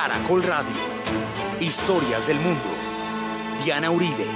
Caracol 0.00 0.44
Radio. 0.44 0.76
Historias 1.58 2.24
del 2.28 2.38
mundo. 2.38 2.62
Diana 3.64 3.90
Uribe. 3.90 4.28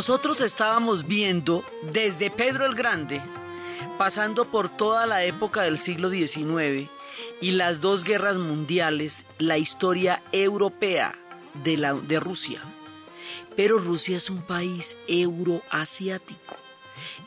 Nosotros 0.00 0.40
estábamos 0.40 1.06
viendo 1.06 1.62
desde 1.92 2.30
Pedro 2.30 2.64
el 2.64 2.74
Grande, 2.74 3.20
pasando 3.98 4.46
por 4.46 4.70
toda 4.70 5.04
la 5.04 5.24
época 5.24 5.60
del 5.60 5.76
siglo 5.76 6.08
XIX 6.08 6.88
y 7.42 7.50
las 7.50 7.82
dos 7.82 8.02
guerras 8.02 8.38
mundiales, 8.38 9.26
la 9.36 9.58
historia 9.58 10.22
europea 10.32 11.12
de, 11.52 11.76
la, 11.76 11.92
de 11.92 12.18
Rusia. 12.18 12.62
Pero 13.56 13.76
Rusia 13.76 14.16
es 14.16 14.30
un 14.30 14.40
país 14.40 14.96
euroasiático. 15.06 16.56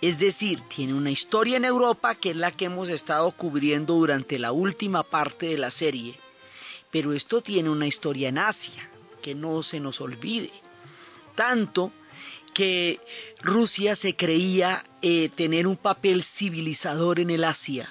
Es 0.01 0.17
decir, 0.17 0.59
tiene 0.61 0.95
una 0.95 1.11
historia 1.11 1.57
en 1.57 1.66
Europa 1.66 2.16
que 2.16 2.31
es 2.31 2.38
la 2.38 2.50
que 2.50 2.66
hemos 2.66 2.90
estado 2.90 3.29
cubriendo 3.34 3.94
durante 3.94 4.40
la 4.40 4.51
última 4.51 5.03
parte 5.03 5.45
de 5.45 5.59
la 5.59 5.69
serie, 5.69 6.17
pero 6.90 7.13
esto 7.13 7.41
tiene 7.41 7.69
una 7.69 7.85
historia 7.85 8.29
en 8.29 8.40
Asia, 8.40 8.90
que 9.22 9.35
no 9.35 9.61
se 9.61 9.79
nos 9.79 10.01
olvide. 10.01 10.50
Tanto 11.35 11.91
que 12.53 13.00
Rusia 13.41 13.96
se 13.96 14.16
creía 14.16 14.84
eh, 15.02 15.30
tener 15.36 15.68
un 15.68 15.78
papel 15.78 16.24
civilizador 16.24 17.19
en 17.19 17.30
el 17.30 17.44
Asia. 17.44 17.90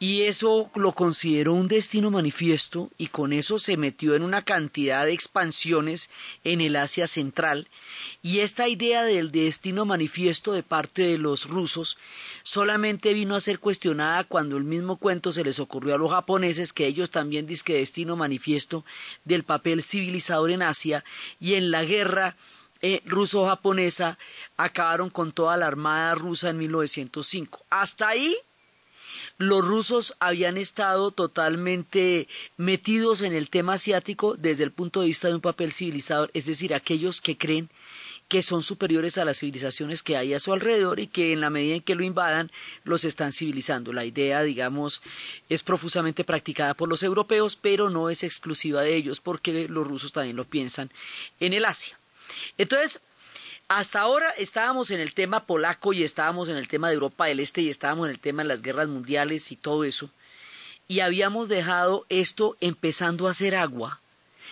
Y 0.00 0.24
eso 0.24 0.70
lo 0.74 0.92
consideró 0.92 1.54
un 1.54 1.68
destino 1.68 2.10
manifiesto 2.10 2.90
y 2.98 3.06
con 3.06 3.32
eso 3.32 3.58
se 3.58 3.76
metió 3.76 4.16
en 4.16 4.22
una 4.22 4.42
cantidad 4.42 5.06
de 5.06 5.12
expansiones 5.12 6.10
en 6.42 6.60
el 6.60 6.76
Asia 6.76 7.06
Central. 7.06 7.68
Y 8.20 8.40
esta 8.40 8.68
idea 8.68 9.04
del 9.04 9.30
destino 9.30 9.84
manifiesto 9.84 10.52
de 10.52 10.64
parte 10.64 11.02
de 11.02 11.16
los 11.16 11.48
rusos 11.48 11.96
solamente 12.42 13.14
vino 13.14 13.36
a 13.36 13.40
ser 13.40 13.60
cuestionada 13.60 14.24
cuando 14.24 14.56
el 14.56 14.64
mismo 14.64 14.96
cuento 14.96 15.32
se 15.32 15.44
les 15.44 15.60
ocurrió 15.60 15.94
a 15.94 15.98
los 15.98 16.10
japoneses 16.10 16.72
que 16.72 16.86
ellos 16.86 17.10
también 17.10 17.46
que 17.64 17.74
destino 17.74 18.16
manifiesto 18.16 18.84
del 19.24 19.44
papel 19.44 19.82
civilizador 19.82 20.50
en 20.50 20.62
Asia 20.62 21.04
y 21.40 21.54
en 21.54 21.70
la 21.70 21.84
guerra 21.84 22.36
eh, 22.86 23.00
ruso-japonesa 23.06 24.18
acabaron 24.58 25.08
con 25.08 25.32
toda 25.32 25.56
la 25.56 25.66
armada 25.66 26.14
rusa 26.14 26.50
en 26.50 26.58
1905. 26.58 27.64
Hasta 27.70 28.08
ahí 28.08 28.36
los 29.38 29.66
rusos 29.66 30.14
habían 30.20 30.58
estado 30.58 31.10
totalmente 31.10 32.28
metidos 32.58 33.22
en 33.22 33.32
el 33.32 33.48
tema 33.48 33.72
asiático 33.74 34.36
desde 34.36 34.64
el 34.64 34.70
punto 34.70 35.00
de 35.00 35.06
vista 35.06 35.28
de 35.28 35.34
un 35.34 35.40
papel 35.40 35.72
civilizador, 35.72 36.30
es 36.34 36.44
decir, 36.44 36.74
aquellos 36.74 37.22
que 37.22 37.38
creen 37.38 37.70
que 38.28 38.42
son 38.42 38.62
superiores 38.62 39.16
a 39.16 39.24
las 39.24 39.38
civilizaciones 39.38 40.02
que 40.02 40.18
hay 40.18 40.34
a 40.34 40.38
su 40.38 40.52
alrededor 40.52 41.00
y 41.00 41.06
que 41.06 41.32
en 41.32 41.40
la 41.40 41.48
medida 41.48 41.76
en 41.76 41.80
que 41.80 41.94
lo 41.94 42.04
invadan 42.04 42.52
los 42.82 43.06
están 43.06 43.32
civilizando. 43.32 43.94
La 43.94 44.04
idea, 44.04 44.42
digamos, 44.42 45.00
es 45.48 45.62
profusamente 45.62 46.22
practicada 46.22 46.74
por 46.74 46.90
los 46.90 47.02
europeos, 47.02 47.56
pero 47.56 47.88
no 47.88 48.10
es 48.10 48.22
exclusiva 48.24 48.82
de 48.82 48.94
ellos 48.94 49.20
porque 49.20 49.68
los 49.70 49.86
rusos 49.86 50.12
también 50.12 50.36
lo 50.36 50.44
piensan 50.44 50.90
en 51.40 51.54
el 51.54 51.64
Asia. 51.64 51.98
Entonces, 52.58 53.00
hasta 53.68 54.00
ahora 54.00 54.30
estábamos 54.30 54.90
en 54.90 55.00
el 55.00 55.14
tema 55.14 55.46
polaco 55.46 55.94
y 55.94 56.04
estábamos 56.04 56.50
en 56.50 56.56
el 56.56 56.68
tema 56.68 56.88
de 56.88 56.94
Europa 56.94 57.26
del 57.26 57.40
Este 57.40 57.62
y 57.62 57.70
estábamos 57.70 58.06
en 58.06 58.12
el 58.12 58.20
tema 58.20 58.42
de 58.42 58.48
las 58.48 58.62
guerras 58.62 58.88
mundiales 58.88 59.50
y 59.52 59.56
todo 59.56 59.84
eso. 59.84 60.10
Y 60.86 61.00
habíamos 61.00 61.48
dejado 61.48 62.04
esto 62.10 62.58
empezando 62.60 63.26
a 63.26 63.30
hacer 63.30 63.56
agua. 63.56 64.00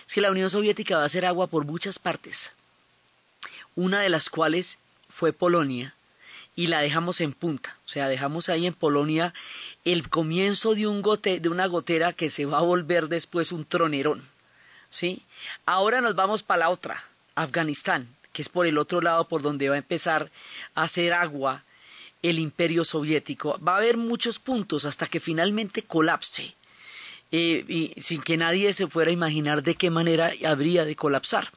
Es 0.07 0.15
que 0.15 0.21
la 0.21 0.31
Unión 0.31 0.49
Soviética 0.49 0.97
va 0.97 1.03
a 1.03 1.05
hacer 1.05 1.25
agua 1.25 1.45
por 1.45 1.63
muchas 1.63 1.99
partes. 1.99 2.53
Una 3.75 4.01
de 4.01 4.09
las 4.09 4.29
cuales 4.29 4.79
fue 5.09 5.31
Polonia 5.31 5.93
y 6.55 6.67
la 6.67 6.81
dejamos 6.81 7.21
en 7.21 7.33
punta. 7.33 7.77
O 7.85 7.89
sea, 7.89 8.07
dejamos 8.07 8.49
ahí 8.49 8.65
en 8.65 8.73
Polonia 8.73 9.35
el 9.85 10.09
comienzo 10.09 10.73
de, 10.73 10.87
un 10.87 11.03
gote, 11.03 11.39
de 11.39 11.49
una 11.49 11.67
gotera 11.67 12.13
que 12.13 12.31
se 12.31 12.45
va 12.45 12.57
a 12.57 12.61
volver 12.61 13.09
después 13.09 13.51
un 13.51 13.63
tronerón. 13.63 14.27
¿Sí? 14.89 15.21
Ahora 15.67 16.01
nos 16.01 16.15
vamos 16.15 16.41
para 16.41 16.61
la 16.61 16.69
otra 16.69 17.03
Afganistán, 17.35 18.07
que 18.31 18.41
es 18.41 18.49
por 18.49 18.65
el 18.65 18.77
otro 18.77 19.01
lado 19.01 19.27
por 19.27 19.41
donde 19.41 19.69
va 19.69 19.75
a 19.75 19.79
empezar 19.79 20.31
a 20.75 20.83
hacer 20.83 21.13
agua 21.13 21.63
el 22.21 22.39
imperio 22.39 22.85
soviético. 22.85 23.59
Va 23.59 23.73
a 23.73 23.77
haber 23.77 23.97
muchos 23.97 24.39
puntos 24.39 24.85
hasta 24.85 25.07
que 25.07 25.19
finalmente 25.19 25.83
colapse, 25.83 26.55
eh, 27.31 27.65
y 27.67 28.01
sin 28.01 28.21
que 28.21 28.37
nadie 28.37 28.73
se 28.73 28.87
fuera 28.87 29.09
a 29.09 29.13
imaginar 29.13 29.63
de 29.63 29.75
qué 29.75 29.89
manera 29.89 30.31
habría 30.45 30.85
de 30.85 30.95
colapsar. 30.95 31.51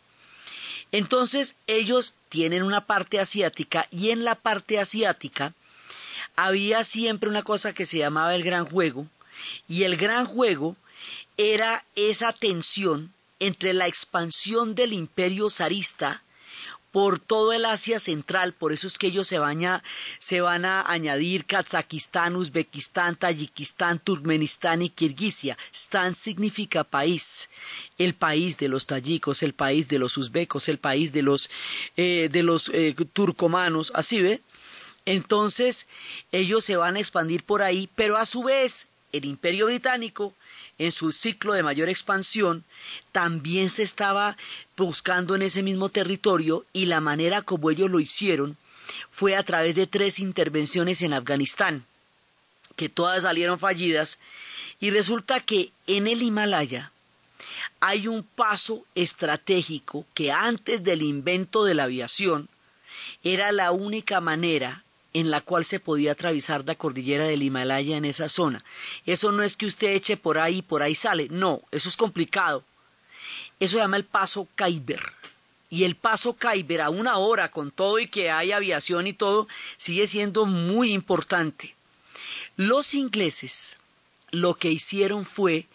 Entonces 0.93 1.57
ellos 1.67 2.15
tienen 2.29 2.63
una 2.63 2.87
parte 2.87 3.21
asiática 3.21 3.87
y 3.91 4.11
en 4.11 4.25
la 4.25 4.35
parte 4.35 4.79
asiática 4.79 5.53
había 6.37 6.85
siempre 6.85 7.29
una 7.29 7.43
cosa 7.43 7.73
que 7.73 7.87
se 7.87 7.99
llamaba 7.99 8.35
el 8.35 8.43
gran 8.43 8.65
juego 8.65 9.07
y 9.69 9.83
el 9.85 9.97
gran 9.97 10.27
juego 10.27 10.77
era 11.37 11.85
esa 11.95 12.33
tensión 12.33 13.13
entre 13.41 13.73
la 13.73 13.87
expansión 13.87 14.75
del 14.75 14.93
imperio 14.93 15.51
zarista 15.51 16.23
por 16.97 17.19
todo 17.19 17.53
el 17.53 17.67
Asia 17.67 17.99
Central, 17.99 18.55
por 18.55 18.73
eso 18.73 18.87
es 18.87 18.97
que 18.97 19.09
ellos 19.09 19.27
se 19.27 19.39
van 19.39 20.65
a, 20.65 20.91
añadir 20.91 21.45
Kazakistán, 21.45 22.37
Uzbekistán, 22.37 23.17
Tayikistán, 23.17 23.99
Turkmenistán 23.99 24.81
y 24.81 24.89
Kirguisia. 24.89 25.59
Stan 25.75 26.15
significa 26.15 26.85
país, 26.85 27.51
el 27.99 28.15
país 28.15 28.57
de 28.57 28.69
los 28.69 28.87
tayikos, 28.87 29.43
el 29.43 29.53
país 29.53 29.89
de 29.89 29.99
los 29.99 30.17
uzbecos, 30.17 30.71
el 30.71 30.79
país 30.79 31.13
de 31.13 31.21
los, 31.21 31.51
eh, 31.99 32.31
de 32.33 32.43
los 32.43 32.71
eh, 32.71 32.95
turcomanos, 33.13 33.93
así 33.95 34.23
ve. 34.23 34.41
Entonces 35.05 35.89
ellos 36.33 36.65
se 36.65 36.77
van 36.77 36.97
a 36.97 37.01
expandir 37.01 37.45
por 37.45 37.63
ahí, 37.63 37.91
pero 37.95 38.17
a 38.17 38.25
su 38.25 38.43
vez 38.43 38.89
el 39.13 39.27
imperio 39.27 39.67
británico 39.67 40.33
en 40.79 40.93
su 40.93 41.13
ciclo 41.13 41.55
de 41.55 41.63
mayor 41.63 41.89
expansión, 41.89 42.65
también 43.13 43.71
se 43.71 43.83
estaba 43.83 44.37
buscando 44.77 45.35
en 45.35 45.43
ese 45.43 45.63
mismo 45.63 45.89
territorio 45.89 46.65
y 46.73 46.87
la 46.87 47.01
manera 47.01 47.43
como 47.43 47.71
ellos 47.71 47.91
lo 47.91 48.01
hicieron 48.01 48.57
fue 49.11 49.37
a 49.37 49.43
través 49.43 49.75
de 49.75 49.87
tres 49.87 50.19
intervenciones 50.19 51.03
en 51.03 51.13
Afganistán, 51.13 51.85
que 52.77 52.89
todas 52.89 53.23
salieron 53.23 53.59
fallidas, 53.59 54.19
y 54.79 54.91
resulta 54.91 55.41
que 55.41 55.73
en 55.87 56.07
el 56.07 56.23
Himalaya 56.23 56.93
hay 57.81 58.09
un 58.09 58.23
paso 58.23 58.85
estratégico 58.95 60.07
que 60.15 60.33
antes 60.33 60.85
del 60.85 61.03
invento 61.03 61.65
de 61.65 61.75
la 61.75 61.85
aviación 61.85 62.49
era 63.23 63.53
la 63.53 63.73
única 63.73 64.21
manera 64.21 64.85
en 65.21 65.31
la 65.31 65.41
cual 65.41 65.65
se 65.65 65.81
podía 65.81 66.13
atravesar 66.13 66.65
la 66.67 66.75
cordillera 66.75 67.25
del 67.25 67.43
Himalaya 67.43 67.97
en 67.97 68.05
esa 68.05 68.29
zona. 68.29 68.63
Eso 69.07 69.33
no 69.33 69.43
es 69.43 69.57
que 69.57 69.65
usted 69.65 69.93
eche 69.93 70.19
por 70.19 70.39
ahí 70.39 70.59
y 70.59 70.63
por 70.63 70.83
ahí 70.83 70.95
sale, 70.95 71.29
no, 71.31 71.63
eso 71.71 71.89
es 71.89 71.97
complicado. 71.97 72.63
Eso 73.59 73.73
se 73.73 73.79
llama 73.79 73.97
el 73.97 74.05
paso 74.05 74.47
Khyber. 74.57 75.01
Y 75.71 75.85
el 75.85 75.97
paso 75.97 76.37
Khyber 76.37 76.83
a 76.83 76.91
una 76.91 77.17
hora 77.17 77.51
con 77.51 77.71
todo 77.71 77.99
y 77.99 78.09
que 78.09 78.31
hay 78.31 78.53
aviación 78.53 79.07
y 79.07 79.15
todo 79.15 79.49
sigue 79.79 80.07
siendo 80.07 80.45
muy 80.45 80.93
importante. 80.93 81.75
Los 82.59 82.93
ingleses 82.93 83.79
lo 84.31 84.57
que 84.57 84.71
hicieron 84.71 85.25
fue 85.25 85.67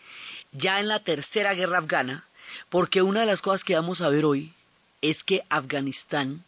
ya 0.51 0.79
en 0.79 0.88
la 0.88 0.99
tercera 0.99 1.55
guerra 1.55 1.79
afgana, 1.79 2.25
porque 2.69 3.01
una 3.01 3.21
de 3.21 3.25
las 3.25 3.41
cosas 3.41 3.63
que 3.63 3.73
vamos 3.73 4.01
a 4.01 4.09
ver 4.09 4.23
hoy 4.23 4.53
es 5.01 5.23
que 5.23 5.43
Afganistán 5.49 6.43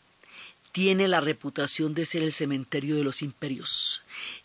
tiene 0.73 1.07
la 1.07 1.21
reputación 1.21 1.93
de 1.93 2.03
ser 2.03 2.23
el 2.23 2.33
cementerio 2.33 2.95
de 2.97 3.03
los 3.03 3.21
imperios. 3.21 4.01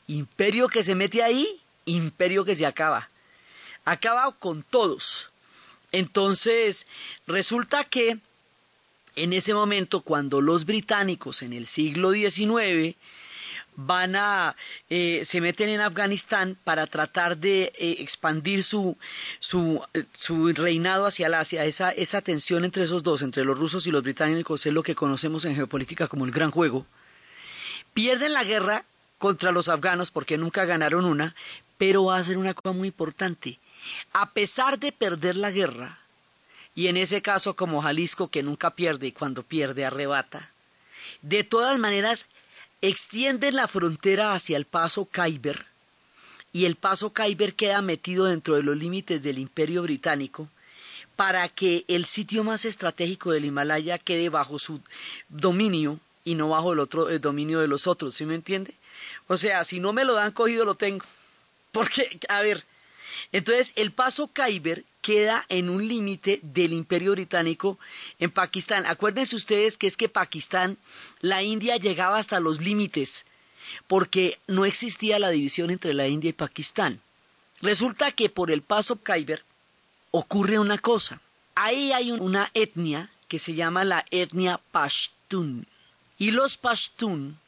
Imperio 0.07 0.69
que 0.69 0.85
se 0.85 0.95
mete 0.95 1.23
ahí, 1.25 1.61
imperio 1.87 2.45
que 2.45 2.55
se 2.55 2.67
acaba. 2.67 3.09
Acaba 3.85 4.31
con 4.33 4.63
todos. 4.63 5.31
Entonces, 5.91 6.87
resulta 7.27 7.83
que 7.85 8.19
en 9.17 9.33
ese 9.33 9.55
momento, 9.55 10.03
cuando 10.03 10.43
los 10.43 10.67
británicos 10.67 11.43
en 11.43 11.55
el 11.55 11.67
siglo 11.67 12.13
XIX 12.13 12.95
van 13.81 14.17
a 14.17 14.57
eh, 14.91 15.23
se 15.25 15.41
meten 15.41 15.69
en 15.69 15.81
Afganistán 15.81 16.59
para 16.65 16.89
tratar 16.89 17.39
de 17.39 17.73
eh, 17.79 17.97
expandir 18.01 18.65
su, 18.65 18.99
su, 19.39 19.81
eh, 19.95 20.05
su, 20.17 20.53
reinado 20.53 21.07
hacia 21.07 21.29
el 21.29 21.35
Asia. 21.35 21.65
Esa, 21.65 21.93
esa 21.93 22.21
tensión 22.21 22.65
entre 22.65 22.83
esos 22.83 23.05
dos, 23.05 23.23
entre 23.23 23.45
los 23.45 23.57
rusos 23.57 23.87
y 23.87 23.93
los 23.93 24.03
británicos, 24.03 24.67
es 24.67 24.73
lo 24.73 24.83
que 24.83 24.97
conocemos 24.97 25.45
en 25.45 25.55
geopolítica 25.55 26.09
como 26.09 26.25
el 26.25 26.33
gran 26.33 26.51
juego. 26.51 26.87
Pierden 27.95 28.33
la 28.33 28.43
guerra 28.43 28.85
contra 29.17 29.53
los 29.53 29.69
afganos 29.69 30.11
porque 30.11 30.39
nunca 30.39 30.65
ganaron 30.65 31.05
una, 31.05 31.37
pero 31.79 32.07
va 32.07 32.19
a 32.19 32.25
ser 32.25 32.37
una 32.37 32.55
cosa 32.55 32.73
muy 32.75 32.89
importante. 32.89 33.61
A 34.13 34.31
pesar 34.33 34.81
de 34.81 34.91
perder 34.91 35.37
la 35.37 35.53
guerra, 35.53 36.01
y 36.75 36.89
en 36.89 36.97
ese 36.97 37.23
caso 37.23 37.55
como 37.55 37.81
Jalisco 37.81 38.27
que 38.27 38.43
nunca 38.43 38.71
pierde 38.71 39.07
y 39.07 39.13
cuando 39.13 39.45
pierde 39.45 39.87
arrebata, 39.87 40.51
de 41.23 41.45
todas 41.45 41.79
maneras 41.79 42.27
extienden 42.83 43.57
la 43.57 43.69
frontera 43.69 44.35
hacia 44.35 44.57
el 44.57 44.65
paso 44.65 45.07
Khyber 45.07 45.67
y 46.53 46.65
el 46.65 46.77
paso 46.77 47.13
Khyber 47.13 47.55
queda 47.55 47.83
metido 47.83 48.27
dentro 48.27 48.57
de 48.57 48.63
los 48.63 48.77
límites 48.77 49.23
del 49.23 49.39
imperio 49.39 49.83
británico 49.83 50.49
para 51.17 51.49
que 51.49 51.85
el 51.89 52.05
sitio 52.05 52.45
más 52.45 52.65
estratégico 52.65 53.33
del 53.33 53.45
Himalaya 53.45 53.99
quede 53.99 54.29
bajo 54.29 54.59
su 54.59 54.81
dominio 55.29 55.99
y 56.25 56.37
no 56.37 56.51
bajo 56.51 56.73
el 56.73 56.79
otro 56.79 57.09
el 57.09 57.21
dominio 57.21 57.59
de 57.59 57.69
los 57.69 57.87
otros, 57.87 58.15
¿sí 58.15 58.25
me 58.25 58.35
entiende? 58.35 58.75
O 59.27 59.37
sea, 59.37 59.65
si 59.65 59.81
no 59.81 59.93
me 59.93 60.05
lo 60.05 60.15
dan 60.15 60.33
cogido 60.33 60.65
lo 60.65 60.75
tengo. 60.75 61.05
Porque, 61.73 62.19
a 62.29 62.41
ver, 62.41 62.65
entonces 63.33 63.73
el 63.77 63.93
paso 63.93 64.31
Khyber 64.33 64.85
queda 65.03 65.47
en 65.49 65.71
un 65.71 65.87
límite 65.87 66.41
del 66.43 66.73
imperio 66.73 67.13
británico 67.13 67.79
en 68.19 68.31
Pakistán. 68.31 68.85
Acuérdense 68.87 69.37
ustedes 69.37 69.79
que 69.79 69.87
es 69.87 69.97
que 69.97 70.09
Pakistán, 70.09 70.77
la 71.21 71.43
India 71.43 71.77
llegaba 71.77 72.19
hasta 72.19 72.41
los 72.41 72.61
límites 72.61 73.25
porque 73.87 74.39
no 74.47 74.65
existía 74.65 75.19
la 75.19 75.31
división 75.31 75.71
entre 75.71 75.95
la 75.95 76.09
India 76.09 76.31
y 76.31 76.35
Pakistán. 76.35 77.01
Resulta 77.61 78.13
que 78.13 78.29
por 78.29 78.51
el 78.51 78.63
paso 78.63 79.03
Khyber 79.03 79.43
ocurre 80.11 80.59
una 80.59 80.79
cosa. 80.79 81.21
Ahí 81.55 81.93
hay 81.93 82.13
una 82.13 82.51
etnia 82.55 83.11
que 83.27 83.39
se 83.39 83.55
llama 83.55 83.85
la 83.85 84.05
etnia 84.11 84.61
Pashtun. 84.73 85.67
Y 86.19 86.31
los 86.31 86.57
Pashtun 86.57 87.39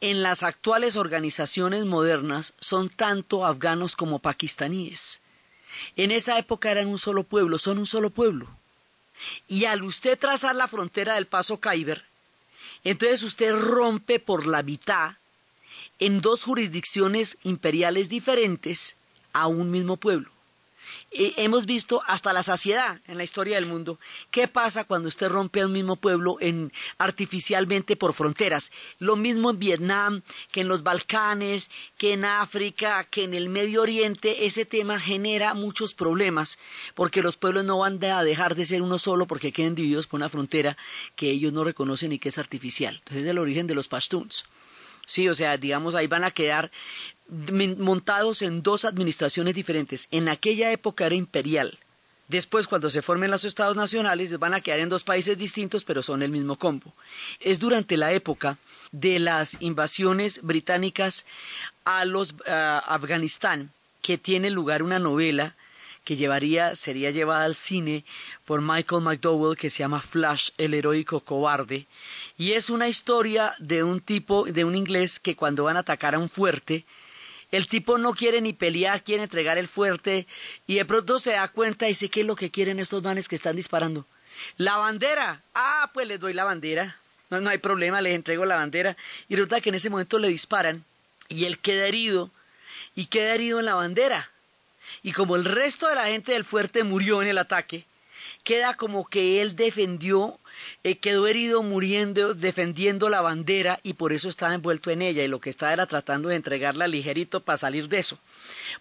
en 0.00 0.22
las 0.22 0.42
actuales 0.42 0.96
organizaciones 0.96 1.84
modernas 1.84 2.54
son 2.60 2.88
tanto 2.88 3.46
afganos 3.46 3.96
como 3.96 4.18
pakistaníes. 4.18 5.20
En 5.96 6.10
esa 6.10 6.38
época 6.38 6.70
eran 6.70 6.88
un 6.88 6.98
solo 6.98 7.22
pueblo, 7.22 7.58
son 7.58 7.78
un 7.78 7.86
solo 7.86 8.10
pueblo. 8.10 8.48
Y 9.46 9.66
al 9.66 9.82
usted 9.82 10.18
trazar 10.18 10.54
la 10.56 10.66
frontera 10.66 11.14
del 11.14 11.26
paso 11.26 11.60
Khyber, 11.60 12.04
entonces 12.82 13.22
usted 13.22 13.54
rompe 13.56 14.18
por 14.18 14.46
la 14.46 14.62
mitad 14.62 15.16
en 16.00 16.20
dos 16.20 16.42
jurisdicciones 16.42 17.38
imperiales 17.44 18.08
diferentes 18.08 18.96
a 19.32 19.46
un 19.46 19.70
mismo 19.70 19.96
pueblo. 19.96 20.31
Hemos 21.10 21.66
visto 21.66 22.02
hasta 22.06 22.32
la 22.32 22.42
saciedad 22.42 23.00
en 23.06 23.18
la 23.18 23.24
historia 23.24 23.56
del 23.56 23.66
mundo. 23.66 23.98
¿Qué 24.30 24.48
pasa 24.48 24.84
cuando 24.84 25.08
usted 25.08 25.28
rompe 25.28 25.60
a 25.60 25.66
un 25.66 25.72
mismo 25.72 25.96
pueblo 25.96 26.38
en, 26.40 26.72
artificialmente 26.98 27.96
por 27.96 28.14
fronteras? 28.14 28.72
Lo 28.98 29.16
mismo 29.16 29.50
en 29.50 29.58
Vietnam, 29.58 30.22
que 30.50 30.62
en 30.62 30.68
los 30.68 30.82
Balcanes, 30.82 31.70
que 31.98 32.14
en 32.14 32.24
África, 32.24 33.04
que 33.04 33.24
en 33.24 33.34
el 33.34 33.48
Medio 33.48 33.82
Oriente. 33.82 34.46
Ese 34.46 34.64
tema 34.64 34.98
genera 34.98 35.54
muchos 35.54 35.94
problemas 35.94 36.58
porque 36.94 37.22
los 37.22 37.36
pueblos 37.36 37.64
no 37.64 37.78
van 37.78 38.02
a 38.04 38.24
dejar 38.24 38.54
de 38.54 38.66
ser 38.66 38.82
uno 38.82 38.98
solo 38.98 39.26
porque 39.26 39.52
queden 39.52 39.74
divididos 39.74 40.06
por 40.06 40.18
una 40.18 40.28
frontera 40.28 40.76
que 41.14 41.30
ellos 41.30 41.52
no 41.52 41.64
reconocen 41.64 42.12
y 42.12 42.18
que 42.18 42.30
es 42.30 42.38
artificial. 42.38 42.96
Entonces 42.96 43.24
es 43.24 43.30
el 43.30 43.38
origen 43.38 43.66
de 43.66 43.74
los 43.74 43.88
Pashtuns. 43.88 44.44
Sí, 45.06 45.28
o 45.28 45.34
sea, 45.34 45.56
digamos, 45.56 45.94
ahí 45.94 46.06
van 46.06 46.24
a 46.24 46.30
quedar 46.30 46.70
montados 47.28 48.42
en 48.42 48.62
dos 48.62 48.84
administraciones 48.84 49.54
diferentes. 49.54 50.08
En 50.10 50.28
aquella 50.28 50.70
época 50.72 51.06
era 51.06 51.14
imperial. 51.14 51.78
Después, 52.28 52.66
cuando 52.66 52.88
se 52.88 53.02
formen 53.02 53.30
los 53.30 53.44
estados 53.44 53.76
nacionales, 53.76 54.38
van 54.38 54.54
a 54.54 54.60
quedar 54.60 54.80
en 54.80 54.88
dos 54.88 55.04
países 55.04 55.36
distintos, 55.36 55.84
pero 55.84 56.02
son 56.02 56.22
el 56.22 56.30
mismo 56.30 56.56
combo. 56.56 56.94
Es 57.40 57.58
durante 57.58 57.96
la 57.96 58.12
época 58.12 58.56
de 58.90 59.18
las 59.18 59.58
invasiones 59.60 60.40
británicas 60.42 61.26
a 61.84 62.04
los 62.04 62.34
Afganistán 62.46 63.70
que 64.00 64.18
tiene 64.18 64.50
lugar 64.50 64.82
una 64.82 64.98
novela 64.98 65.54
que 66.04 66.16
llevaría, 66.16 66.74
sería 66.74 67.10
llevada 67.10 67.44
al 67.44 67.54
cine 67.54 68.04
por 68.44 68.60
Michael 68.60 69.02
McDowell 69.02 69.56
que 69.56 69.70
se 69.70 69.80
llama 69.80 70.00
Flash, 70.00 70.50
el 70.58 70.74
heroico 70.74 71.20
cobarde, 71.20 71.86
y 72.36 72.52
es 72.52 72.70
una 72.70 72.88
historia 72.88 73.54
de 73.58 73.84
un 73.84 74.00
tipo, 74.00 74.44
de 74.44 74.64
un 74.64 74.74
inglés 74.74 75.20
que 75.20 75.36
cuando 75.36 75.64
van 75.64 75.76
a 75.76 75.80
atacar 75.80 76.14
a 76.14 76.18
un 76.18 76.28
fuerte, 76.28 76.84
el 77.52 77.68
tipo 77.68 77.98
no 77.98 78.14
quiere 78.14 78.40
ni 78.40 78.54
pelear, 78.54 79.04
quiere 79.04 79.22
entregar 79.22 79.58
el 79.58 79.68
fuerte 79.68 80.26
y 80.66 80.76
de 80.76 80.86
pronto 80.86 81.18
se 81.18 81.32
da 81.32 81.48
cuenta 81.48 81.84
y 81.84 81.90
dice, 81.90 82.08
¿qué 82.08 82.22
es 82.22 82.26
lo 82.26 82.34
que 82.34 82.50
quieren 82.50 82.80
estos 82.80 83.02
manes 83.02 83.28
que 83.28 83.34
están 83.34 83.56
disparando? 83.56 84.06
La 84.56 84.78
bandera. 84.78 85.42
Ah, 85.54 85.90
pues 85.92 86.08
les 86.08 86.18
doy 86.18 86.32
la 86.32 86.44
bandera. 86.44 86.96
No, 87.28 87.40
no 87.40 87.50
hay 87.50 87.58
problema, 87.58 88.00
les 88.00 88.14
entrego 88.14 88.46
la 88.46 88.56
bandera. 88.56 88.96
Y 89.28 89.36
resulta 89.36 89.60
que 89.60 89.68
en 89.68 89.74
ese 89.74 89.90
momento 89.90 90.18
le 90.18 90.28
disparan 90.28 90.84
y 91.28 91.44
él 91.44 91.58
queda 91.58 91.86
herido 91.86 92.30
y 92.94 93.06
queda 93.06 93.34
herido 93.34 93.60
en 93.60 93.66
la 93.66 93.74
bandera. 93.74 94.31
Y 95.02 95.12
como 95.12 95.36
el 95.36 95.44
resto 95.44 95.88
de 95.88 95.94
la 95.94 96.06
gente 96.06 96.32
del 96.32 96.44
fuerte 96.44 96.84
murió 96.84 97.22
en 97.22 97.28
el 97.28 97.38
ataque, 97.38 97.86
queda 98.44 98.74
como 98.74 99.06
que 99.06 99.42
él 99.42 99.56
defendió 99.56 100.38
eh, 100.84 100.98
quedó 100.98 101.26
herido 101.26 101.62
muriendo, 101.62 102.34
defendiendo 102.34 103.08
la 103.08 103.20
bandera 103.20 103.80
y 103.82 103.94
por 103.94 104.12
eso 104.12 104.28
estaba 104.28 104.54
envuelto 104.54 104.90
en 104.90 105.02
ella 105.02 105.22
y 105.22 105.28
lo 105.28 105.40
que 105.40 105.50
estaba 105.50 105.72
era 105.72 105.86
tratando 105.86 106.28
de 106.28 106.36
entregarla 106.36 106.88
ligerito 106.88 107.40
para 107.40 107.58
salir 107.58 107.88
de 107.88 107.98
eso. 107.98 108.18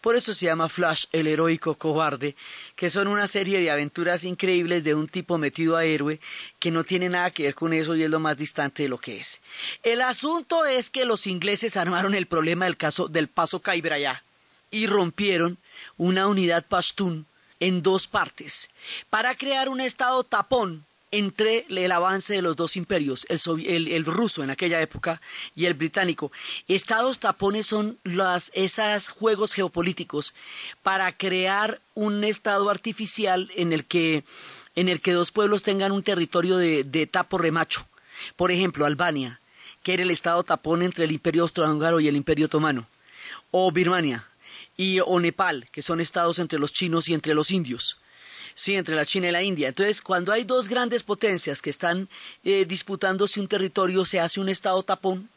Por 0.01 0.15
eso 0.15 0.34
se 0.34 0.46
llama 0.46 0.70
Flash, 0.70 1.06
el 1.12 1.27
heroico 1.27 1.75
cobarde, 1.75 2.36
que 2.75 2.89
son 2.89 3.08
una 3.08 3.27
serie 3.27 3.60
de 3.60 3.72
aventuras 3.72 4.24
increíbles 4.24 4.84
de 4.84 4.96
un 4.96 5.08
tipo 5.08 5.38
metido 5.38 5.77
a 5.77 5.86
héroe 5.86 6.20
que 6.60 6.72
no 6.72 6.84
tiene 6.84 7.10
nada 7.10 7.32
que 7.32 7.44
ver 7.44 7.56
con 7.56 7.74
eso 7.74 7.96
y 7.96 8.03
es 8.03 8.10
lo 8.10 8.20
más 8.20 8.38
distante 8.38 8.84
de 8.84 8.89
lo 8.89 8.98
que 8.98 9.18
es. 9.18 9.41
El 9.84 10.01
asunto 10.01 10.65
es 10.65 10.89
que 10.89 11.06
los 11.06 11.27
ingleses 11.27 11.77
armaron 11.77 12.15
el 12.15 12.27
problema 12.27 12.65
del 12.65 12.77
caso 12.77 13.08
del 13.08 13.27
paso 13.27 13.60
Caibrayá 13.60 14.24
y 14.72 14.88
rompieron 14.88 15.58
una 15.98 16.28
unidad 16.28 16.66
pashtun 16.66 17.26
en 17.60 17.84
dos 17.84 18.08
partes 18.08 18.70
para 19.10 19.36
crear 19.36 19.70
un 19.70 19.82
estado 19.82 20.24
tapón 20.24 20.86
entre 21.12 21.66
el 21.70 21.92
avance 21.92 22.34
de 22.34 22.42
los 22.42 22.56
dos 22.56 22.78
imperios, 22.78 23.28
el, 23.30 24.06
ruso 24.06 24.44
en 24.44 24.50
aquella 24.50 24.82
época 24.82 25.22
y 25.56 25.66
el 25.66 25.74
británico. 25.74 26.32
Estados 26.68 27.20
tapones 27.20 27.68
son 27.68 28.00
las, 28.04 28.50
esos 28.56 29.10
juegos 29.10 29.54
geopolíticos 29.54 30.34
para 30.82 31.12
crear 31.12 31.82
un 31.94 32.24
estado 32.24 32.70
artificial 32.70 33.52
en 33.56 33.74
el 33.74 33.86
que, 33.86 34.24
en 34.76 34.88
el 34.88 35.02
que 35.02 35.12
dos 35.12 35.32
pueblos 35.32 35.64
tengan 35.64 35.92
un 35.92 36.04
territorio 36.04 36.58
de, 36.58 36.86
de 36.86 37.08
tapo 37.08 37.38
remacho. 37.38 37.86
Por 38.38 38.52
ejemplo, 38.52 38.86
Albania, 38.86 39.42
que 39.84 39.94
era 39.94 40.04
el 40.04 40.12
estado 40.12 40.44
tapón 40.44 40.82
entre 40.82 41.04
el 41.04 41.12
imperio 41.12 41.42
austrohúngaro 41.42 42.00
y 42.00 42.08
el 42.08 42.16
imperio 42.16 42.46
otomano, 42.46 42.88
o 43.52 43.70
Birmania, 43.72 44.31
y, 44.78 45.00
o 45.00 45.20
Nepal, 45.20 45.68
que 45.72 45.82
son 45.82 46.01
estados 46.01 46.40
entre 46.40 46.60
los 46.60 46.74
chinos 46.74 47.10
y 47.10 47.13
entre 47.13 47.34
los 47.34 47.51
indios 47.51 48.01
sí, 48.56 48.75
entre 48.75 48.96
la 48.96 49.06
China 49.06 49.28
y 49.28 49.32
la 49.32 49.44
India. 49.44 49.70
Entonces, 49.70 50.01
cuando 50.01 50.32
hay 50.32 50.44
dos 50.44 50.68
grandes 50.70 51.04
potencias 51.04 51.62
que 51.62 51.70
están 51.70 52.10
eh, 52.44 52.66
disputándose 52.66 53.40
un 53.40 53.48
territorio, 53.48 54.06
se 54.06 54.20
hace 54.20 54.40
un 54.40 54.50
estado 54.50 54.84
tapón, 54.84 55.30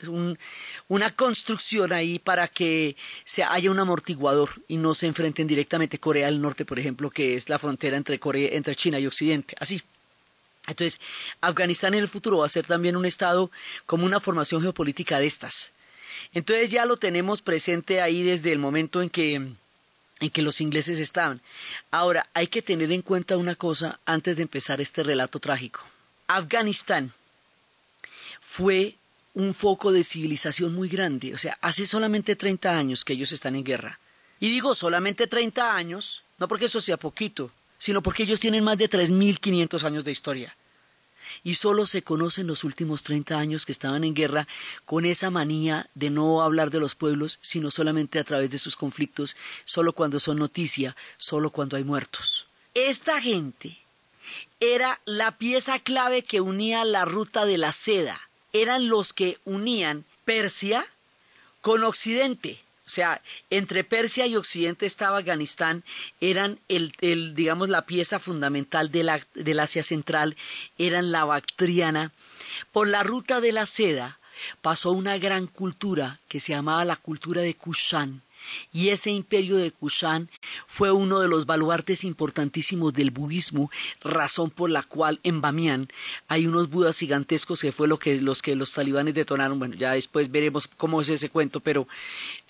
una 0.88 1.14
construcción 1.14 1.93
ahí 1.93 2.19
para 2.19 2.49
que 2.49 2.97
se 3.25 3.45
haya 3.45 3.71
un 3.71 3.79
amortiguador 3.79 4.50
y 4.69 4.76
no 4.76 4.95
se 4.95 5.07
enfrenten 5.07 5.47
directamente 5.47 5.99
Corea 5.99 6.26
del 6.26 6.41
Norte, 6.41 6.64
por 6.64 6.79
ejemplo, 6.79 7.11
que 7.11 7.35
es 7.35 7.49
la 7.49 7.59
frontera 7.59 7.97
entre, 7.97 8.19
Corea, 8.19 8.50
entre 8.53 8.75
China 8.75 8.99
y 8.99 9.07
Occidente. 9.07 9.55
Así. 9.59 9.83
Entonces, 10.67 10.99
Afganistán 11.43 11.93
en 11.93 12.00
el 12.00 12.09
futuro 12.09 12.38
va 12.38 12.47
a 12.47 12.49
ser 12.49 12.67
también 12.67 12.97
un 12.97 13.05
estado 13.05 13.50
como 13.85 14.07
una 14.07 14.19
formación 14.19 14.62
geopolítica 14.62 15.19
de 15.19 15.26
estas. 15.26 15.74
Entonces 16.33 16.71
ya 16.71 16.87
lo 16.87 16.97
tenemos 16.97 17.43
presente 17.43 18.00
ahí 18.00 18.23
desde 18.23 18.52
el 18.52 18.59
momento 18.59 19.02
en 19.02 19.11
que 19.11 19.52
en 20.21 20.31
que 20.31 20.43
los 20.43 20.61
ingleses 20.61 20.99
estaban. 20.99 21.40
Ahora, 21.90 22.28
hay 22.35 22.47
que 22.47 22.62
tener 22.62 22.93
en 22.93 23.02
cuenta 23.02 23.37
una 23.37 23.57
cosa 23.57 23.99
antes 24.07 24.37
de 24.37 24.43
empezar 24.43 24.81
este 24.81 25.02
relato 25.02 25.40
trágico. 25.40 25.81
Afganistán 26.28 27.12
fue 28.40 28.95
un 29.35 29.54
foco 29.54 29.93
de 29.93 30.04
civilización 30.04 30.75
muy 30.75 30.88
grande, 30.88 31.35
o 31.35 31.38
sea, 31.38 31.59
hace 31.61 31.87
solamente 31.87 32.37
30 32.37 32.76
años 32.76 33.04
que 33.04 33.14
ellos 33.14 33.33
están 33.33 33.57
en 33.57 33.64
guerra. 33.64 33.99
Y 34.38 34.49
digo 34.49 34.75
solamente 34.75 35.26
30 35.26 35.75
años, 35.75 36.23
no 36.38 36.47
porque 36.47 36.66
eso 36.66 36.81
sea 36.81 36.97
poquito, 36.97 37.50
sino 37.78 38.02
porque 38.02 38.23
ellos 38.23 38.40
tienen 38.40 38.62
más 38.62 38.78
de 38.78 38.88
3.500 38.88 39.83
años 39.83 40.04
de 40.04 40.12
historia 40.12 40.57
y 41.43 41.54
solo 41.54 41.87
se 41.87 42.02
conocen 42.02 42.47
los 42.47 42.64
últimos 42.64 43.02
30 43.02 43.38
años 43.38 43.66
que 43.66 43.73
estaban 43.73 44.04
en 44.04 44.14
guerra 44.14 44.49
con 44.85 45.07
esa 45.07 45.31
manía 45.31 45.88
de 45.95 46.11
no 46.11 46.43
hablar 46.43 46.71
de 46.71 46.81
los 46.81 46.95
pueblos, 46.95 47.38
sino 47.43 47.71
solamente 47.71 48.19
a 48.19 48.25
través 48.25 48.50
de 48.50 48.59
sus 48.59 48.76
conflictos, 48.76 49.37
solo 49.64 49.93
cuando 49.93 50.21
son 50.21 50.38
noticia, 50.38 50.97
solo 51.16 51.50
cuando 51.50 51.76
hay 51.76 51.85
muertos. 51.85 52.47
Esta 52.75 53.21
gente 53.21 53.78
era 54.61 55.00
la 55.04 55.38
pieza 55.38 55.78
clave 55.78 56.23
que 56.23 56.40
unía 56.40 56.85
la 56.85 57.04
ruta 57.04 57.47
de 57.47 57.59
la 57.59 57.73
seda, 57.73 58.21
eran 58.52 58.88
los 58.88 59.12
que 59.12 59.38
unían 59.45 60.04
Persia 60.25 60.87
con 61.61 61.85
Occidente. 61.85 62.63
O 62.87 62.91
sea, 62.91 63.23
entre 63.49 63.83
Persia 63.83 64.26
y 64.26 64.37
Occidente 64.37 64.85
estaba 64.85 65.19
Afganistán, 65.19 65.85
eran 66.21 66.61
el, 66.69 66.93
el 67.00 67.35
digamos, 67.35 67.71
la 67.71 67.87
pieza 67.87 68.19
fundamental 68.19 68.91
de 68.91 69.05
la, 69.05 69.26
del 69.35 69.61
Asia 69.61 69.83
Central, 69.83 70.37
eran 70.76 71.11
la 71.11 71.25
Bactriana. 71.25 72.12
Por 72.73 72.88
la 72.88 73.03
ruta 73.03 73.41
de 73.41 73.53
la 73.53 73.64
seda 73.64 74.19
pasó 74.61 74.91
una 74.91 75.17
gran 75.17 75.47
cultura 75.47 76.21
que 76.29 76.41
se 76.41 76.53
llamaba 76.53 76.85
la 76.85 76.97
cultura 76.97 77.41
de 77.41 77.55
Kushan, 77.55 78.23
y 78.73 78.89
ese 78.89 79.11
imperio 79.11 79.57
de 79.57 79.71
Kushan 79.71 80.29
fue 80.67 80.91
uno 80.91 81.21
de 81.21 81.29
los 81.29 81.47
baluartes 81.47 82.05
importantísimos 82.05 82.93
del 82.93 83.11
budismo, 83.11 83.71
razón 84.03 84.51
por 84.51 84.71
la 84.71 84.83
cual 84.83 85.21
en 85.23 85.41
Bamiyan 85.41 85.89
hay 86.29 86.47
unos 86.47 86.71
budas 86.71 86.99
gigantescos 86.99 87.61
que 87.61 87.73
fue 87.73 87.89
lo 87.89 87.99
que 87.99 88.21
los 88.21 88.43
que 88.43 88.55
los 88.55 88.73
talibanes 88.73 89.15
detonaron. 89.15 89.59
Bueno, 89.59 89.75
ya 89.75 89.93
después 89.93 90.31
veremos 90.31 90.67
cómo 90.67 91.01
es 91.01 91.09
ese 91.09 91.31
cuento, 91.31 91.61
pero 91.61 91.87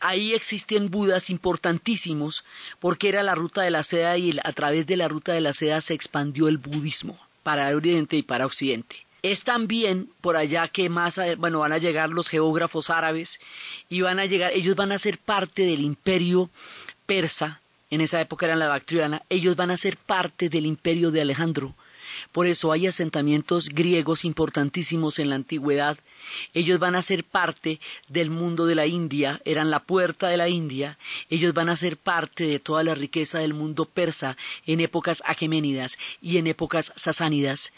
ahí 0.01 0.35
existen 0.35 0.91
budas 0.91 1.31
importantísimos 1.31 2.45
porque 2.81 3.09
era 3.09 3.23
la 3.23 3.35
ruta 3.35 3.63
de 3.63 3.71
la 3.71 3.83
seda 3.83 4.17
y 4.19 4.39
a 4.43 4.53
través 4.53 4.87
de 4.87 4.97
la 4.97 5.09
ruta 5.09 5.33
de 5.33 5.41
la 5.41 5.53
seda 5.53 5.81
se 5.81 5.95
expandió 5.95 6.49
el 6.49 6.59
budismo 6.59 7.19
para 7.43 7.75
Oriente 7.77 8.17
y 8.17 8.23
para 8.23 8.47
Occidente. 8.47 9.05
Es 9.25 9.43
también 9.43 10.11
por 10.21 10.37
allá 10.37 10.69
que 10.69 10.91
más, 10.91 11.19
bueno, 11.39 11.61
van 11.61 11.73
a 11.73 11.79
llegar 11.79 12.11
los 12.11 12.29
geógrafos 12.29 12.91
árabes 12.91 13.41
y 13.89 14.03
van 14.03 14.19
a 14.19 14.27
llegar, 14.27 14.53
ellos 14.53 14.77
van 14.77 14.93
a 14.93 14.99
ser 14.99 15.17
parte 15.17 15.63
del 15.63 15.81
imperio 15.81 16.51
persa, 17.07 17.63
en 17.89 18.03
esa 18.03 18.21
época 18.21 18.45
eran 18.45 18.59
la 18.59 18.69
Bactriana, 18.69 19.23
ellos 19.31 19.57
van 19.57 19.71
a 19.71 19.79
ser 19.79 19.97
parte 19.97 20.51
del 20.51 20.67
imperio 20.67 21.11
de 21.11 21.23
Alejandro. 21.23 21.75
Por 22.33 22.47
eso 22.47 22.73
hay 22.73 22.87
asentamientos 22.87 23.69
griegos 23.69 24.25
importantísimos 24.25 25.19
en 25.19 25.31
la 25.31 25.37
antigüedad 25.37 25.99
ellos 26.53 26.79
van 26.79 26.95
a 26.95 27.03
ser 27.03 27.25
parte 27.25 27.81
del 28.09 28.31
mundo 28.31 28.67
de 28.67 28.75
la 28.75 28.87
India, 28.87 29.41
eran 29.45 29.71
la 29.71 29.81
puerta 29.81 30.29
de 30.29 30.37
la 30.37 30.49
India, 30.49 30.99
ellos 31.31 31.55
van 31.55 31.69
a 31.69 31.77
ser 31.77 31.97
parte 31.97 32.45
de 32.45 32.59
toda 32.59 32.85
la 32.85 32.95
riqueza 32.95 33.39
del 33.39 33.55
mundo 33.55 33.85
persa 33.85 34.37
en 34.67 34.81
épocas 34.81 35.23
ageménidas 35.27 35.99
y 36.21 36.39
en 36.39 36.47
épocas 36.47 36.93
sasánidas. 36.97 37.73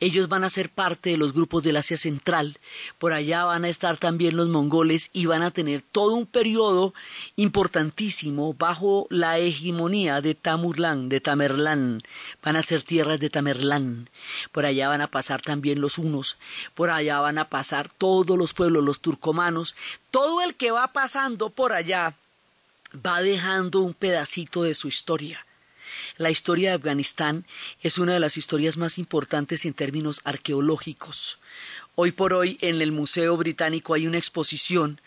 Ellos 0.00 0.28
van 0.28 0.44
a 0.44 0.50
ser 0.50 0.70
parte 0.70 1.10
de 1.10 1.16
los 1.16 1.32
grupos 1.32 1.62
del 1.62 1.76
Asia 1.76 1.96
Central, 1.96 2.58
por 2.98 3.12
allá 3.12 3.44
van 3.44 3.64
a 3.64 3.68
estar 3.68 3.96
también 3.96 4.36
los 4.36 4.48
mongoles 4.48 5.10
y 5.12 5.26
van 5.26 5.42
a 5.42 5.50
tener 5.50 5.82
todo 5.82 6.14
un 6.14 6.26
periodo 6.26 6.94
importantísimo 7.36 8.54
bajo 8.54 9.06
la 9.10 9.38
hegemonía 9.38 10.20
de 10.20 10.34
Tamurlán, 10.34 11.08
de 11.08 11.20
Tamerlán. 11.20 12.02
Van 12.42 12.56
a 12.56 12.62
ser 12.62 12.82
tierras 12.82 13.20
de 13.20 13.30
Tamerlán. 13.30 13.79
Por 14.52 14.66
allá 14.66 14.88
van 14.88 15.00
a 15.00 15.10
pasar 15.10 15.42
también 15.42 15.80
los 15.80 15.98
unos, 15.98 16.36
por 16.74 16.90
allá 16.90 17.20
van 17.20 17.38
a 17.38 17.48
pasar 17.48 17.88
todos 17.88 18.36
los 18.36 18.54
pueblos, 18.54 18.84
los 18.84 19.00
turcomanos, 19.00 19.74
todo 20.10 20.40
el 20.42 20.54
que 20.54 20.70
va 20.70 20.92
pasando 20.92 21.50
por 21.50 21.72
allá 21.72 22.14
va 22.94 23.20
dejando 23.20 23.80
un 23.80 23.94
pedacito 23.94 24.62
de 24.62 24.74
su 24.74 24.88
historia. 24.88 25.46
La 26.16 26.30
historia 26.30 26.70
de 26.70 26.76
Afganistán 26.76 27.46
es 27.80 27.98
una 27.98 28.14
de 28.14 28.20
las 28.20 28.36
historias 28.36 28.76
más 28.76 28.98
importantes 28.98 29.64
en 29.64 29.74
términos 29.74 30.20
arqueológicos. 30.24 31.38
Hoy 31.94 32.12
por 32.12 32.32
hoy 32.32 32.58
en 32.60 32.80
el 32.80 32.92
Museo 32.92 33.36
Británico 33.36 33.94
hay 33.94 34.06
una 34.06 34.18
exposición 34.18 35.00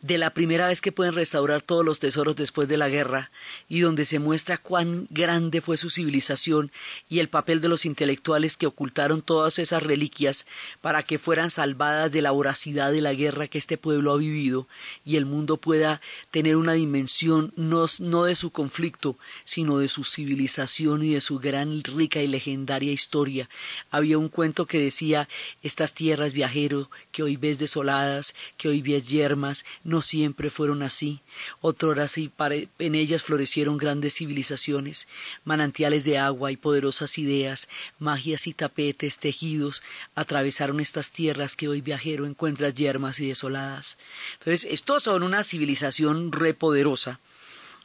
de 0.00 0.18
la 0.18 0.30
primera 0.30 0.68
vez 0.68 0.80
que 0.80 0.92
pueden 0.92 1.14
restaurar 1.14 1.62
todos 1.62 1.84
los 1.84 1.98
tesoros 1.98 2.36
después 2.36 2.68
de 2.68 2.76
la 2.76 2.88
guerra 2.88 3.30
y 3.68 3.80
donde 3.80 4.04
se 4.04 4.18
muestra 4.18 4.58
cuán 4.58 5.06
grande 5.10 5.60
fue 5.60 5.76
su 5.76 5.90
civilización 5.90 6.70
y 7.08 7.18
el 7.18 7.28
papel 7.28 7.60
de 7.60 7.68
los 7.68 7.84
intelectuales 7.84 8.56
que 8.56 8.66
ocultaron 8.66 9.22
todas 9.22 9.58
esas 9.58 9.82
reliquias 9.82 10.46
para 10.80 11.02
que 11.02 11.18
fueran 11.18 11.50
salvadas 11.50 12.12
de 12.12 12.22
la 12.22 12.30
voracidad 12.30 12.92
de 12.92 13.00
la 13.00 13.14
guerra 13.14 13.48
que 13.48 13.58
este 13.58 13.78
pueblo 13.78 14.12
ha 14.12 14.16
vivido 14.16 14.68
y 15.04 15.16
el 15.16 15.26
mundo 15.26 15.56
pueda 15.56 16.00
tener 16.30 16.56
una 16.56 16.74
dimensión 16.74 17.52
no, 17.56 17.86
no 17.98 18.24
de 18.24 18.36
su 18.36 18.50
conflicto, 18.50 19.16
sino 19.44 19.78
de 19.78 19.88
su 19.88 20.04
civilización 20.04 21.02
y 21.02 21.14
de 21.14 21.20
su 21.20 21.38
gran, 21.38 21.82
rica 21.82 22.22
y 22.22 22.26
legendaria 22.26 22.92
historia. 22.92 23.48
Había 23.90 24.18
un 24.18 24.28
cuento 24.28 24.66
que 24.66 24.78
decía 24.78 25.28
estas 25.62 25.94
tierras 25.94 26.32
viajero 26.32 26.90
que 27.12 27.22
hoy 27.22 27.36
ves 27.36 27.58
desoladas, 27.58 28.34
que 28.56 28.68
hoy 28.68 28.82
ves 28.82 29.08
yermas, 29.08 29.57
no 29.84 30.02
siempre 30.02 30.50
fueron 30.50 30.82
así. 30.82 31.20
Otrora 31.60 32.08
sí, 32.08 32.30
en 32.78 32.94
ellas 32.94 33.22
florecieron 33.22 33.76
grandes 33.76 34.14
civilizaciones, 34.14 35.08
manantiales 35.44 36.04
de 36.04 36.18
agua 36.18 36.52
y 36.52 36.56
poderosas 36.56 37.18
ideas, 37.18 37.68
magias 37.98 38.46
y 38.46 38.54
tapetes 38.54 39.18
tejidos 39.18 39.82
atravesaron 40.14 40.80
estas 40.80 41.10
tierras 41.10 41.56
que 41.56 41.68
hoy 41.68 41.80
viajero 41.80 42.26
encuentras 42.26 42.74
yermas 42.74 43.20
y 43.20 43.28
desoladas. 43.28 43.98
Entonces, 44.38 44.68
estos 44.70 45.04
son 45.04 45.22
una 45.22 45.44
civilización 45.44 46.32
repoderosa. 46.32 47.20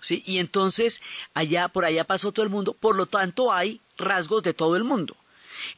¿sí? 0.01 0.24
Y 0.25 0.39
entonces, 0.39 1.01
allá, 1.34 1.68
por 1.68 1.86
allá 1.86 2.03
pasó 2.03 2.32
todo 2.32 2.44
el 2.44 2.51
mundo, 2.51 2.74
por 2.74 2.96
lo 2.96 3.06
tanto 3.06 3.51
hay 3.51 3.82
rasgos 3.98 4.44
de 4.44 4.53
todo 4.53 4.75
el 4.75 4.84
mundo. 4.84 5.15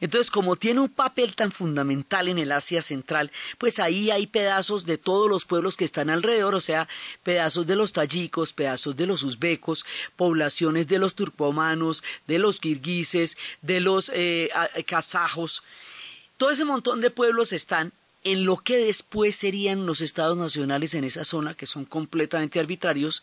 Entonces, 0.00 0.30
como 0.30 0.56
tiene 0.56 0.80
un 0.80 0.88
papel 0.88 1.34
tan 1.34 1.52
fundamental 1.52 2.28
en 2.28 2.38
el 2.38 2.52
Asia 2.52 2.82
Central, 2.82 3.30
pues 3.58 3.78
ahí 3.78 4.10
hay 4.10 4.26
pedazos 4.26 4.86
de 4.86 4.98
todos 4.98 5.28
los 5.28 5.44
pueblos 5.44 5.76
que 5.76 5.84
están 5.84 6.10
alrededor, 6.10 6.54
o 6.54 6.60
sea, 6.60 6.88
pedazos 7.22 7.66
de 7.66 7.76
los 7.76 7.92
tayikos, 7.92 8.52
pedazos 8.52 8.96
de 8.96 9.06
los 9.06 9.22
uzbecos, 9.22 9.84
poblaciones 10.16 10.88
de 10.88 10.98
los 10.98 11.14
turcomanos, 11.14 12.02
de 12.26 12.38
los 12.38 12.60
kirguises, 12.60 13.36
de 13.62 13.80
los 13.80 14.10
eh, 14.14 14.50
kazajos. 14.86 15.62
Todo 16.36 16.50
ese 16.50 16.64
montón 16.64 17.00
de 17.00 17.10
pueblos 17.10 17.52
están 17.52 17.92
en 18.24 18.44
lo 18.44 18.56
que 18.56 18.76
después 18.76 19.36
serían 19.36 19.86
los 19.86 20.00
estados 20.00 20.36
nacionales 20.36 20.94
en 20.94 21.04
esa 21.04 21.24
zona, 21.24 21.54
que 21.54 21.66
son 21.66 21.84
completamente 21.84 22.58
arbitrarios, 22.58 23.22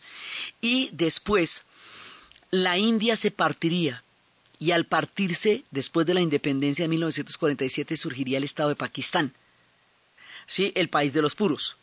y 0.62 0.88
después 0.92 1.66
la 2.50 2.78
India 2.78 3.14
se 3.16 3.30
partiría 3.30 4.02
y 4.58 4.70
al 4.70 4.86
partirse 4.86 5.64
después 5.70 6.06
de 6.06 6.14
la 6.14 6.20
independencia 6.20 6.84
de 6.84 6.88
1947 6.88 7.96
surgiría 7.96 8.38
el 8.38 8.44
Estado 8.44 8.70
de 8.70 8.76
Pakistán, 8.76 9.32
¿sí? 10.46 10.72
el 10.74 10.88
país 10.88 11.12
de 11.12 11.22
los 11.22 11.34
puros. 11.34 11.76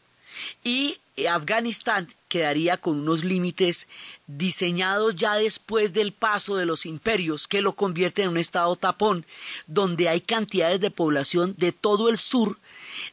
y 0.64 0.98
Afganistán 1.28 2.08
quedaría 2.30 2.78
con 2.78 3.00
unos 3.00 3.24
límites 3.24 3.88
diseñados 4.28 5.16
ya 5.16 5.36
después 5.36 5.94
del 5.94 6.14
paso 6.14 6.56
de 6.56 6.66
los 6.66 6.86
imperios 6.86 7.48
que 7.48 7.62
lo 7.62 7.74
convierten 7.74 8.26
en 8.26 8.32
un 8.32 8.38
estado 8.38 8.76
tapón, 8.76 9.26
donde 9.68 10.10
hay 10.10 10.22
cantidades 10.22 10.80
de 10.80 10.92
población 10.92 11.56
de 11.58 11.72
todo 11.72 12.10
el 12.10 12.18
sur 12.18 12.58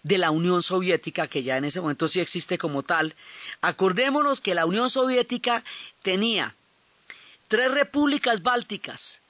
de 0.02 0.18
la 0.18 0.30
Unión 0.30 0.62
Soviética, 0.62 1.26
que 1.26 1.42
ya 1.42 1.56
en 1.56 1.64
ese 1.64 1.80
momento 1.80 2.08
sí 2.08 2.20
existe 2.20 2.58
como 2.58 2.82
tal. 2.82 3.14
Acordémonos 3.60 4.40
que 4.40 4.54
la 4.54 4.66
Unión 4.66 4.90
Soviética 4.90 5.64
tenía 6.02 6.54
tres 7.48 7.70
repúblicas 7.70 8.42
bálticas, 8.42 9.20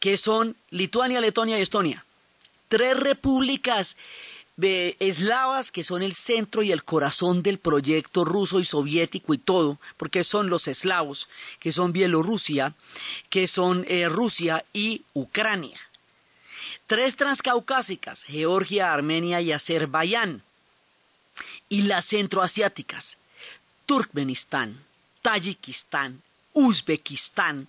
que 0.00 0.16
son 0.16 0.56
Lituania, 0.70 1.20
Letonia 1.20 1.58
y 1.58 1.62
Estonia. 1.62 2.04
Tres 2.68 2.98
repúblicas 2.98 3.96
eslavas 4.56 5.72
que 5.72 5.82
son 5.82 6.02
el 6.02 6.14
centro 6.14 6.62
y 6.62 6.70
el 6.70 6.84
corazón 6.84 7.42
del 7.42 7.58
proyecto 7.58 8.24
ruso 8.24 8.60
y 8.60 8.64
soviético 8.64 9.34
y 9.34 9.38
todo, 9.38 9.78
porque 9.96 10.22
son 10.22 10.48
los 10.48 10.68
eslavos, 10.68 11.28
que 11.58 11.72
son 11.72 11.92
Bielorrusia, 11.92 12.74
que 13.30 13.48
son 13.48 13.84
eh, 13.88 14.08
Rusia 14.08 14.64
y 14.72 15.02
Ucrania. 15.12 15.78
Tres 16.86 17.16
transcaucásicas, 17.16 18.24
Georgia, 18.24 18.92
Armenia 18.92 19.40
y 19.40 19.52
Azerbaiyán. 19.52 20.42
Y 21.68 21.82
las 21.82 22.06
centroasiáticas, 22.06 23.16
Turkmenistán, 23.86 24.84
Tayikistán, 25.22 26.22
Uzbekistán, 26.52 27.68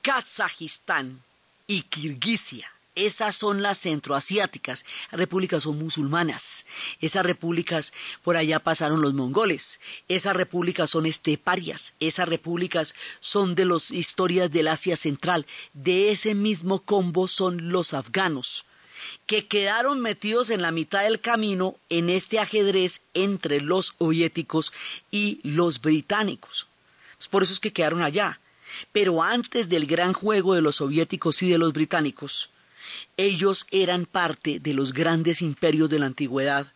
Kazajistán 0.00 1.22
y 1.68 1.82
Kirguisia. 1.82 2.72
Esas 2.96 3.36
son 3.36 3.62
las 3.62 3.78
centroasiáticas. 3.78 4.84
Repúblicas 5.12 5.62
son 5.62 5.78
musulmanas. 5.78 6.66
Esas 7.00 7.24
repúblicas, 7.24 7.92
por 8.24 8.36
allá 8.36 8.58
pasaron 8.58 9.00
los 9.00 9.14
mongoles. 9.14 9.78
Esas 10.08 10.34
repúblicas 10.34 10.90
son 10.90 11.06
esteparias. 11.06 11.94
Esas 12.00 12.28
repúblicas 12.28 12.96
son 13.20 13.54
de 13.54 13.66
las 13.66 13.92
historias 13.92 14.50
del 14.50 14.66
Asia 14.66 14.96
Central. 14.96 15.46
De 15.74 16.10
ese 16.10 16.34
mismo 16.34 16.80
combo 16.80 17.28
son 17.28 17.70
los 17.70 17.94
afganos 17.94 18.64
que 19.26 19.46
quedaron 19.46 20.00
metidos 20.00 20.50
en 20.50 20.60
la 20.60 20.72
mitad 20.72 21.04
del 21.04 21.20
camino 21.20 21.76
en 21.88 22.10
este 22.10 22.40
ajedrez 22.40 23.02
entre 23.14 23.60
los 23.60 23.94
soviéticos 23.96 24.72
y 25.12 25.38
los 25.44 25.80
británicos. 25.80 26.66
Por 27.30 27.44
eso 27.44 27.52
es 27.52 27.60
que 27.60 27.72
quedaron 27.72 28.02
allá. 28.02 28.40
Pero 28.92 29.22
antes 29.22 29.68
del 29.68 29.86
gran 29.86 30.12
juego 30.12 30.54
de 30.54 30.62
los 30.62 30.76
soviéticos 30.76 31.42
y 31.42 31.50
de 31.50 31.58
los 31.58 31.72
británicos, 31.72 32.50
ellos 33.16 33.66
eran 33.70 34.06
parte 34.06 34.60
de 34.60 34.74
los 34.74 34.92
grandes 34.92 35.42
imperios 35.42 35.90
de 35.90 35.98
la 35.98 36.06
antigüedad 36.06 36.68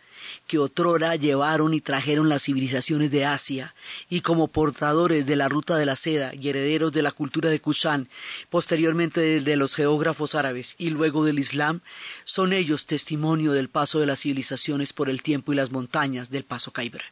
que 0.46 0.58
otrora 0.58 1.16
llevaron 1.16 1.74
y 1.74 1.80
trajeron 1.80 2.28
las 2.28 2.44
civilizaciones 2.44 3.10
de 3.10 3.24
Asia, 3.24 3.74
y 4.08 4.20
como 4.20 4.48
portadores 4.48 5.26
de 5.26 5.36
la 5.36 5.48
ruta 5.48 5.76
de 5.76 5.86
la 5.86 5.96
seda 5.96 6.32
y 6.34 6.48
herederos 6.48 6.92
de 6.92 7.02
la 7.02 7.12
cultura 7.12 7.50
de 7.50 7.60
Kushan, 7.60 8.08
posteriormente 8.50 9.40
de 9.40 9.56
los 9.56 9.74
geógrafos 9.74 10.34
árabes 10.34 10.74
y 10.78 10.90
luego 10.90 11.24
del 11.24 11.38
Islam, 11.38 11.80
son 12.24 12.52
ellos 12.52 12.86
testimonio 12.86 13.52
del 13.52 13.68
paso 13.68 13.98
de 14.00 14.06
las 14.06 14.20
civilizaciones 14.20 14.92
por 14.92 15.08
el 15.08 15.22
tiempo 15.22 15.52
y 15.52 15.56
las 15.56 15.70
montañas 15.70 16.30
del 16.30 16.44
paso 16.44 16.72
Khyber. 16.72 17.02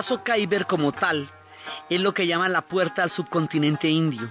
Paso 0.00 0.24
Khyber 0.24 0.64
como 0.64 0.92
tal 0.92 1.28
es 1.90 2.00
lo 2.00 2.14
que 2.14 2.26
llaman 2.26 2.54
la 2.54 2.62
puerta 2.62 3.02
al 3.02 3.10
subcontinente 3.10 3.90
indio. 3.90 4.30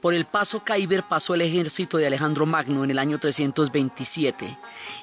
Por 0.00 0.12
el 0.12 0.24
paso 0.24 0.64
Khyber 0.64 1.04
pasó 1.04 1.36
el 1.36 1.42
ejército 1.42 1.98
de 1.98 2.08
Alejandro 2.08 2.46
Magno 2.46 2.82
en 2.82 2.90
el 2.90 2.98
año 2.98 3.20
327 3.20 4.58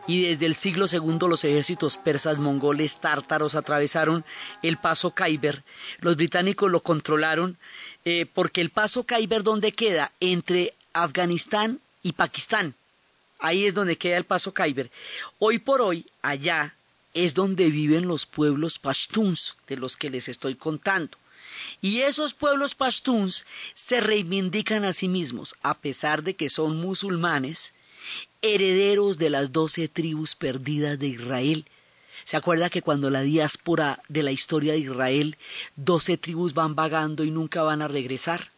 y 0.05 0.27
desde 0.27 0.47
el 0.47 0.55
siglo 0.55 0.88
II 0.91 1.29
los 1.29 1.45
ejércitos 1.45 1.95
persas, 1.95 2.39
mongoles, 2.39 2.97
tártaros 2.97 3.55
atravesaron 3.55 4.25
el 4.62 4.75
paso 4.75 5.15
Khyber. 5.15 5.63
Los 6.01 6.17
británicos 6.17 6.69
lo 6.69 6.81
controlaron 6.81 7.58
eh, 8.03 8.25
porque 8.25 8.60
el 8.60 8.71
paso 8.71 9.05
Khyber 9.05 9.43
donde 9.43 9.71
queda 9.71 10.12
entre 10.19 10.73
Afganistán 10.91 11.79
y 12.03 12.12
Pakistán. 12.12 12.73
Ahí 13.39 13.65
es 13.65 13.73
donde 13.73 13.97
queda 13.97 14.17
el 14.17 14.25
paso 14.25 14.53
Khyber. 14.53 14.91
Hoy 15.39 15.60
por 15.60 15.79
hoy, 15.79 16.05
allá 16.21 16.75
es 17.15 17.34
donde 17.34 17.71
viven 17.71 18.08
los 18.08 18.28
pueblos 18.28 18.78
pashtuns 18.78 19.58
de 19.67 19.78
los 19.78 19.97
que 19.97 20.12
les 20.12 20.30
estoy 20.30 20.54
contando. 20.54 21.17
Y 21.82 22.01
esos 22.01 22.34
pueblos 22.34 22.75
pashtuns 22.75 23.45
se 23.73 24.01
reivindican 24.01 24.84
a 24.84 24.93
sí 24.93 25.08
mismos, 25.08 25.56
a 25.63 25.80
pesar 25.80 26.23
de 26.23 26.36
que 26.36 26.49
son 26.49 26.78
musulmanes, 26.78 27.73
herederos 28.41 29.17
de 29.17 29.30
las 29.30 29.51
doce 29.51 29.88
tribus 29.88 30.36
perdidas 30.36 30.99
de 30.99 31.08
Israel. 31.08 31.65
¿Se 32.25 32.38
acuerda 32.38 32.69
que 32.69 32.82
cuando 32.82 33.10
la 33.10 33.21
diáspora 33.21 34.01
de 34.10 34.23
la 34.23 34.32
historia 34.32 34.73
de 34.73 34.80
Israel, 34.80 35.38
doce 35.75 36.17
tribus 36.17 36.54
van 36.54 36.75
vagando 36.75 37.23
y 37.23 37.32
nunca 37.32 37.63
van 37.63 37.82
a 37.82 37.88
regresar? 37.88 38.51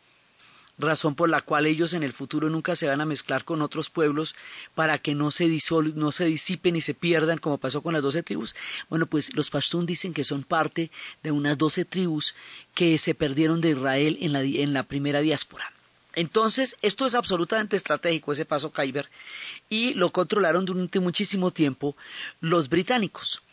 Razón 0.78 1.16
por 1.16 1.30
la 1.30 1.42
cual 1.42 1.66
ellos 1.66 1.94
en 1.94 2.04
el 2.04 2.14
futuro 2.14 2.50
nunca 2.50 2.76
se 2.76 2.88
van 2.88 3.02
a 3.02 3.06
mezclar 3.06 3.44
con 3.44 3.62
otros 3.62 3.90
pueblos 3.90 4.36
para 4.76 4.98
que 5.00 5.16
no 5.16 5.32
se, 5.32 5.48
no 5.96 6.12
se 6.12 6.26
disipen 6.26 6.76
y 6.76 6.82
se 6.82 6.94
pierdan 6.94 7.40
como 7.40 7.58
pasó 7.58 7.82
con 7.82 7.94
las 7.94 8.04
doce 8.04 8.24
tribus. 8.24 8.56
Bueno, 8.90 9.06
pues 9.06 9.36
los 9.36 9.50
Pashtun 9.50 9.86
dicen 9.86 10.14
que 10.14 10.24
son 10.24 10.44
parte 10.44 10.92
de 11.24 11.32
unas 11.32 11.58
doce 11.58 11.86
tribus 11.86 12.36
que 12.74 12.98
se 12.98 13.16
perdieron 13.16 13.62
de 13.62 13.72
Israel 13.72 14.18
en 14.22 14.34
la, 14.34 14.42
en 14.42 14.74
la 14.74 14.84
primera 14.84 15.22
diáspora. 15.22 15.72
Entonces, 16.14 16.78
esto 16.82 17.06
es 17.06 17.14
absolutamente 17.14 17.76
estratégico, 17.76 18.32
ese 18.32 18.46
paso 18.46 18.72
Khyber, 18.72 19.08
y 19.70 19.94
lo 19.94 20.12
controlaron 20.12 20.66
durante 20.66 21.00
muchísimo 21.00 21.52
tiempo 21.52 21.96
los 22.42 22.70
británicos. 22.70 23.44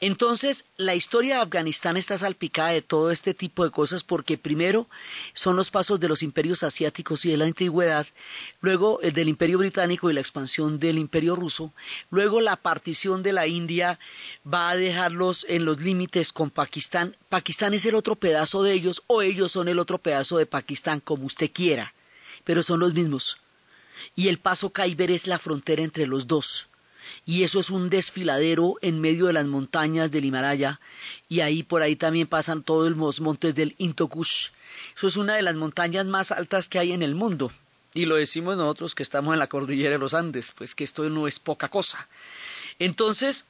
Entonces, 0.00 0.64
la 0.76 0.94
historia 0.94 1.36
de 1.36 1.42
Afganistán 1.42 1.96
está 1.96 2.16
salpicada 2.16 2.70
de 2.70 2.82
todo 2.82 3.10
este 3.10 3.34
tipo 3.34 3.64
de 3.64 3.72
cosas 3.72 4.04
porque 4.04 4.38
primero 4.38 4.86
son 5.34 5.56
los 5.56 5.72
pasos 5.72 5.98
de 5.98 6.08
los 6.08 6.22
imperios 6.22 6.62
asiáticos 6.62 7.24
y 7.24 7.32
de 7.32 7.36
la 7.36 7.46
antigüedad, 7.46 8.06
luego 8.60 9.00
el 9.02 9.12
del 9.12 9.28
imperio 9.28 9.58
británico 9.58 10.08
y 10.08 10.12
la 10.12 10.20
expansión 10.20 10.78
del 10.78 10.98
imperio 10.98 11.34
ruso, 11.34 11.72
luego 12.10 12.40
la 12.40 12.54
partición 12.54 13.24
de 13.24 13.32
la 13.32 13.48
India 13.48 13.98
va 14.46 14.70
a 14.70 14.76
dejarlos 14.76 15.44
en 15.48 15.64
los 15.64 15.80
límites 15.80 16.32
con 16.32 16.50
Pakistán. 16.50 17.16
Pakistán 17.28 17.74
es 17.74 17.84
el 17.84 17.96
otro 17.96 18.14
pedazo 18.14 18.62
de 18.62 18.74
ellos 18.74 19.02
o 19.08 19.22
ellos 19.22 19.50
son 19.50 19.66
el 19.66 19.80
otro 19.80 19.98
pedazo 19.98 20.38
de 20.38 20.46
Pakistán, 20.46 21.00
como 21.00 21.26
usted 21.26 21.50
quiera, 21.52 21.92
pero 22.44 22.62
son 22.62 22.78
los 22.78 22.94
mismos. 22.94 23.38
Y 24.14 24.28
el 24.28 24.38
paso 24.38 24.72
Khyber 24.72 25.10
es 25.10 25.26
la 25.26 25.40
frontera 25.40 25.82
entre 25.82 26.06
los 26.06 26.28
dos 26.28 26.68
y 27.26 27.42
eso 27.42 27.60
es 27.60 27.70
un 27.70 27.90
desfiladero 27.90 28.76
en 28.82 29.00
medio 29.00 29.26
de 29.26 29.32
las 29.32 29.46
montañas 29.46 30.10
del 30.10 30.24
Himalaya 30.24 30.80
y 31.28 31.40
ahí 31.40 31.62
por 31.62 31.82
ahí 31.82 31.96
también 31.96 32.26
pasan 32.26 32.62
todos 32.62 32.90
los 32.96 33.20
montes 33.20 33.54
del 33.54 33.74
Intokush. 33.78 34.48
Eso 34.96 35.06
es 35.06 35.16
una 35.16 35.34
de 35.34 35.42
las 35.42 35.54
montañas 35.54 36.06
más 36.06 36.32
altas 36.32 36.68
que 36.68 36.78
hay 36.78 36.92
en 36.92 37.02
el 37.02 37.14
mundo. 37.14 37.52
Y 37.94 38.04
lo 38.04 38.16
decimos 38.16 38.56
nosotros 38.56 38.94
que 38.94 39.02
estamos 39.02 39.32
en 39.32 39.38
la 39.38 39.48
cordillera 39.48 39.90
de 39.90 39.98
los 39.98 40.14
Andes, 40.14 40.52
pues 40.52 40.74
que 40.74 40.84
esto 40.84 41.08
no 41.08 41.26
es 41.26 41.38
poca 41.38 41.68
cosa. 41.68 42.08
Entonces, 42.78 43.46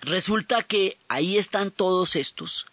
resulta 0.00 0.62
que 0.62 0.98
ahí 1.08 1.38
están 1.38 1.70
todos 1.70 2.16
estos. 2.16 2.66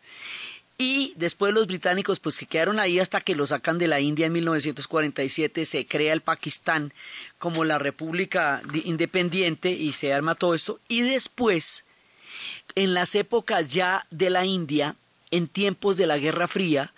Y 0.82 1.12
después 1.18 1.54
los 1.54 1.68
británicos, 1.68 2.22
pues 2.22 2.40
que 2.40 2.46
quedaron 2.46 2.80
ahí 2.80 3.00
hasta 3.00 3.20
que 3.20 3.36
lo 3.36 3.46
sacan 3.46 3.78
de 3.78 3.90
la 3.90 4.00
India 4.00 4.28
en 4.28 4.32
1947, 4.32 5.66
se 5.66 5.86
crea 5.86 6.14
el 6.14 6.22
Pakistán 6.22 6.94
como 7.38 7.66
la 7.66 7.80
república 7.80 8.62
independiente 8.86 9.72
y 9.72 9.92
se 9.92 10.14
arma 10.14 10.36
todo 10.36 10.56
esto. 10.56 10.80
Y 10.88 11.02
después, 11.02 11.84
en 12.76 12.94
las 12.94 13.14
épocas 13.16 13.68
ya 13.68 14.08
de 14.10 14.30
la 14.30 14.46
India, 14.46 14.96
en 15.32 15.50
tiempos 15.50 15.98
de 15.98 16.08
la 16.08 16.18
Guerra 16.18 16.48
Fría, 16.48 16.94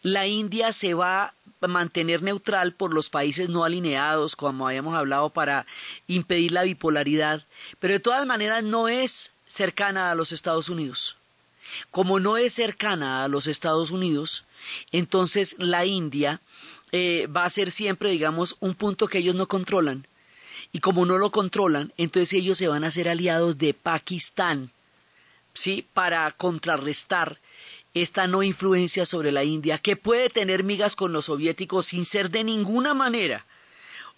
la 0.00 0.26
India 0.26 0.72
se 0.72 0.94
va 0.94 1.34
a 1.60 1.66
mantener 1.66 2.22
neutral 2.22 2.72
por 2.72 2.94
los 2.94 3.10
países 3.10 3.50
no 3.50 3.64
alineados, 3.64 4.36
como 4.36 4.66
habíamos 4.66 4.96
hablado, 4.96 5.28
para 5.28 5.66
impedir 6.06 6.52
la 6.52 6.62
bipolaridad, 6.62 7.44
pero 7.78 7.92
de 7.92 8.00
todas 8.00 8.24
maneras 8.24 8.64
no 8.64 8.88
es 8.88 9.32
cercana 9.46 10.10
a 10.10 10.14
los 10.14 10.32
Estados 10.32 10.70
Unidos. 10.70 11.17
Como 11.90 12.20
no 12.20 12.36
es 12.36 12.52
cercana 12.54 13.24
a 13.24 13.28
los 13.28 13.46
Estados 13.46 13.90
Unidos, 13.90 14.44
entonces 14.92 15.56
la 15.58 15.86
India 15.86 16.40
eh, 16.92 17.26
va 17.34 17.44
a 17.44 17.50
ser 17.50 17.70
siempre, 17.70 18.10
digamos, 18.10 18.56
un 18.60 18.74
punto 18.74 19.08
que 19.08 19.18
ellos 19.18 19.34
no 19.34 19.48
controlan. 19.48 20.06
Y 20.72 20.80
como 20.80 21.06
no 21.06 21.18
lo 21.18 21.30
controlan, 21.30 21.92
entonces 21.96 22.34
ellos 22.34 22.58
se 22.58 22.68
van 22.68 22.84
a 22.84 22.90
ser 22.90 23.08
aliados 23.08 23.58
de 23.58 23.72
Pakistán, 23.74 24.70
¿sí? 25.54 25.86
Para 25.94 26.30
contrarrestar 26.32 27.38
esta 27.94 28.26
no 28.26 28.42
influencia 28.42 29.06
sobre 29.06 29.32
la 29.32 29.44
India, 29.44 29.78
que 29.78 29.96
puede 29.96 30.28
tener 30.28 30.64
migas 30.64 30.94
con 30.94 31.12
los 31.12 31.26
soviéticos 31.26 31.86
sin 31.86 32.04
ser 32.04 32.30
de 32.30 32.44
ninguna 32.44 32.94
manera 32.94 33.46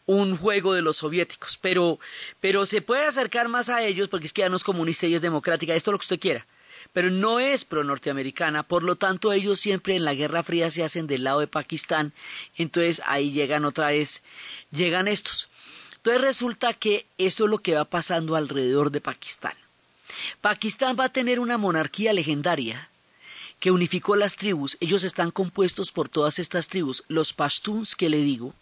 un 0.06 0.36
juego 0.36 0.74
de 0.74 0.82
los 0.82 0.98
soviéticos, 0.98 1.56
pero, 1.56 2.00
pero 2.40 2.66
se 2.66 2.82
puede 2.82 3.04
acercar 3.04 3.48
más 3.48 3.68
a 3.68 3.84
ellos 3.84 4.08
porque 4.08 4.26
es 4.26 4.32
que 4.32 4.42
ya 4.42 4.48
no 4.48 4.56
es 4.56 4.64
comunista 4.64 5.06
y 5.06 5.14
es 5.14 5.22
democrática, 5.22 5.74
esto 5.74 5.90
es 5.90 5.92
lo 5.92 5.98
que 5.98 6.04
usted 6.04 6.20
quiera, 6.20 6.46
pero 6.92 7.10
no 7.10 7.40
es 7.40 7.64
pro-norteamericana, 7.64 8.62
por 8.62 8.82
lo 8.82 8.96
tanto 8.96 9.32
ellos 9.32 9.60
siempre 9.60 9.96
en 9.96 10.04
la 10.04 10.14
Guerra 10.14 10.42
Fría 10.42 10.70
se 10.70 10.82
hacen 10.82 11.06
del 11.06 11.24
lado 11.24 11.40
de 11.40 11.46
Pakistán, 11.46 12.12
entonces 12.56 13.00
ahí 13.06 13.30
llegan 13.30 13.64
otra 13.64 13.88
vez, 13.88 14.22
llegan 14.70 15.08
estos. 15.08 15.48
Entonces 15.96 16.22
resulta 16.22 16.72
que 16.74 17.06
eso 17.18 17.44
es 17.44 17.50
lo 17.50 17.58
que 17.58 17.74
va 17.74 17.84
pasando 17.84 18.36
alrededor 18.36 18.90
de 18.90 19.00
Pakistán. 19.00 19.54
Pakistán 20.40 20.96
va 20.98 21.04
a 21.04 21.12
tener 21.12 21.38
una 21.38 21.58
monarquía 21.58 22.12
legendaria 22.12 22.88
que 23.60 23.70
unificó 23.70 24.16
las 24.16 24.36
tribus. 24.36 24.76
Ellos 24.80 25.04
están 25.04 25.30
compuestos 25.30 25.92
por 25.92 26.08
todas 26.08 26.38
estas 26.38 26.68
tribus, 26.68 27.04
los 27.08 27.32
pashtuns 27.32 27.94
que 27.94 28.08
le 28.08 28.18
digo, 28.18 28.54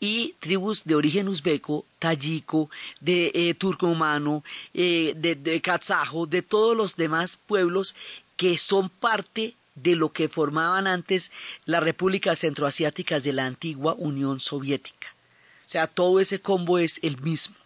y 0.00 0.34
tribus 0.38 0.84
de 0.84 0.94
origen 0.94 1.28
uzbeco, 1.28 1.84
tayico, 1.98 2.70
de 3.00 3.30
eh, 3.34 3.54
turcomano, 3.54 4.44
eh, 4.74 5.14
de, 5.16 5.34
de 5.34 5.60
kazajo, 5.60 6.26
de 6.26 6.42
todos 6.42 6.76
los 6.76 6.96
demás 6.96 7.36
pueblos 7.36 7.94
que 8.36 8.58
son 8.58 8.88
parte 8.88 9.54
de 9.74 9.96
lo 9.96 10.12
que 10.12 10.28
formaban 10.28 10.86
antes 10.86 11.30
las 11.64 11.82
repúblicas 11.82 12.40
centroasiáticas 12.40 13.22
de 13.22 13.32
la 13.32 13.46
antigua 13.46 13.94
Unión 13.98 14.40
Soviética. 14.40 15.14
O 15.66 15.70
sea, 15.70 15.86
todo 15.86 16.20
ese 16.20 16.40
combo 16.40 16.78
es 16.78 17.00
el 17.02 17.20
mismo. 17.20 17.56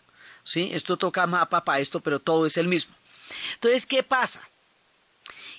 ¿sí? 0.45 0.71
Esto 0.73 0.97
toca 0.97 1.27
mapa 1.27 1.65
para 1.65 1.81
esto, 1.81 2.01
pero 2.01 2.21
todo 2.21 2.47
es 2.47 2.57
el 2.57 2.69
mismo. 2.69 2.95
Entonces, 3.55 3.85
¿qué 3.85 4.03
pasa? 4.03 4.49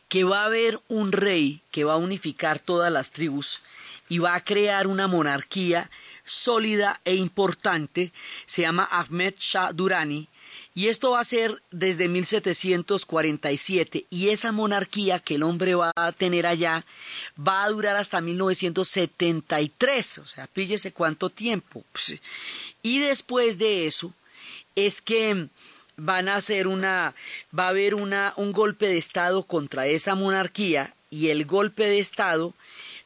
Que 0.07 0.23
va 0.23 0.41
a 0.41 0.45
haber 0.45 0.79
un 0.88 1.12
rey 1.12 1.62
que 1.71 1.83
va 1.83 1.93
a 1.93 1.97
unificar 1.97 2.60
todas 2.60 2.91
las 2.91 3.12
tribus 3.12 3.62
y 4.10 4.19
va 4.19 4.36
a 4.36 4.43
crear 4.43 4.88
una 4.88 5.07
monarquía 5.07 5.91
sólida 6.27 7.01
e 7.05 7.15
importante, 7.15 8.11
se 8.45 8.61
llama 8.61 8.87
Ahmed 8.91 9.33
Shah 9.39 9.71
Durrani, 9.73 10.27
y 10.75 10.87
esto 10.89 11.11
va 11.11 11.21
a 11.21 11.25
ser 11.25 11.61
desde 11.71 12.07
1747, 12.07 14.05
y 14.11 14.29
esa 14.29 14.51
monarquía 14.51 15.17
que 15.19 15.33
el 15.35 15.41
hombre 15.41 15.73
va 15.73 15.91
a 15.95 16.11
tener 16.11 16.45
allá 16.45 16.85
va 17.35 17.63
a 17.63 17.69
durar 17.69 17.95
hasta 17.95 18.21
1973, 18.21 20.19
o 20.19 20.27
sea, 20.27 20.45
píllese 20.45 20.91
cuánto 20.91 21.31
tiempo. 21.31 21.83
Pues, 21.91 22.21
y 22.83 22.99
después 22.99 23.57
de 23.57 23.87
eso 23.87 24.13
es 24.75 25.01
que 25.01 25.47
van 25.95 26.29
a 26.29 26.35
hacer 26.35 26.67
una, 26.67 27.15
va 27.57 27.65
a 27.65 27.69
haber 27.69 27.95
una, 27.95 28.33
un 28.35 28.51
golpe 28.51 28.87
de 28.87 28.99
Estado 28.99 29.41
contra 29.41 29.87
esa 29.87 30.13
monarquía, 30.13 30.93
y 31.09 31.29
el 31.29 31.45
golpe 31.45 31.85
de 31.85 31.97
Estado 31.97 32.53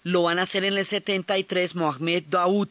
lo 0.03 0.23
van 0.23 0.39
a 0.39 0.41
hacer 0.41 0.65
en 0.65 0.73
el 0.73 0.85
73 0.85 1.75
Mohamed 1.75 2.23
Daoud, 2.29 2.67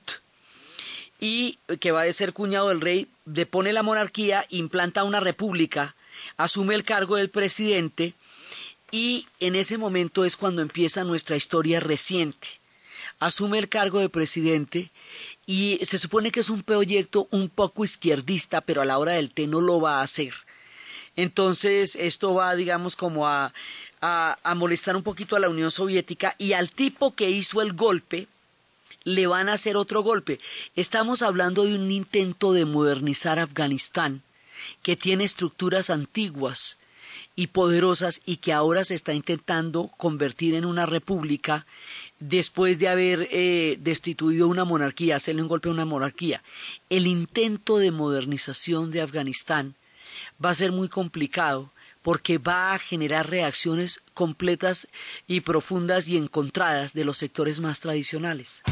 y 1.21 1.59
que 1.81 1.93
va 1.93 2.03
a 2.03 2.13
ser 2.13 2.33
cuñado 2.33 2.69
del 2.69 2.81
rey, 2.81 3.07
depone 3.27 3.73
la 3.73 3.83
monarquía, 3.83 4.47
implanta 4.49 5.05
una 5.05 5.21
república, 5.21 5.95
asume 6.37 6.75
el 6.75 6.85
cargo 6.85 7.17
del 7.17 7.29
presidente 7.29 8.15
y 8.91 9.27
en 9.39 9.55
ese 9.55 9.79
momento 9.79 10.25
es 10.25 10.37
cuando 10.37 10.63
empieza 10.63 11.05
nuestra 11.05 11.37
historia 11.37 11.79
reciente. 11.79 12.49
Asume 13.19 13.59
el 13.59 13.69
cargo 13.69 14.01
de 14.01 14.09
presidente 14.09 14.91
y 15.47 15.79
se 15.83 15.99
supone 15.99 16.31
que 16.31 16.41
es 16.41 16.49
un 16.49 16.63
proyecto 16.63 17.29
un 17.31 17.51
poco 17.51 17.85
izquierdista, 17.85 18.63
pero 18.63 18.81
a 18.81 18.87
la 18.87 18.99
hora 18.99 19.13
del 19.13 19.31
té 19.31 19.47
no 19.47 19.61
lo 19.61 19.81
va 19.81 20.01
a 20.01 20.03
hacer. 20.03 20.33
Entonces 21.17 21.97
esto 21.97 22.35
va, 22.35 22.55
digamos, 22.55 22.97
como 22.97 23.29
a, 23.29 23.53
a, 24.01 24.39
a 24.43 24.55
molestar 24.55 24.97
un 24.97 25.03
poquito 25.03 25.37
a 25.37 25.41
la 25.41 25.51
Unión 25.51 25.71
Soviética 25.71 26.35
y 26.39 26.55
al 26.55 26.71
tipo 26.71 27.15
que 27.15 27.31
hizo 27.31 27.61
el 27.61 27.75
golpe, 27.75 28.27
le 29.05 29.27
van 29.27 29.49
a 29.49 29.55
hacer 29.55 29.77
otro 29.77 30.03
golpe. 30.03 30.41
Estamos 30.77 31.23
hablando 31.23 31.65
de 31.65 31.75
un 31.75 31.91
intento 31.91 32.53
de 32.53 32.65
modernizar 32.65 33.39
Afganistán, 33.39 34.23
que 34.83 34.97
tiene 34.97 35.25
estructuras 35.25 35.91
antiguas 35.91 36.79
y 37.37 37.49
poderosas 37.49 38.21
y 38.27 38.37
que 38.37 38.53
ahora 38.53 38.85
se 38.85 38.95
está 38.95 39.15
intentando 39.15 39.91
convertir 39.97 40.55
en 40.55 40.65
una 40.65 40.87
república 40.87 41.67
después 42.19 42.79
de 42.79 42.89
haber 42.89 43.29
eh, 43.31 43.79
destituido 43.81 44.49
una 44.49 44.65
monarquía, 44.65 45.17
hacerle 45.17 45.43
un 45.43 45.49
golpe 45.49 45.69
a 45.69 45.73
una 45.73 45.87
monarquía. 45.87 46.43
El 46.91 47.07
intento 47.07 47.79
de 47.79 47.91
modernización 47.91 48.91
de 48.91 49.01
Afganistán 49.01 49.75
va 50.45 50.51
a 50.51 50.55
ser 50.55 50.73
muy 50.73 50.89
complicado 50.89 51.73
porque 52.03 52.39
va 52.39 52.73
a 52.73 52.79
generar 52.79 53.29
reacciones 53.29 54.01
completas 54.15 54.89
y 55.27 55.41
profundas 55.41 56.09
y 56.09 56.17
encontradas 56.17 56.95
de 56.95 57.05
los 57.05 57.19
sectores 57.19 57.61
más 57.61 57.81
tradicionales. 57.81 58.63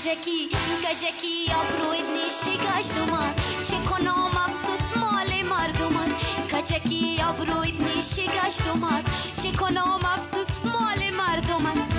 کجکی 0.00 0.48
کجکی 0.84 1.52
آبروید 1.52 2.04
نیشی 2.16 2.56
گشت 2.58 2.98
اومد 2.98 3.40
چه 3.68 3.76
کنم 3.90 4.30
افسوس 4.46 4.96
مال 4.96 5.42
مردم 5.42 5.96
است. 5.96 6.54
کجکی 6.54 7.22
آبروید 7.22 7.82
نیشی 7.82 8.26
گشت 8.26 8.68
اومد 8.68 9.10
چه 9.42 9.52
کنم 9.52 10.00
افسوس 10.04 10.46
مال 10.64 11.10
مردم 11.10 11.66
است. 11.66 11.89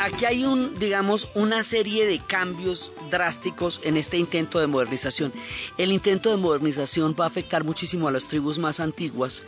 Aquí 0.00 0.24
hay 0.24 0.44
un, 0.44 0.78
digamos, 0.78 1.28
una 1.34 1.62
serie 1.64 2.06
de 2.06 2.18
cambios 2.18 2.92
drásticos 3.10 3.80
en 3.82 3.96
este 3.96 4.16
intento 4.16 4.58
de 4.58 4.66
modernización. 4.66 5.32
El 5.76 5.92
intento 5.92 6.30
de 6.30 6.36
modernización 6.36 7.16
va 7.18 7.24
a 7.24 7.28
afectar 7.28 7.64
muchísimo 7.64 8.08
a 8.08 8.12
las 8.12 8.28
tribus 8.28 8.58
más 8.58 8.80
antiguas 8.80 9.44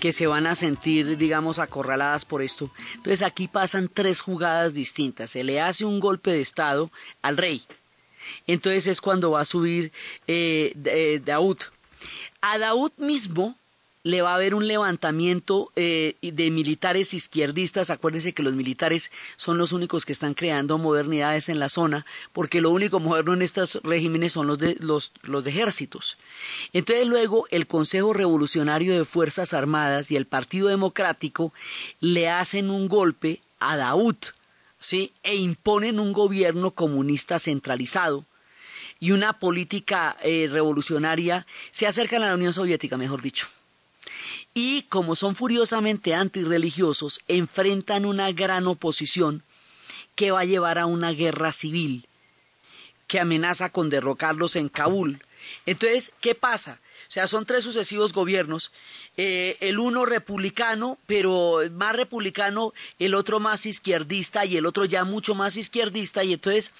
que 0.00 0.12
se 0.12 0.26
van 0.26 0.46
a 0.46 0.54
sentir, 0.54 1.16
digamos, 1.18 1.58
acorraladas 1.58 2.24
por 2.24 2.42
esto. 2.42 2.70
Entonces 2.94 3.22
aquí 3.22 3.46
pasan 3.46 3.88
tres 3.92 4.20
jugadas 4.20 4.72
distintas. 4.72 5.30
Se 5.30 5.44
le 5.44 5.60
hace 5.60 5.84
un 5.84 6.00
golpe 6.00 6.32
de 6.32 6.40
Estado 6.40 6.90
al 7.22 7.36
rey. 7.36 7.62
Entonces 8.46 8.86
es 8.86 9.00
cuando 9.00 9.32
va 9.32 9.42
a 9.42 9.44
subir 9.44 9.92
eh, 10.26 10.74
eh 10.84 11.20
Daud. 11.24 11.58
A 12.40 12.58
Daud 12.58 12.92
mismo 12.96 13.59
le 14.02 14.22
va 14.22 14.30
a 14.30 14.34
haber 14.36 14.54
un 14.54 14.66
levantamiento 14.66 15.72
eh, 15.76 16.16
de 16.22 16.50
militares 16.50 17.12
izquierdistas. 17.12 17.90
Acuérdense 17.90 18.32
que 18.32 18.42
los 18.42 18.54
militares 18.54 19.10
son 19.36 19.58
los 19.58 19.72
únicos 19.72 20.06
que 20.06 20.12
están 20.12 20.34
creando 20.34 20.78
modernidades 20.78 21.48
en 21.48 21.58
la 21.58 21.68
zona, 21.68 22.06
porque 22.32 22.62
lo 22.62 22.70
único 22.70 22.98
moderno 22.98 23.34
en 23.34 23.42
estos 23.42 23.78
regímenes 23.82 24.32
son 24.32 24.46
los 24.46 24.58
de, 24.58 24.76
los, 24.80 25.12
ejércitos. 25.46 26.16
Entonces 26.72 27.06
luego 27.06 27.46
el 27.50 27.66
Consejo 27.66 28.12
Revolucionario 28.12 28.96
de 28.96 29.04
Fuerzas 29.04 29.52
Armadas 29.52 30.10
y 30.10 30.16
el 30.16 30.26
Partido 30.26 30.68
Democrático 30.68 31.52
le 32.00 32.28
hacen 32.28 32.70
un 32.70 32.88
golpe 32.88 33.40
a 33.58 33.76
Daud, 33.76 34.16
¿sí? 34.78 35.12
e 35.22 35.34
imponen 35.36 36.00
un 36.00 36.14
gobierno 36.14 36.70
comunista 36.70 37.38
centralizado 37.38 38.24
y 38.98 39.12
una 39.12 39.38
política 39.38 40.16
eh, 40.22 40.48
revolucionaria, 40.50 41.46
se 41.70 41.86
acercan 41.86 42.22
a 42.22 42.28
la 42.28 42.34
Unión 42.34 42.52
Soviética, 42.52 42.96
mejor 42.98 43.22
dicho 43.22 43.48
y 44.54 44.82
como 44.82 45.16
son 45.16 45.36
furiosamente 45.36 46.14
antirreligiosos, 46.14 47.20
enfrentan 47.28 48.04
una 48.04 48.32
gran 48.32 48.66
oposición 48.66 49.42
que 50.14 50.30
va 50.30 50.40
a 50.40 50.44
llevar 50.44 50.78
a 50.78 50.86
una 50.86 51.12
guerra 51.12 51.52
civil 51.52 52.06
que 53.06 53.20
amenaza 53.20 53.70
con 53.70 53.90
derrocarlos 53.90 54.54
en 54.54 54.68
Kabul. 54.68 55.22
Entonces, 55.66 56.12
¿qué 56.20 56.34
pasa? 56.34 56.80
O 57.08 57.12
sea, 57.12 57.26
son 57.26 57.44
tres 57.44 57.64
sucesivos 57.64 58.12
gobiernos, 58.12 58.70
eh, 59.16 59.56
el 59.58 59.80
uno 59.80 60.06
republicano, 60.06 60.96
pero 61.06 61.58
más 61.72 61.96
republicano, 61.96 62.72
el 63.00 63.14
otro 63.14 63.40
más 63.40 63.66
izquierdista 63.66 64.44
y 64.44 64.56
el 64.56 64.64
otro 64.64 64.84
ya 64.84 65.02
mucho 65.02 65.34
más 65.34 65.56
izquierdista, 65.56 66.22
y 66.22 66.34
entonces, 66.34 66.72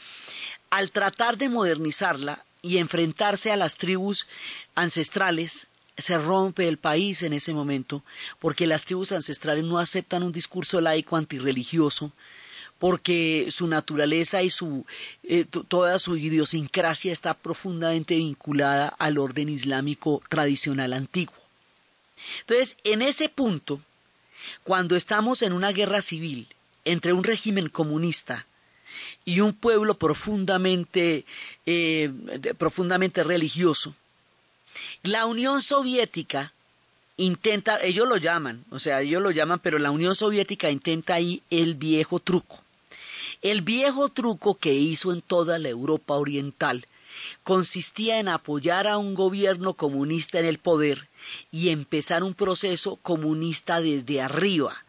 al 0.71 0.93
tratar 0.93 1.37
de 1.37 1.49
modernizarla 1.49 2.45
y 2.63 2.77
enfrentarse 2.77 3.51
a 3.51 3.57
las 3.57 3.77
tribus 3.77 4.29
ancestrales, 4.77 5.67
se 6.01 6.19
rompe 6.19 6.69
el 6.69 6.79
país 6.79 7.23
en 7.23 7.33
ese 7.33 7.53
momento, 7.53 8.03
porque 8.39 8.67
las 8.67 8.85
tribus 8.85 9.13
ancestrales 9.13 9.65
no 9.65 9.79
aceptan 9.79 10.23
un 10.23 10.33
discurso 10.33 10.81
laico 10.81 11.17
antirreligioso, 11.17 12.13
porque 12.79 13.49
su 13.51 13.67
naturaleza 13.67 14.43
y 14.43 14.51
su, 14.51 14.87
eh, 15.23 15.45
toda 15.45 15.99
su 15.99 16.17
idiosincrasia 16.17 17.13
está 17.13 17.35
profundamente 17.35 18.17
vinculada 18.17 18.89
al 18.99 19.19
orden 19.19 19.51
islámico 19.51 20.23
tradicional 20.29 20.95
antiguo. 20.95 21.35
Entonces, 22.41 22.77
en 22.85 23.03
ese 23.03 23.29
punto, 23.29 23.81
cuando 24.65 24.97
estamos 24.97 25.43
en 25.43 25.53
una 25.53 25.73
guerra 25.73 26.01
civil 26.01 26.49
entre 26.85 27.13
un 27.13 27.25
régimen 27.25 27.69
comunista 27.69 28.47
y 29.25 29.41
un 29.41 29.53
pueblo 29.53 29.95
profundamente, 29.99 31.25
eh, 31.67 32.11
profundamente 32.57 33.23
religioso, 33.23 33.95
la 35.03 35.27
Unión 35.27 35.63
Soviética 35.63 36.53
intenta, 37.17 37.81
ellos 37.83 38.09
lo 38.09 38.17
llaman, 38.17 38.65
o 38.71 38.79
sea, 38.79 39.01
ellos 39.01 39.23
lo 39.23 39.31
llaman, 39.31 39.59
pero 39.59 39.79
la 39.79 39.91
Unión 39.91 40.15
Soviética 40.15 40.71
intenta 40.71 41.15
ahí 41.15 41.43
el 41.51 41.75
viejo 41.75 42.19
truco. 42.19 42.63
El 43.43 43.63
viejo 43.63 44.09
truco 44.09 44.57
que 44.57 44.75
hizo 44.75 45.13
en 45.13 45.23
toda 45.23 45.59
la 45.59 45.69
Europa 45.69 46.15
Oriental 46.15 46.87
consistía 47.43 48.19
en 48.19 48.29
apoyar 48.29 48.87
a 48.87 48.99
un 48.99 49.15
gobierno 49.15 49.75
comunista 49.75 50.39
en 50.39 50.47
el 50.47 50.59
poder 50.59 51.09
y 51.53 51.69
empezar 51.69 52.23
un 52.23 52.35
proceso 52.35 52.97
comunista 52.97 53.81
desde 53.81 54.21
arriba, 54.21 54.85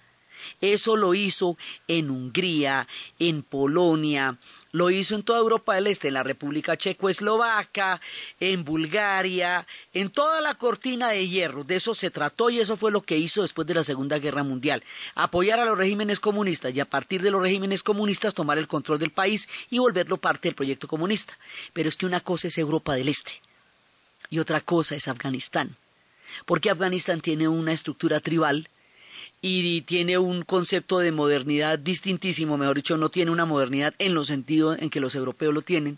eso 0.60 0.98
lo 0.98 1.14
hizo 1.14 1.58
en 1.88 2.10
Hungría, 2.10 2.88
en 3.20 3.44
Polonia, 3.44 4.38
lo 4.72 4.90
hizo 4.90 5.16
en 5.16 5.24
toda 5.24 5.40
Europa 5.40 5.76
del 5.76 5.88
Este, 5.88 6.08
en 6.08 6.14
la 6.16 6.24
República 6.24 6.78
Checoslovaca, 6.78 8.00
en 8.40 8.64
Bulgaria, 8.64 9.68
en 9.94 10.10
toda 10.10 10.42
la 10.42 10.56
cortina 10.56 11.10
de 11.10 11.28
hierro. 11.28 11.64
De 11.64 11.76
eso 11.76 11.94
se 11.94 12.12
trató 12.12 12.50
y 12.50 12.60
eso 12.60 12.78
fue 12.78 12.92
lo 12.92 13.02
que 13.02 13.18
hizo 13.18 13.42
después 13.42 13.68
de 13.68 13.74
la 13.74 13.84
Segunda 13.84 14.20
Guerra 14.20 14.44
Mundial. 14.44 14.84
Apoyar 15.16 15.60
a 15.60 15.66
los 15.66 15.78
regímenes 15.78 16.20
comunistas 16.20 16.74
y 16.76 16.80
a 16.80 16.90
partir 16.90 17.22
de 17.22 17.32
los 17.32 17.42
regímenes 17.42 17.84
comunistas 17.84 18.34
tomar 18.34 18.58
el 18.58 18.68
control 18.68 19.00
del 19.00 19.12
país 19.12 19.50
y 19.70 19.80
volverlo 19.80 20.18
parte 20.18 20.48
del 20.48 20.56
proyecto 20.56 20.88
comunista. 20.88 21.38
Pero 21.74 21.90
es 21.90 21.96
que 21.96 22.06
una 22.06 22.22
cosa 22.22 22.48
es 22.48 22.58
Europa 22.58 22.96
del 22.96 23.10
Este 23.10 23.42
y 24.32 24.40
otra 24.40 24.62
cosa 24.62 24.96
es 24.96 25.08
Afganistán. 25.08 25.76
Porque 26.46 26.72
Afganistán 26.72 27.22
tiene 27.22 27.48
una 27.48 27.74
estructura 27.74 28.20
tribal 28.22 28.70
y 29.42 29.82
tiene 29.82 30.20
un 30.20 30.44
concepto 30.44 31.00
de 31.00 31.12
modernidad 31.12 31.80
distintísimo, 31.80 32.58
mejor 32.58 32.76
dicho, 32.76 32.98
no 32.98 33.10
tiene 33.10 33.32
una 33.32 33.46
modernidad 33.46 33.96
en 33.98 34.14
los 34.14 34.28
sentidos 34.28 34.78
en 34.80 34.90
que 34.90 35.00
los 35.00 35.16
europeos 35.16 35.54
lo 35.54 35.64
tienen. 35.64 35.98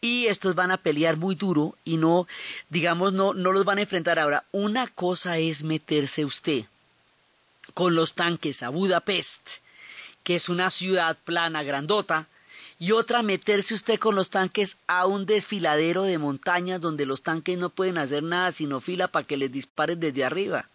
Y 0.00 0.26
estos 0.26 0.54
van 0.54 0.70
a 0.70 0.78
pelear 0.78 1.16
muy 1.16 1.34
duro 1.34 1.76
y 1.84 1.96
no, 1.96 2.26
digamos, 2.70 3.12
no, 3.12 3.34
no 3.34 3.52
los 3.52 3.64
van 3.64 3.78
a 3.78 3.82
enfrentar 3.82 4.18
ahora. 4.18 4.44
Una 4.50 4.88
cosa 4.88 5.38
es 5.38 5.62
meterse 5.62 6.24
usted 6.24 6.64
con 7.74 7.94
los 7.94 8.14
tanques 8.14 8.62
a 8.62 8.70
Budapest, 8.70 9.50
que 10.24 10.34
es 10.34 10.48
una 10.48 10.70
ciudad 10.70 11.16
plana, 11.24 11.62
grandota, 11.62 12.26
y 12.78 12.92
otra 12.92 13.22
meterse 13.22 13.74
usted 13.74 14.00
con 14.00 14.16
los 14.16 14.30
tanques 14.30 14.76
a 14.88 15.06
un 15.06 15.24
desfiladero 15.24 16.02
de 16.02 16.18
montañas 16.18 16.80
donde 16.80 17.06
los 17.06 17.22
tanques 17.22 17.56
no 17.56 17.70
pueden 17.70 17.96
hacer 17.96 18.24
nada 18.24 18.50
sino 18.50 18.80
fila 18.80 19.06
para 19.06 19.26
que 19.26 19.36
les 19.36 19.52
disparen 19.52 20.00
desde 20.00 20.24
arriba. 20.24 20.66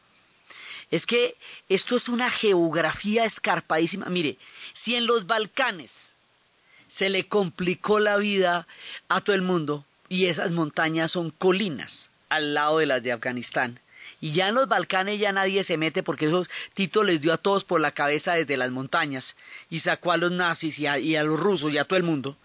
Es 0.92 1.06
que 1.06 1.36
esto 1.70 1.96
es 1.96 2.10
una 2.10 2.30
geografía 2.30 3.26
escarpadísima. 3.26 4.08
Mire, 4.08 4.38
si 4.74 4.96
en 4.96 5.06
los 5.06 5.28
Balcanes 5.28 6.14
se 6.88 7.10
le 7.10 7.28
complicó 7.28 8.00
la 8.00 8.18
vida 8.18 8.68
a 9.10 9.22
todo 9.22 9.36
el 9.36 9.42
mundo 9.42 9.86
y 10.10 10.26
esas 10.26 10.52
montañas 10.52 11.12
son 11.12 11.32
colinas 11.32 12.10
al 12.30 12.54
lado 12.54 12.80
de 12.80 12.86
las 12.86 13.04
de 13.04 13.12
Afganistán. 13.12 13.80
Y 14.20 14.32
ya 14.32 14.48
en 14.48 14.56
los 14.56 14.68
Balcanes 14.68 15.20
ya 15.20 15.32
nadie 15.32 15.64
se 15.64 15.78
mete 15.78 16.02
porque 16.02 16.28
esos 16.28 16.50
Tito 16.74 17.04
les 17.04 17.22
dio 17.22 17.34
a 17.34 17.38
todos 17.38 17.64
por 17.64 17.80
la 17.82 17.92
cabeza 17.92 18.34
desde 18.34 18.58
las 18.58 18.72
montañas 18.72 19.36
y 19.70 19.80
sacó 19.80 20.12
a 20.12 20.18
los 20.18 20.32
nazis 20.32 20.80
y 20.80 20.88
a, 20.88 20.98
y 20.98 21.16
a 21.16 21.24
los 21.24 21.40
rusos 21.40 21.72
y 21.72 21.78
a 21.78 21.86
todo 21.86 21.98
el 21.98 22.04
mundo. 22.04 22.38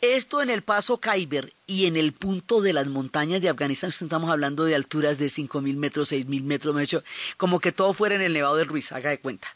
Esto 0.00 0.42
en 0.42 0.50
el 0.50 0.62
paso 0.62 0.98
Khyber 0.98 1.52
y 1.66 1.86
en 1.86 1.96
el 1.96 2.12
punto 2.12 2.60
de 2.60 2.72
las 2.72 2.86
montañas 2.86 3.42
de 3.42 3.48
Afganistán, 3.48 3.90
estamos 3.90 4.30
hablando 4.30 4.64
de 4.64 4.74
alturas 4.74 5.18
de 5.18 5.26
5.000 5.26 5.76
metros, 5.76 6.12
6.000 6.12 6.42
metros, 6.42 6.80
hecho, 6.80 7.04
como 7.36 7.60
que 7.60 7.72
todo 7.72 7.92
fuera 7.92 8.14
en 8.14 8.22
el 8.22 8.32
Nevado 8.32 8.56
del 8.56 8.68
Ruiz, 8.68 8.92
haga 8.92 9.10
de 9.10 9.20
cuenta. 9.20 9.48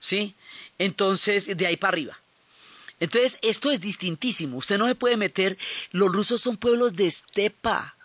¿Sí? 0.00 0.34
Entonces, 0.78 1.56
de 1.56 1.66
ahí 1.66 1.76
para 1.76 1.92
arriba. 1.92 2.18
Entonces, 3.00 3.38
esto 3.42 3.70
es 3.70 3.80
distintísimo. 3.80 4.58
Usted 4.58 4.78
no 4.78 4.86
se 4.86 4.94
puede 4.94 5.16
meter. 5.16 5.58
Los 5.90 6.12
rusos 6.12 6.42
son 6.42 6.56
pueblos 6.56 6.96
de 6.96 7.06
estepa. 7.06 7.96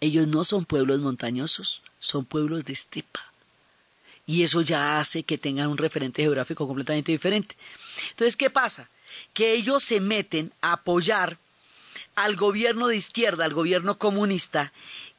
Ellos 0.00 0.26
no 0.26 0.44
son 0.44 0.64
pueblos 0.64 1.00
montañosos, 1.00 1.82
son 1.98 2.24
pueblos 2.24 2.64
de 2.64 2.72
estepa. 2.72 3.32
Y 4.26 4.42
eso 4.42 4.60
ya 4.60 5.00
hace 5.00 5.22
que 5.22 5.38
tengan 5.38 5.68
un 5.68 5.78
referente 5.78 6.22
geográfico 6.22 6.66
completamente 6.66 7.12
diferente. 7.12 7.56
Entonces, 8.10 8.36
¿qué 8.36 8.50
pasa? 8.50 8.88
Que 9.32 9.54
ellos 9.54 9.82
se 9.82 10.00
meten 10.00 10.52
a 10.60 10.72
apoyar 10.72 11.38
al 12.14 12.36
gobierno 12.36 12.88
de 12.88 12.96
izquierda, 12.96 13.44
al 13.44 13.54
gobierno 13.54 13.98
comunista, 13.98 14.72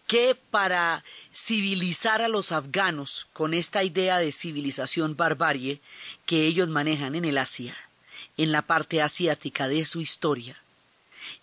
que 0.07 0.35
para 0.49 1.03
civilizar 1.33 2.21
a 2.21 2.27
los 2.27 2.51
afganos 2.51 3.27
con 3.33 3.53
esta 3.53 3.83
idea 3.83 4.17
de 4.17 4.31
civilización 4.31 5.15
barbarie 5.15 5.79
que 6.25 6.45
ellos 6.45 6.67
manejan 6.67 7.15
en 7.15 7.25
el 7.25 7.37
Asia, 7.37 7.77
en 8.35 8.51
la 8.51 8.63
parte 8.63 9.01
asiática 9.01 9.67
de 9.67 9.85
su 9.85 10.01
historia, 10.01 10.57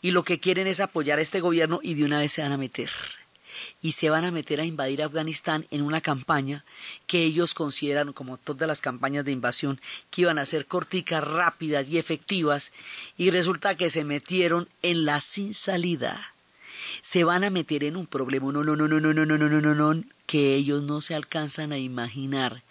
y 0.03 0.11
lo 0.11 0.25
que 0.25 0.41
quieren 0.41 0.67
es 0.67 0.81
apoyar 0.81 1.19
a 1.19 1.23
este 1.23 1.41
gobierno 1.41 1.81
y 1.83 1.95
de 1.95 2.05
una 2.05 2.19
vez 2.19 2.33
se 2.33 2.43
van 2.43 2.53
a 2.53 2.59
meter 2.59 2.91
y 3.83 3.93
se 3.93 4.11
van 4.11 4.25
a 4.25 4.31
meter 4.31 4.61
a 4.61 4.65
invadir 4.65 5.03
Afganistán 5.03 5.67
en 5.71 5.83
una 5.83 6.01
campaña 6.01 6.65
que 7.07 7.25
ellos 7.25 7.55
consideran, 7.55 8.13
como 8.13 8.37
todas 8.37 8.69
las 8.69 8.81
campañas 8.81 9.25
de 9.25 9.33
invasión, 9.33 9.81
que 10.11 10.23
iban 10.23 10.39
a 10.39 10.47
ser 10.47 10.67
corticas, 10.67 11.23
rápidas 11.23 11.89
y 11.89 11.99
efectivas, 11.99 12.73
y 13.17 13.31
resulta 13.31 13.77
que 13.77 13.91
se 13.91 14.05
metieron 14.05 14.69
en 14.83 15.05
la 15.05 15.21
sin 15.21 15.55
salida. 15.55 16.33
Se 17.03 17.25
van 17.25 17.45
a 17.45 17.51
meter 17.51 17.85
en 17.85 17.97
un 17.97 18.07
problema, 18.07 18.53
no, 18.53 18.65
no, 18.65 18.77
no, 18.77 18.89
no, 18.89 19.01
no, 19.01 19.13
no, 19.13 19.27
no, 19.27 19.39
no, 19.39 19.49
no, 19.49 19.61
no, 19.61 19.95
no, 19.95 20.03
que 20.27 20.55
ellos 20.55 20.83
no 20.83 21.01
se 21.01 21.15
alcanzan 21.15 21.73
a 21.73 21.79
imaginar. 21.79 22.63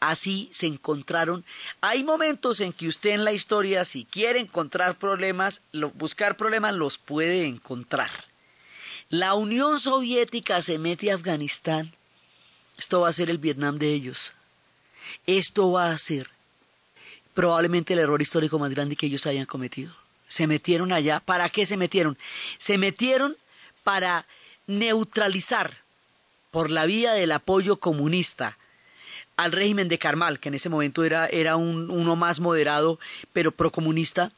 Así 0.00 0.48
se 0.52 0.66
encontraron. 0.66 1.44
Hay 1.80 2.04
momentos 2.04 2.60
en 2.60 2.72
que 2.72 2.86
usted 2.86 3.10
en 3.10 3.24
la 3.24 3.32
historia, 3.32 3.84
si 3.84 4.04
quiere 4.04 4.38
encontrar 4.38 4.96
problemas, 4.96 5.62
buscar 5.94 6.36
problemas, 6.36 6.74
los 6.74 6.98
puede 6.98 7.46
encontrar 7.46 8.10
la 9.10 9.34
Unión 9.34 9.80
Soviética 9.80 10.60
se 10.60 10.78
mete 10.78 11.10
a 11.10 11.14
Afganistán, 11.14 11.92
esto 12.76 13.00
va 13.00 13.08
a 13.08 13.12
ser 13.12 13.30
el 13.30 13.38
Vietnam 13.38 13.78
de 13.78 13.92
ellos. 13.92 14.32
Esto 15.26 15.72
va 15.72 15.90
a 15.90 15.98
ser 15.98 16.30
probablemente 17.34 17.94
el 17.94 18.00
error 18.00 18.20
histórico 18.20 18.58
más 18.58 18.70
grande 18.70 18.96
que 18.96 19.06
ellos 19.06 19.26
hayan 19.26 19.46
cometido. 19.46 19.94
Se 20.28 20.46
metieron 20.46 20.92
allá. 20.92 21.20
¿Para 21.20 21.48
qué 21.48 21.66
se 21.66 21.76
metieron? 21.76 22.18
Se 22.58 22.78
metieron 22.78 23.36
para 23.82 24.26
neutralizar 24.66 25.78
por 26.50 26.70
la 26.70 26.86
vía 26.86 27.12
del 27.12 27.32
apoyo 27.32 27.78
comunista 27.78 28.58
al 29.36 29.52
régimen 29.52 29.88
de 29.88 29.98
Karmal, 29.98 30.40
que 30.40 30.48
en 30.48 30.56
ese 30.56 30.68
momento 30.68 31.04
era, 31.04 31.26
era 31.26 31.56
un, 31.56 31.90
uno 31.90 32.16
más 32.16 32.40
moderado, 32.40 32.98
pero 33.32 33.52
procomunista, 33.52 34.32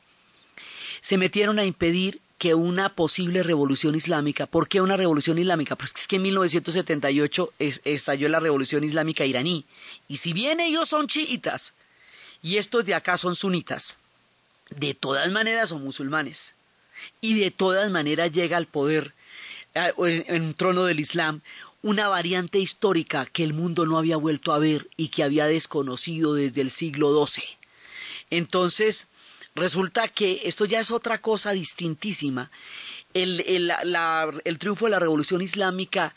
se 1.01 1.17
metieron 1.17 1.59
a 1.59 1.65
impedir 1.65 2.21
que 2.41 2.55
una 2.55 2.95
posible 2.95 3.43
revolución 3.43 3.95
islámica. 3.95 4.47
¿Por 4.47 4.67
qué 4.67 4.81
una 4.81 4.97
revolución 4.97 5.37
islámica? 5.37 5.77
Pues 5.77 5.93
es 5.95 6.09
que 6.09 6.17
en 6.17 6.23
1978 6.23 7.53
estalló 7.59 8.31
la 8.31 8.41
revolución 8.41 8.83
islámica 8.83 9.27
iraní. 9.27 9.67
Y 10.09 10.17
si 10.17 10.33
bien 10.33 10.59
ellos 10.59 10.89
son 10.89 11.07
chiitas 11.07 11.75
y 12.43 12.57
estos 12.57 12.87
de 12.87 12.95
acá 12.95 13.19
son 13.19 13.37
sunitas, 13.37 13.99
de 14.71 14.95
todas 14.95 15.31
maneras 15.31 15.69
son 15.69 15.85
musulmanes. 15.85 16.55
Y 17.21 17.39
de 17.39 17.51
todas 17.51 17.91
maneras 17.91 18.33
llega 18.33 18.57
al 18.57 18.67
poder, 18.67 19.13
eh, 19.75 19.93
en, 19.99 20.43
un 20.43 20.55
trono 20.55 20.85
del 20.85 20.99
Islam, 20.99 21.43
una 21.83 22.09
variante 22.09 22.59
histórica 22.59 23.27
que 23.27 23.45
el 23.45 23.53
mundo 23.53 23.85
no 23.85 23.99
había 23.99 24.17
vuelto 24.17 24.55
a 24.55 24.59
ver 24.59 24.89
y 24.97 25.09
que 25.09 25.25
había 25.25 25.45
desconocido 25.45 26.33
desde 26.33 26.63
el 26.63 26.71
siglo 26.71 27.27
XII. 27.27 27.45
Entonces, 28.31 29.09
Resulta 29.61 30.09
que 30.09 30.41
esto 30.45 30.65
ya 30.65 30.81
es 30.81 30.91
otra 30.91 31.21
cosa 31.21 31.53
distintísima. 31.53 32.51
El, 33.13 33.37
triunfo 34.59 34.87
de 34.87 34.91
la 34.91 34.99
revolución 34.99 35.43
islámica 35.43 36.15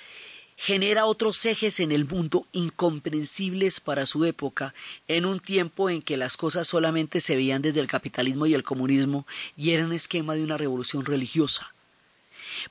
genera 0.55 1.07
otros 1.07 1.45
ejes 1.45 1.81
en 1.81 1.91
el 1.91 2.05
mundo 2.05 2.47
incomprensibles 2.53 3.81
para 3.81 4.05
su 4.05 4.23
época, 4.23 4.73
en 5.09 5.25
un 5.25 5.41
tiempo 5.41 5.89
en 5.89 6.01
que 6.01 6.15
las 6.15 6.37
cosas 6.37 6.69
solamente 6.69 7.19
se 7.19 7.35
veían 7.35 7.61
desde 7.61 7.81
el 7.81 7.87
capitalismo 7.87 8.45
y 8.45 8.53
el 8.53 8.63
comunismo 8.63 9.27
y 9.57 9.71
era 9.71 9.83
un 9.83 9.91
esquema 9.91 10.35
de 10.35 10.43
una 10.45 10.57
revolución 10.57 11.03
religiosa. 11.03 11.73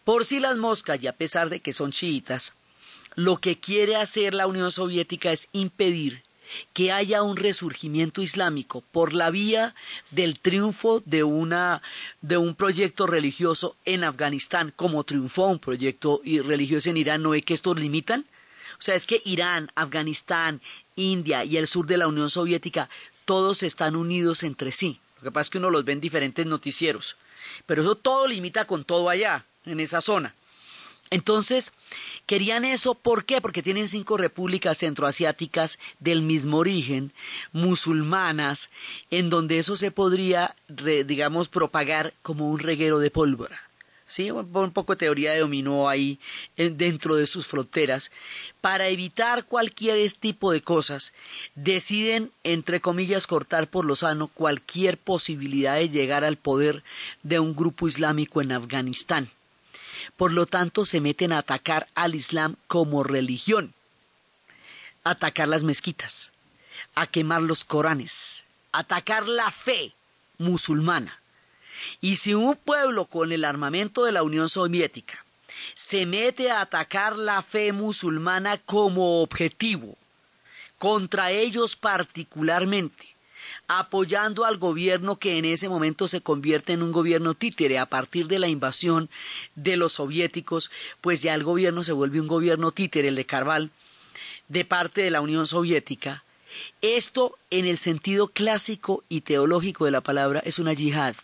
Por 0.05 0.25
si 0.25 0.41
las 0.41 0.57
moscas, 0.57 1.03
y 1.03 1.07
a 1.07 1.13
pesar 1.13 1.51
de 1.51 1.61
que 1.61 1.75
son 1.75 1.93
chiitas, 1.93 2.55
lo 3.15 3.37
que 3.43 3.61
quiere 3.61 3.97
hacer 3.97 4.33
la 4.33 4.47
Unión 4.47 4.73
Soviética 4.73 5.33
es 5.33 5.51
impedir 5.53 6.23
que 6.73 6.93
haya 6.93 7.23
un 7.23 7.37
resurgimiento 7.37 8.23
islámico 8.23 8.83
por 8.93 9.13
la 9.13 9.31
vía 9.31 9.75
del 10.11 10.39
triunfo 10.39 11.03
de 11.05 11.25
una 11.25 11.83
de 12.21 12.37
un 12.37 12.55
proyecto 12.55 13.07
religioso 13.07 13.77
en 13.85 14.05
Afganistán, 14.05 14.73
como 14.75 15.05
triunfó 15.05 15.47
un 15.47 15.59
proyecto 15.59 16.21
religioso 16.25 16.91
en 16.91 16.97
Irán, 16.97 17.23
¿no 17.23 17.31
ve 17.31 17.43
que 17.43 17.55
estos 17.55 17.79
limitan? 17.79 18.25
O 18.79 18.83
sea, 18.83 18.95
es 18.95 19.07
que 19.07 19.23
Irán, 19.25 19.71
Afganistán, 19.75 20.61
India 20.97 21.45
y 21.45 21.57
el 21.57 21.69
sur 21.69 21.87
de 21.87 21.97
la 21.97 22.09
Unión 22.09 22.31
Soviética, 22.31 22.89
todos 23.25 23.63
están 23.63 23.97
unidos 23.97 24.43
entre 24.43 24.73
sí. 24.73 24.99
Lo 25.19 25.25
que 25.25 25.31
pasa 25.31 25.43
es 25.43 25.51
que 25.51 25.59
uno 25.59 25.71
los 25.71 25.85
ve 25.85 25.93
en 25.93 26.01
diferentes 26.01 26.47
noticieros. 26.47 27.17
Pero 27.67 27.83
eso 27.83 27.95
todo 27.95 28.27
limita 28.27 28.67
con 28.67 28.85
todo 28.85 29.09
allá, 29.09 29.45
en 29.65 29.81
esa 29.81 30.01
zona. 30.01 30.35
Entonces, 31.13 31.73
querían 32.25 32.65
eso, 32.65 32.95
¿por 32.95 33.27
qué? 33.27 33.43
Porque 33.43 33.63
tienen 33.63 33.87
cinco 33.87 34.17
repúblicas 34.17 34.79
centroasiáticas 34.79 35.79
del 36.01 36.23
mismo 36.23 36.57
origen, 36.57 37.13
musulmanas, 37.53 38.71
en 39.11 39.29
donde 39.29 39.59
eso 39.59 39.77
se 39.77 39.91
podría, 39.91 40.57
digamos, 40.69 41.49
propagar 41.49 42.15
como 42.23 42.51
un 42.51 42.61
reguero 42.61 42.99
de 42.99 43.11
pólvora. 43.11 43.61
¿Sí? 44.07 44.31
Un 44.31 44.73
poco 44.73 44.95
de 44.95 45.01
teoría 45.01 45.33
de 45.33 45.41
dominó 45.41 45.89
ahí 45.91 46.19
dentro 46.57 47.17
de 47.17 47.27
sus 47.27 47.47
fronteras. 47.47 48.11
Para 48.63 48.89
evitar 48.89 49.45
cualquier 49.45 50.11
tipo 50.13 50.51
de 50.51 50.63
cosas, 50.63 51.13
deciden, 51.55 52.31
entre 52.43 52.81
comillas, 52.81 53.27
cortar 53.27 53.69
por 53.69 53.85
lo 53.85 53.97
sano 53.97 54.29
cualquier 54.29 54.97
posibilidad 54.97 55.77
de 55.77 55.91
llegar 55.91 56.25
al 56.25 56.37
poder 56.39 56.83
de 57.23 57.39
un 57.39 57.55
grupo 57.55 57.87
islámico 57.87 58.41
en 58.41 58.53
Afganistán. 58.53 59.31
Por 60.17 60.33
lo 60.33 60.47
tanto, 60.47 60.85
se 60.87 61.01
meten 61.01 61.33
a 61.33 61.39
atacar 61.39 61.89
al 61.95 62.15
Islam 62.15 62.57
como 62.67 63.05
religión, 63.05 63.75
atacar 65.05 65.49
las 65.49 65.65
mezquitas, 65.65 66.33
a 66.95 67.07
quemar 67.07 67.43
los 67.43 67.65
Coranes, 67.65 68.45
atacar 68.73 69.27
la 69.27 69.51
fe 69.51 69.95
musulmana. 70.39 71.19
Y 72.01 72.17
si 72.17 72.35
un 72.35 72.57
pueblo 72.57 73.07
con 73.07 73.33
el 73.33 73.45
armamento 73.45 74.05
de 74.05 74.13
la 74.13 74.23
Unión 74.23 74.49
Soviética 74.49 75.25
se 75.75 76.07
mete 76.07 76.51
a 76.51 76.61
atacar 76.61 77.17
la 77.17 77.43
fe 77.43 77.73
musulmana 77.73 78.59
como 78.59 79.23
objetivo, 79.23 79.97
contra 80.79 81.31
ellos 81.31 81.77
particularmente, 81.77 83.12
apoyando 83.79 84.45
al 84.45 84.59
gobierno 84.59 85.19
que 85.19 85.39
en 85.39 85.45
ese 85.45 85.69
momento 85.69 86.07
se 86.07 86.21
convierte 86.21 86.75
en 86.75 86.83
un 86.83 86.93
gobierno 86.93 87.35
títere 87.35 87.79
a 87.79 87.87
partir 87.87 88.27
de 88.27 88.39
la 88.39 88.49
invasión 88.49 89.09
de 89.55 89.77
los 89.77 89.95
soviéticos, 89.95 90.71
pues 91.01 91.23
ya 91.23 91.35
el 91.35 91.43
gobierno 91.43 91.83
se 91.83 91.93
vuelve 91.93 92.21
un 92.21 92.29
gobierno 92.29 92.73
títere, 92.73 93.09
el 93.09 93.17
de 93.17 93.25
Carval, 93.25 93.71
de 94.49 94.65
parte 94.65 95.03
de 95.03 95.11
la 95.11 95.23
Unión 95.23 95.47
Soviética. 95.47 96.23
Esto, 96.83 97.39
en 97.51 97.67
el 97.67 97.79
sentido 97.79 98.29
clásico 98.29 99.05
y 99.09 99.23
teológico 99.23 99.87
de 99.87 99.91
la 99.91 100.03
palabra, 100.03 100.41
es 100.45 100.59
una 100.59 100.75
yihad, 100.75 101.15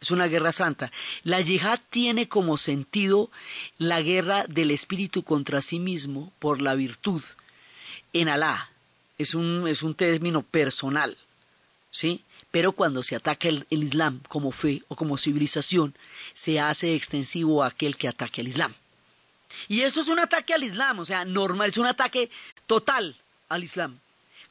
es 0.00 0.10
una 0.10 0.26
guerra 0.26 0.52
santa. 0.52 0.92
La 1.22 1.40
yihad 1.40 1.80
tiene 1.88 2.28
como 2.28 2.58
sentido 2.58 3.30
la 3.78 4.02
guerra 4.02 4.44
del 4.48 4.70
espíritu 4.70 5.22
contra 5.22 5.62
sí 5.62 5.78
mismo 5.78 6.30
por 6.38 6.60
la 6.60 6.74
virtud 6.74 7.22
en 8.12 8.28
Alá. 8.28 8.70
Es 9.16 9.34
un, 9.34 9.66
es 9.66 9.82
un 9.82 9.94
término 9.94 10.42
personal. 10.42 11.16
¿Sí? 11.96 12.22
Pero 12.50 12.72
cuando 12.72 13.02
se 13.02 13.16
ataca 13.16 13.48
el, 13.48 13.66
Islam 13.70 14.20
como 14.28 14.52
fe 14.52 14.82
o 14.88 14.96
como 14.96 15.16
civilización, 15.16 15.94
se 16.34 16.60
hace 16.60 16.94
extensivo 16.94 17.62
a 17.62 17.68
aquel 17.68 17.96
que 17.96 18.08
ataque 18.08 18.42
al 18.42 18.48
Islam. 18.48 18.74
Y 19.68 19.80
esto 19.80 20.00
es 20.00 20.08
un 20.08 20.18
ataque 20.18 20.52
al 20.52 20.62
Islam, 20.62 20.98
o 20.98 21.04
sea, 21.04 21.24
normal, 21.24 21.70
es 21.70 21.78
un 21.78 21.86
ataque 21.86 22.30
total 22.66 23.16
al 23.48 23.64
Islam 23.64 23.98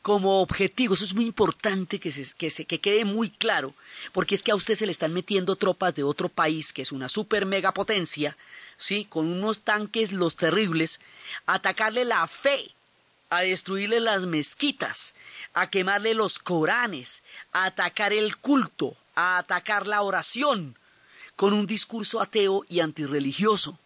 como 0.01 0.41
objetivo. 0.41 0.95
Eso 0.95 1.03
es 1.03 1.13
muy 1.13 1.25
importante 1.25 1.99
que, 1.99 2.11
se, 2.11 2.25
que, 2.35 2.49
se, 2.49 2.65
que 2.65 2.79
quede 2.79 3.05
muy 3.05 3.29
claro, 3.29 3.73
porque 4.11 4.33
es 4.35 4.41
que 4.41 4.51
a 4.51 4.55
usted 4.55 4.75
se 4.75 4.87
le 4.87 4.91
están 4.91 5.13
metiendo 5.13 5.55
tropas 5.55 5.93
de 5.93 6.03
otro 6.03 6.29
país, 6.29 6.73
que 6.73 6.81
es 6.81 6.91
una 6.91 7.09
super 7.09 7.45
megapotencia, 7.45 8.37
¿sí? 8.77 9.05
con 9.05 9.27
unos 9.27 9.61
tanques 9.61 10.11
los 10.11 10.35
terribles, 10.35 10.99
atacarle 11.45 12.05
la 12.05 12.27
fe, 12.27 12.71
a 13.29 13.41
destruirle 13.41 13.99
las 13.99 14.25
mezquitas, 14.25 15.13
a 15.53 15.69
quemarle 15.69 16.13
los 16.13 16.39
Coranes, 16.39 17.21
a 17.51 17.65
atacar 17.65 18.13
el 18.13 18.37
culto, 18.37 18.95
a 19.15 19.37
atacar 19.37 19.87
la 19.87 20.01
oración, 20.01 20.77
con 21.35 21.53
un 21.53 21.65
discurso 21.65 22.21
ateo 22.21 22.65
y 22.69 22.79
antirreligioso. 22.79 23.77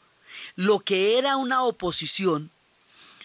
Lo 0.55 0.79
que 0.79 1.17
era 1.17 1.35
una 1.37 1.63
oposición, 1.63 2.51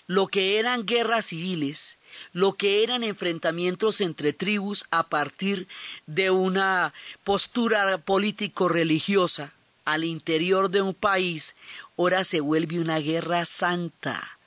lo 0.06 0.28
que 0.28 0.58
eran 0.58 0.86
guerras 0.86 1.26
civiles, 1.26 1.96
lo 2.32 2.54
que 2.54 2.82
eran 2.82 3.02
enfrentamientos 3.02 4.00
entre 4.00 4.32
tribus 4.32 4.86
a 4.90 5.04
partir 5.04 5.66
de 6.06 6.30
una 6.30 6.92
postura 7.24 7.98
político-religiosa 7.98 9.52
al 9.84 10.04
interior 10.04 10.70
de 10.70 10.82
un 10.82 10.94
país, 10.94 11.54
ahora 11.98 12.24
se 12.24 12.40
vuelve 12.40 12.80
una 12.80 12.98
guerra 12.98 13.44
santa. 13.44 14.38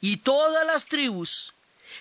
Y 0.00 0.18
todas 0.18 0.66
las 0.66 0.86
tribus 0.86 1.52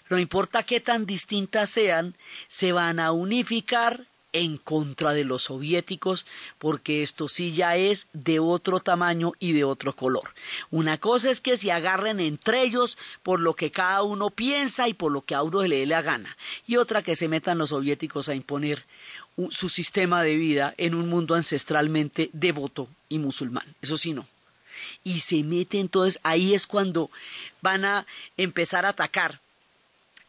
no 0.10 0.20
importa 0.20 0.64
qué 0.64 0.80
tan 0.80 1.06
distintas 1.06 1.70
sean, 1.70 2.16
se 2.48 2.72
van 2.72 3.00
a 3.00 3.12
unificar 3.12 4.06
en 4.34 4.56
contra 4.58 5.12
de 5.12 5.26
los 5.26 5.44
soviéticos, 5.44 6.26
porque 6.58 7.04
esto 7.04 7.28
sí 7.28 7.54
ya 7.54 7.76
es 7.76 8.08
de 8.14 8.40
otro 8.40 8.80
tamaño 8.80 9.34
y 9.40 9.52
de 9.52 9.66
otro 9.66 9.94
color. 9.94 10.34
Una 10.70 10.98
cosa 10.98 11.30
es 11.30 11.42
que 11.42 11.58
se 11.58 11.72
agarren 11.72 12.22
entre 12.22 12.62
ellos 12.62 12.98
por 13.24 13.42
lo 13.42 13.56
que 13.56 13.72
cada 13.72 14.04
uno 14.04 14.30
piensa 14.30 14.88
y 14.88 14.94
por 14.94 15.12
lo 15.12 15.22
que 15.22 15.36
a 15.36 15.44
uno 15.44 15.64
le 15.64 15.80
dé 15.80 15.86
la 15.86 16.02
gana, 16.02 16.38
y 16.66 16.78
otra 16.78 17.04
que 17.04 17.18
se 17.18 17.28
metan 17.28 17.58
los 17.58 17.70
soviéticos 17.70 18.30
a 18.30 18.36
imponer 18.36 18.86
su 19.50 19.70
sistema 19.70 20.24
de 20.24 20.36
vida 20.36 20.74
en 20.78 20.96
un 20.96 21.10
mundo 21.10 21.36
ancestralmente 21.36 22.30
devoto 22.32 22.88
y 23.10 23.20
musulmán. 23.20 23.66
Eso 23.82 23.98
sí 23.98 24.14
no. 24.14 24.26
Y 25.04 25.20
se 25.20 25.44
mete 25.44 25.80
entonces, 25.80 26.20
ahí 26.24 26.54
es 26.54 26.68
cuando 26.68 27.10
van 27.62 27.86
a 27.86 28.06
empezar 28.38 28.86
a 28.86 28.90
atacar 28.90 29.40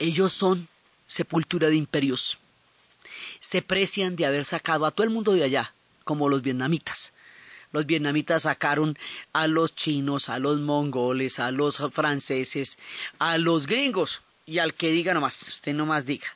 ellos 0.03 0.33
son 0.33 0.69
sepultura 1.07 1.69
de 1.69 1.77
imperios. 1.77 2.39
Se 3.39 3.63
precian 3.63 4.17
de 4.17 4.27
haber 4.27 4.45
sacado 4.45 4.85
a 4.85 4.91
todo 4.91 5.05
el 5.05 5.13
mundo 5.13 5.33
de 5.33 5.45
allá, 5.45 5.73
como 6.03 6.29
los 6.29 6.43
vietnamitas. 6.43 7.13
Los 7.71 7.87
vietnamitas 7.87 8.43
sacaron 8.43 8.99
a 9.33 9.47
los 9.47 9.75
chinos, 9.75 10.29
a 10.29 10.41
los 10.41 10.59
mongoles, 10.59 11.39
a 11.39 11.53
los 11.53 11.79
franceses, 11.93 12.79
a 13.21 13.39
los 13.39 13.67
gringos 13.67 14.23
y 14.45 14.59
al 14.59 14.75
que 14.75 14.91
diga 14.91 15.15
nomás, 15.15 15.41
usted 15.49 15.73
nomás 15.73 16.05
diga. 16.05 16.27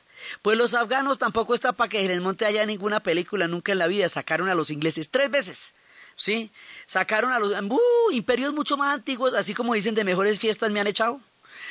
Pues 0.41 0.57
los 0.57 0.73
afganos 0.73 1.19
tampoco 1.19 1.53
está 1.53 1.73
para 1.73 1.89
que 1.89 2.07
les 2.07 2.21
monte 2.21 2.45
allá 2.45 2.65
ninguna 2.65 3.01
película 3.01 3.49
nunca 3.49 3.73
en 3.73 3.79
la 3.79 3.87
vida. 3.87 4.07
Sacaron 4.09 4.49
a 4.49 4.55
los 4.55 4.71
ingleses 4.71 5.09
tres 5.09 5.29
veces. 5.29 5.73
¿Sí? 6.17 6.51
Sacaron 6.85 7.31
a 7.31 7.39
los 7.39 7.53
uh, 7.53 8.11
imperios 8.11 8.53
mucho 8.53 8.75
más 8.75 8.93
antiguos, 8.93 9.33
así 9.33 9.53
como 9.53 9.73
dicen 9.73 9.95
de 9.95 10.03
mejores 10.03 10.39
fiestas 10.39 10.71
me 10.71 10.81
han 10.81 10.87
echado. 10.87 11.21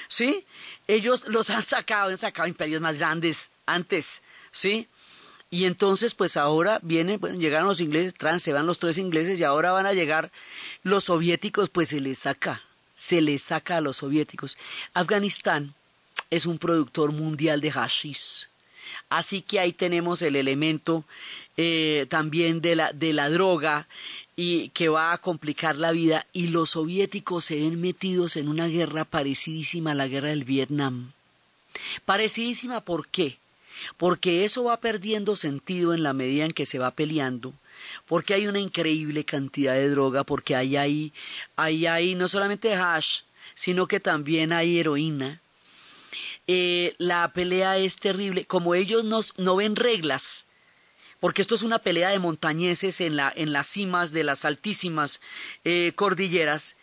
¿sí? 0.09 0.47
Ellos 0.87 1.29
los 1.29 1.51
han 1.51 1.63
sacado, 1.63 2.11
han 2.11 2.17
sacado 2.17 2.49
imperios 2.49 2.81
más 2.81 2.99
grandes 2.99 3.51
antes, 3.67 4.23
¿sí? 4.53 4.89
Y 5.49 5.65
entonces, 5.65 6.15
pues 6.15 6.37
ahora 6.37 6.81
vienen, 6.83 7.21
bueno, 7.21 7.39
llegaron 7.39 7.69
los 7.69 7.81
ingleses, 7.81 8.15
trans, 8.15 8.43
se 8.43 8.53
van 8.53 8.67
los 8.67 8.79
tres 8.79 8.99
ingleses 8.99 9.39
y 9.39 9.45
ahora 9.45 9.73
van 9.73 9.87
a 9.87 9.93
llegar 9.93 10.33
los 10.83 11.05
soviéticos, 11.05 11.69
pues 11.69 11.89
se 11.91 12.01
les 12.01 12.19
saca, 12.19 12.63
se 12.97 13.21
les 13.21 13.43
saca 13.43 13.77
a 13.77 13.81
los 13.81 13.99
soviéticos. 13.99 14.59
Afganistán 14.93 15.75
es 16.31 16.47
un 16.47 16.59
productor 16.59 17.13
mundial 17.13 17.61
de 17.61 17.71
hashish. 17.71 18.49
Así 19.09 19.41
que 19.41 19.61
ahí 19.61 19.73
tenemos 19.73 20.21
el 20.23 20.35
elemento 20.35 21.05
eh, 21.57 22.07
también 22.09 22.61
de 22.61 22.75
la, 22.75 22.93
de 22.93 23.13
la 23.13 23.29
droga 23.31 23.87
y 24.37 24.68
que 24.68 24.90
va 24.90 25.12
a 25.12 25.18
complicar 25.18 25.79
la 25.79 25.92
vida 25.92 26.27
y 26.35 26.49
los 26.49 26.70
soviéticos 26.70 27.46
se 27.46 27.57
ven 27.57 27.81
metidos 27.81 28.37
en 28.37 28.49
una 28.49 28.66
guerra 28.66 29.07
parecidísima 29.07 29.92
a 29.92 29.94
la 29.94 30.07
guerra 30.07 30.29
del 30.29 30.44
Vietnam. 30.44 31.12
Parecidísima 32.05 32.83
¿por 32.83 33.09
qué? 33.09 33.38
Porque 33.96 34.44
eso 34.44 34.64
va 34.64 34.81
perdiendo 34.81 35.37
sentido 35.37 35.94
en 35.94 36.03
la 36.03 36.12
medida 36.12 36.44
en 36.44 36.53
que 36.53 36.66
se 36.66 36.79
va 36.79 36.90
peleando, 36.90 37.55
porque 38.07 38.35
hay 38.35 38.46
una 38.46 38.61
increíble 38.61 39.25
cantidad 39.25 39.75
de 39.75 39.88
droga, 39.88 40.25
porque 40.25 40.55
hay 40.55 40.77
ahí, 40.77 41.12
hay 41.57 41.87
ahí 41.87 42.14
no 42.14 42.29
solamente 42.29 42.75
hash, 42.75 43.22
sino 43.55 43.87
que 43.87 44.01
también 44.01 44.53
hay 44.53 44.79
heroína. 44.79 45.41
Eh, 46.47 46.95
la 46.99 47.32
pelea 47.32 47.76
es 47.78 47.97
terrible, 47.97 48.45
como 48.45 48.74
ellos 48.74 49.05
no 49.37 49.57
ven 49.57 49.76
reglas, 49.76 50.45
porque 51.27 51.43
esto 51.43 51.57
es 51.57 51.64
una 51.64 51.81
pelea 51.81 52.11
de 52.11 52.20
montañeses 52.20 53.01
en, 53.01 53.16
la, 53.16 53.33
en 53.35 53.53
las 53.53 53.66
cimas 53.66 54.12
de 54.12 54.22
las 54.22 54.45
altísimas 54.45 55.20
eh, 55.64 55.91
cordilleras, 55.97 56.77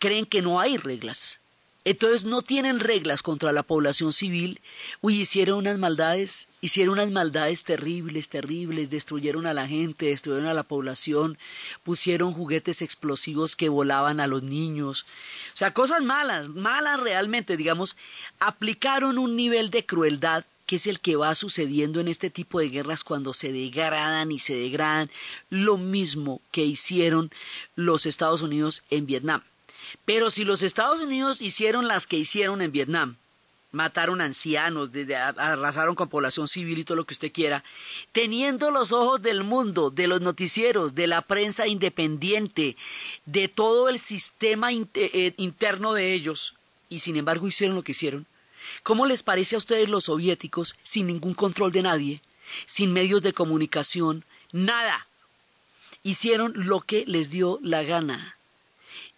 creen 0.00 0.26
que 0.26 0.42
no 0.42 0.58
hay 0.58 0.78
reglas. 0.78 1.38
Entonces 1.84 2.24
no 2.24 2.42
tienen 2.42 2.80
reglas 2.80 3.22
contra 3.22 3.52
la 3.52 3.62
población 3.62 4.12
civil. 4.12 4.60
Uy, 5.00 5.20
hicieron 5.20 5.58
unas 5.58 5.78
maldades, 5.78 6.48
hicieron 6.60 6.94
unas 6.94 7.12
maldades 7.12 7.62
terribles, 7.62 8.28
terribles, 8.28 8.90
destruyeron 8.90 9.46
a 9.46 9.54
la 9.54 9.68
gente, 9.68 10.06
destruyeron 10.06 10.48
a 10.48 10.54
la 10.54 10.64
población, 10.64 11.38
pusieron 11.84 12.32
juguetes 12.32 12.82
explosivos 12.82 13.54
que 13.54 13.68
volaban 13.68 14.18
a 14.18 14.26
los 14.26 14.42
niños. 14.42 15.06
O 15.54 15.56
sea, 15.56 15.72
cosas 15.72 16.02
malas, 16.02 16.48
malas 16.48 16.98
realmente, 16.98 17.56
digamos, 17.56 17.96
aplicaron 18.40 19.18
un 19.18 19.36
nivel 19.36 19.70
de 19.70 19.86
crueldad 19.86 20.44
que 20.66 20.76
es 20.76 20.86
el 20.86 21.00
que 21.00 21.16
va 21.16 21.34
sucediendo 21.34 22.00
en 22.00 22.08
este 22.08 22.30
tipo 22.30 22.58
de 22.58 22.68
guerras 22.68 23.04
cuando 23.04 23.34
se 23.34 23.52
degradan 23.52 24.32
y 24.32 24.38
se 24.38 24.54
degradan, 24.54 25.10
lo 25.50 25.76
mismo 25.76 26.40
que 26.50 26.64
hicieron 26.64 27.30
los 27.76 28.06
Estados 28.06 28.42
Unidos 28.42 28.82
en 28.90 29.06
Vietnam. 29.06 29.42
Pero 30.04 30.30
si 30.30 30.44
los 30.44 30.62
Estados 30.62 31.00
Unidos 31.00 31.40
hicieron 31.40 31.88
las 31.88 32.06
que 32.06 32.16
hicieron 32.16 32.62
en 32.62 32.72
Vietnam, 32.72 33.16
mataron 33.74 34.20
ancianos, 34.20 34.90
arrasaron 35.36 35.94
con 35.94 36.08
población 36.08 36.48
civil 36.48 36.78
y 36.78 36.84
todo 36.84 36.96
lo 36.96 37.04
que 37.04 37.14
usted 37.14 37.32
quiera, 37.32 37.64
teniendo 38.12 38.70
los 38.70 38.92
ojos 38.92 39.20
del 39.20 39.42
mundo, 39.42 39.90
de 39.90 40.06
los 40.06 40.20
noticieros, 40.20 40.94
de 40.94 41.08
la 41.08 41.22
prensa 41.22 41.66
independiente, 41.66 42.76
de 43.26 43.48
todo 43.48 43.88
el 43.88 43.98
sistema 43.98 44.70
eh, 44.72 45.34
interno 45.36 45.92
de 45.92 46.14
ellos, 46.14 46.54
y 46.88 47.00
sin 47.00 47.16
embargo 47.16 47.48
hicieron 47.48 47.76
lo 47.76 47.82
que 47.82 47.92
hicieron. 47.92 48.26
¿Cómo 48.82 49.06
les 49.06 49.22
parece 49.22 49.54
a 49.54 49.58
ustedes 49.58 49.88
los 49.88 50.04
soviéticos 50.04 50.76
sin 50.82 51.06
ningún 51.06 51.34
control 51.34 51.72
de 51.72 51.82
nadie, 51.82 52.20
sin 52.66 52.92
medios 52.92 53.22
de 53.22 53.32
comunicación, 53.32 54.24
nada? 54.52 55.06
Hicieron 56.02 56.52
lo 56.54 56.80
que 56.80 57.04
les 57.06 57.30
dio 57.30 57.58
la 57.62 57.82
gana. 57.82 58.36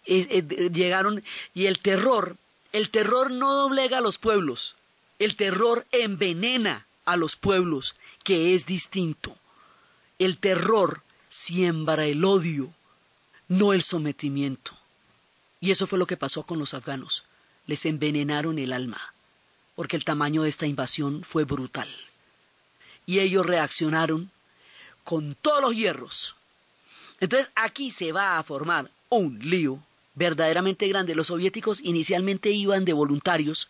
Eh, 0.05 0.71
llegaron 0.73 1.23
y 1.53 1.65
el 1.65 1.79
terror, 1.79 2.37
el 2.71 2.89
terror 2.89 3.29
no 3.29 3.53
doblega 3.53 3.97
a 3.97 4.01
los 4.01 4.17
pueblos, 4.17 4.75
el 5.19 5.35
terror 5.35 5.85
envenena 5.91 6.85
a 7.05 7.17
los 7.17 7.35
pueblos, 7.35 7.95
que 8.23 8.53
es 8.53 8.65
distinto. 8.65 9.37
El 10.19 10.37
terror 10.37 11.01
siembra 11.29 12.05
el 12.05 12.23
odio, 12.23 12.73
no 13.47 13.73
el 13.73 13.83
sometimiento. 13.83 14.73
Y 15.59 15.71
eso 15.71 15.87
fue 15.87 15.99
lo 15.99 16.05
que 16.05 16.17
pasó 16.17 16.43
con 16.43 16.59
los 16.59 16.73
afganos. 16.73 17.25
Les 17.65 17.85
envenenaron 17.85 18.59
el 18.59 18.73
alma, 18.73 19.13
porque 19.77 19.95
el 19.95 20.03
tamaño 20.03 20.41
de 20.41 20.49
esta 20.49 20.65
invasión 20.65 21.23
fue 21.23 21.43
brutal. 21.43 21.87
Y 23.05 23.19
ellos 23.19 23.45
reaccionaron 23.45 24.31
con 25.03 25.35
todos 25.35 25.61
los 25.61 25.75
hierros. 25.75 26.35
Entonces 27.19 27.51
aquí 27.53 27.91
se 27.91 28.11
va 28.11 28.39
a 28.39 28.43
formar 28.43 28.89
un 29.09 29.37
lío 29.37 29.79
verdaderamente 30.15 30.87
grande. 30.87 31.13
Los 31.13 31.27
soviéticos 31.27 31.79
inicialmente 31.81 32.49
iban 32.49 32.85
de 32.85 32.93
voluntarios 32.93 33.69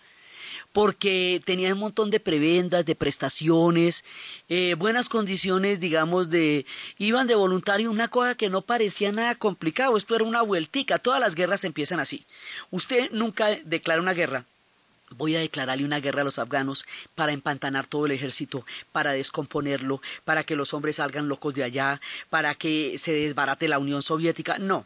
porque 0.72 1.42
tenían 1.44 1.74
un 1.74 1.80
montón 1.80 2.10
de 2.10 2.22
prebendas, 2.22 2.86
de 2.86 2.96
prestaciones, 2.96 4.06
eh, 4.48 4.76
buenas 4.78 5.10
condiciones, 5.10 5.82
digamos, 5.82 6.30
de... 6.30 6.66
iban 7.00 7.28
de 7.28 7.36
voluntario, 7.36 7.92
una 7.92 8.08
cosa 8.08 8.36
que 8.36 8.50
no 8.50 8.62
parecía 8.62 9.12
nada 9.12 9.36
complicado, 9.36 9.98
esto 9.98 10.16
era 10.16 10.24
una 10.24 10.42
vueltica, 10.42 11.00
todas 11.00 11.20
las 11.20 11.36
guerras 11.36 11.66
empiezan 11.66 12.00
así. 12.00 12.26
Usted 12.72 13.12
nunca 13.12 13.58
declara 13.66 14.02
una 14.02 14.14
guerra, 14.14 14.46
Voy 15.12 15.36
a 15.36 15.40
declararle 15.40 15.86
una 15.86 16.00
guerra 16.00 16.22
a 16.22 16.26
los 16.26 16.40
afganos 16.40 16.86
para 17.16 17.32
empantanar 17.32 17.88
todo 17.88 18.06
el 18.06 18.12
ejército, 18.12 18.66
para 18.92 19.14
descomponerlo, 19.14 20.02
para 20.26 20.44
que 20.44 20.56
los 20.56 20.74
hombres 20.74 20.98
salgan 20.98 21.28
locos 21.30 21.54
de 21.54 21.64
allá, 21.64 22.02
para 22.30 22.56
que 22.56 22.98
se 22.98 23.14
desbarate 23.14 23.68
la 23.68 23.80
Unión 23.80 24.02
Soviética. 24.02 24.58
No, 24.58 24.86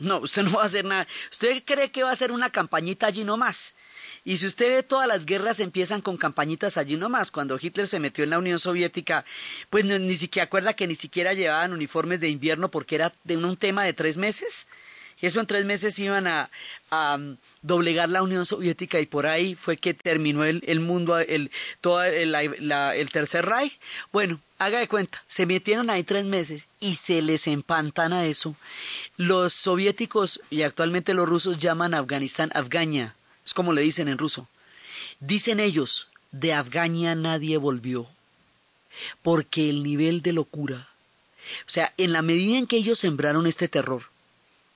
no, 0.00 0.18
usted 0.18 0.42
no 0.42 0.52
va 0.52 0.62
a 0.62 0.66
hacer 0.66 0.84
nada. 0.84 1.06
Usted 1.30 1.62
cree 1.64 1.90
que 1.90 2.02
va 2.02 2.10
a 2.10 2.14
hacer 2.14 2.32
una 2.32 2.50
campañita 2.50 3.06
allí 3.06 3.22
nomás. 3.22 3.74
Y 4.24 4.38
si 4.38 4.46
usted 4.46 4.70
ve 4.70 4.82
todas 4.82 5.06
las 5.06 5.26
guerras 5.26 5.60
empiezan 5.60 6.00
con 6.00 6.16
campañitas 6.16 6.78
allí 6.78 6.96
nomás. 6.96 7.30
Cuando 7.30 7.58
Hitler 7.60 7.86
se 7.86 8.00
metió 8.00 8.24
en 8.24 8.30
la 8.30 8.38
Unión 8.38 8.58
Soviética, 8.58 9.24
pues 9.68 9.84
ni 9.84 10.16
siquiera 10.16 10.44
acuerda 10.44 10.74
que 10.74 10.86
ni 10.86 10.94
siquiera 10.94 11.34
llevaban 11.34 11.72
uniformes 11.72 12.20
de 12.20 12.28
invierno 12.28 12.70
porque 12.70 12.96
era 12.96 13.12
de 13.24 13.36
un, 13.36 13.56
tema 13.56 13.84
de 13.84 13.92
tres 13.92 14.16
meses. 14.16 14.68
Eso 15.22 15.40
en 15.40 15.46
tres 15.46 15.64
meses 15.64 15.98
iban 15.98 16.26
a, 16.26 16.50
um, 16.90 17.36
doblegar 17.62 18.08
la 18.08 18.22
Unión 18.22 18.46
Soviética 18.46 19.00
y 19.00 19.06
por 19.06 19.26
ahí 19.26 19.54
fue 19.54 19.76
que 19.76 19.92
terminó 19.92 20.44
el, 20.44 20.80
mundo, 20.80 21.18
el, 21.18 21.50
todo 21.80 22.02
el, 22.02 23.10
tercer 23.10 23.44
Reich. 23.44 23.78
Bueno, 24.12 24.40
haga 24.58 24.78
de 24.78 24.88
cuenta, 24.88 25.22
se 25.28 25.44
metieron 25.44 25.90
ahí 25.90 26.04
tres 26.04 26.24
meses 26.24 26.68
y 26.80 26.94
se 26.94 27.20
les 27.20 27.46
empantana 27.46 28.24
eso. 28.26 28.56
Los 29.16 29.52
soviéticos 29.52 30.40
y 30.48 30.62
actualmente 30.62 31.12
los 31.14 31.28
rusos 31.28 31.58
llaman 31.58 31.94
Afganistán 31.94 32.50
Afgania, 32.54 33.14
es 33.44 33.52
como 33.52 33.72
le 33.72 33.82
dicen 33.82 34.08
en 34.08 34.18
ruso. 34.18 34.48
Dicen 35.20 35.60
ellos, 35.60 36.08
de 36.32 36.54
Afgania 36.54 37.14
nadie 37.14 37.58
volvió, 37.58 38.06
porque 39.22 39.68
el 39.68 39.82
nivel 39.82 40.22
de 40.22 40.32
locura, 40.32 40.88
o 41.66 41.70
sea, 41.70 41.92
en 41.98 42.12
la 42.12 42.22
medida 42.22 42.56
en 42.56 42.66
que 42.66 42.76
ellos 42.76 42.98
sembraron 42.98 43.46
este 43.46 43.68
terror, 43.68 44.04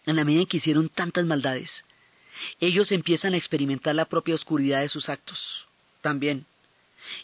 en 0.07 0.17
la 0.17 0.25
medida 0.25 0.43
en 0.43 0.47
que 0.47 0.59
hicieron 0.59 0.89
tantas 0.89 1.25
maldades, 1.25 1.85
ellos 2.61 2.93
empiezan 2.93 3.35
a 3.35 3.37
experimentar 3.37 3.95
la 3.95 4.05
propia 4.05 4.35
oscuridad 4.35 4.81
de 4.81 4.89
sus 4.89 5.09
actos 5.09 5.69
también. 6.01 6.47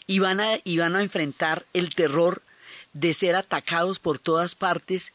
Y 0.07 0.19
van 0.19 0.39
a, 0.39 0.59
y 0.63 0.77
van 0.77 0.95
a 0.95 1.01
enfrentar 1.01 1.65
el 1.73 1.93
terror 1.95 2.43
de 2.93 3.13
ser 3.13 3.35
atacados 3.35 3.99
por 3.99 4.19
todas 4.19 4.53
partes 4.53 5.13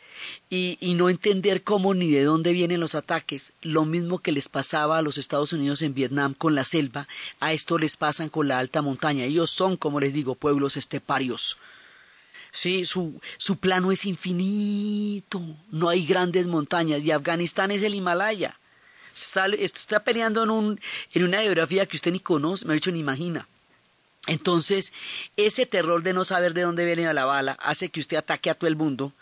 y, 0.48 0.78
y, 0.80 0.94
no 0.94 1.10
entender 1.10 1.62
cómo 1.62 1.92
ni 1.94 2.10
de 2.10 2.24
dónde 2.24 2.52
vienen 2.52 2.80
los 2.80 2.94
ataques. 2.94 3.52
Lo 3.60 3.84
mismo 3.84 4.18
que 4.18 4.32
les 4.32 4.48
pasaba 4.48 4.98
a 4.98 5.02
los 5.02 5.18
Estados 5.18 5.52
Unidos 5.52 5.82
en 5.82 5.94
Vietnam 5.94 6.32
con 6.32 6.54
la 6.54 6.64
selva, 6.64 7.06
a 7.38 7.52
esto 7.52 7.78
les 7.78 7.96
pasan 7.96 8.28
con 8.28 8.48
la 8.48 8.58
alta 8.58 8.80
montaña. 8.82 9.24
Ellos 9.24 9.50
son, 9.50 9.76
como 9.76 10.00
les 10.00 10.14
digo, 10.14 10.34
pueblos 10.34 10.76
esteparios. 10.76 11.58
Sí, 12.56 12.86
su, 12.86 13.20
su 13.36 13.58
plano 13.58 13.92
es 13.92 14.06
infinito, 14.06 15.42
no 15.70 15.90
hay 15.90 16.06
grandes 16.06 16.46
montañas 16.46 17.02
y 17.04 17.10
Afganistán 17.10 17.70
es 17.70 17.82
el 17.82 17.94
Himalaya. 17.94 18.58
Está, 19.14 19.44
está 19.48 20.02
peleando 20.02 20.42
en, 20.42 20.48
un, 20.48 20.80
en 21.12 21.24
una 21.24 21.42
geografía 21.42 21.84
que 21.84 21.98
usted 21.98 22.12
ni 22.12 22.20
conoce, 22.20 22.64
me 22.64 22.72
ha 22.72 22.74
dicho 22.74 22.90
ni 22.90 23.00
imagina. 23.00 23.46
Entonces, 24.26 24.92
ese 25.36 25.66
terror 25.66 26.02
de 26.02 26.12
no 26.12 26.24
saber 26.24 26.52
de 26.52 26.62
dónde 26.62 26.84
viene 26.84 27.12
la 27.14 27.24
bala 27.24 27.56
hace 27.60 27.90
que 27.90 28.00
usted 28.00 28.16
ataque 28.16 28.50
a 28.50 28.54
todo 28.54 28.66
el 28.66 28.74
mundo 28.74 29.12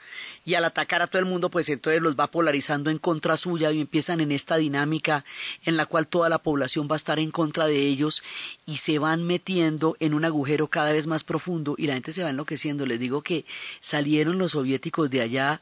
y 0.47 0.55
al 0.55 0.65
atacar 0.65 1.03
a 1.03 1.07
todo 1.07 1.21
el 1.21 1.29
mundo, 1.29 1.51
pues 1.51 1.69
entonces 1.69 2.01
los 2.01 2.17
va 2.17 2.29
polarizando 2.29 2.91
en 2.91 2.99
contra 2.99 3.37
suya 3.37 3.71
y 3.71 3.83
empiezan 3.83 4.21
en 4.21 4.33
esta 4.33 4.57
dinámica 4.57 5.25
en 5.67 5.77
la 5.77 5.85
cual 5.85 6.07
toda 6.07 6.31
la 6.31 6.39
población 6.39 6.89
va 6.91 6.95
a 6.95 6.97
estar 6.97 7.19
en 7.19 7.31
contra 7.31 7.67
de 7.67 7.77
ellos 7.87 8.23
y 8.65 8.79
se 8.79 8.99
van 8.99 9.25
metiendo 9.25 9.97
en 10.01 10.15
un 10.15 10.25
agujero 10.25 10.69
cada 10.69 10.93
vez 10.93 11.07
más 11.07 11.23
profundo 11.23 11.75
y 11.77 11.87
la 11.87 11.95
gente 11.95 12.13
se 12.13 12.23
va 12.23 12.31
enloqueciendo. 12.31 12.87
Les 12.87 12.99
digo 12.99 13.21
que 13.21 13.45
salieron 13.81 14.39
los 14.39 14.53
soviéticos 14.53 15.11
de 15.11 15.21
allá, 15.21 15.61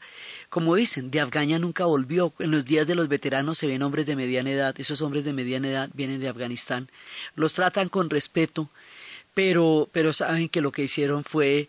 como 0.51 0.77
dicen, 0.77 1.11
de 1.11 1.21
Afgania 1.21 1.59
nunca 1.59 1.85
volvió. 1.87 2.33
En 2.39 2.53
los 2.53 2.65
días 2.65 2.87
de 2.87 2.95
los 2.95 3.09
veteranos 3.09 3.59
se 3.59 3.67
ven 3.67 3.83
hombres 3.83 4.07
de 4.07 4.15
mediana 4.15 4.51
edad, 4.51 4.75
esos 4.79 5.03
hombres 5.03 5.25
de 5.25 5.33
mediana 5.33 5.69
edad 5.69 5.91
vienen 5.95 6.21
de 6.21 6.29
Afganistán, 6.29 6.89
los 7.35 7.55
tratan 7.55 7.89
con 7.89 8.09
respeto 8.09 8.71
pero, 9.35 9.89
pero 9.93 10.13
saben 10.13 10.49
que 10.49 10.61
lo 10.61 10.73
que 10.73 10.85
hicieron 10.85 11.25
fue 11.25 11.69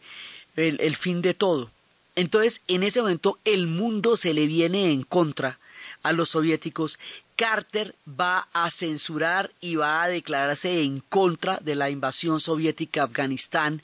el, 0.55 0.79
el 0.81 0.95
fin 0.95 1.21
de 1.21 1.33
todo. 1.33 1.71
Entonces, 2.15 2.61
en 2.67 2.83
ese 2.83 3.01
momento, 3.01 3.39
el 3.43 3.67
mundo 3.67 4.17
se 4.17 4.33
le 4.33 4.45
viene 4.45 4.91
en 4.91 5.03
contra 5.03 5.59
a 6.03 6.11
los 6.11 6.29
soviéticos. 6.29 6.99
Carter 7.35 7.95
va 8.07 8.47
a 8.53 8.69
censurar 8.69 9.51
y 9.59 9.75
va 9.75 10.03
a 10.03 10.07
declararse 10.07 10.83
en 10.83 10.99
contra 10.99 11.57
de 11.57 11.75
la 11.75 11.89
invasión 11.89 12.39
soviética 12.39 13.01
a 13.01 13.05
Afganistán. 13.05 13.81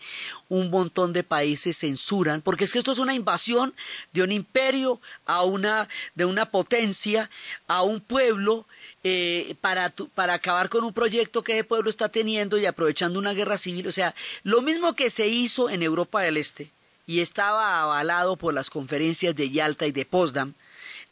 Un 0.49 0.69
montón 0.69 1.13
de 1.13 1.23
países 1.23 1.77
censuran, 1.79 2.41
porque 2.41 2.65
es 2.65 2.71
que 2.71 2.79
esto 2.79 2.91
es 2.91 2.99
una 2.99 3.15
invasión 3.15 3.73
de 4.13 4.21
un 4.21 4.31
imperio 4.31 5.01
a 5.25 5.43
una, 5.43 5.87
de 6.13 6.25
una 6.25 6.51
potencia, 6.51 7.29
a 7.67 7.81
un 7.81 8.01
pueblo 8.01 8.67
eh, 9.03 9.55
para, 9.61 9.93
para 10.13 10.33
acabar 10.33 10.67
con 10.69 10.83
un 10.83 10.93
proyecto 10.93 11.41
que 11.41 11.53
ese 11.53 11.63
pueblo 11.63 11.89
está 11.89 12.09
teniendo 12.09 12.57
y 12.57 12.65
aprovechando 12.65 13.17
una 13.17 13.33
guerra 13.33 13.57
civil. 13.57 13.87
O 13.87 13.91
sea, 13.91 14.13
lo 14.43 14.61
mismo 14.61 14.93
que 14.93 15.09
se 15.09 15.27
hizo 15.27 15.69
en 15.69 15.83
Europa 15.83 16.21
del 16.21 16.37
Este 16.37 16.71
y 17.07 17.21
estaba 17.21 17.81
avalado 17.81 18.35
por 18.35 18.53
las 18.53 18.69
conferencias 18.69 19.35
de 19.35 19.49
Yalta 19.49 19.87
y 19.87 19.91
de 19.91 20.05
Potsdam, 20.05 20.53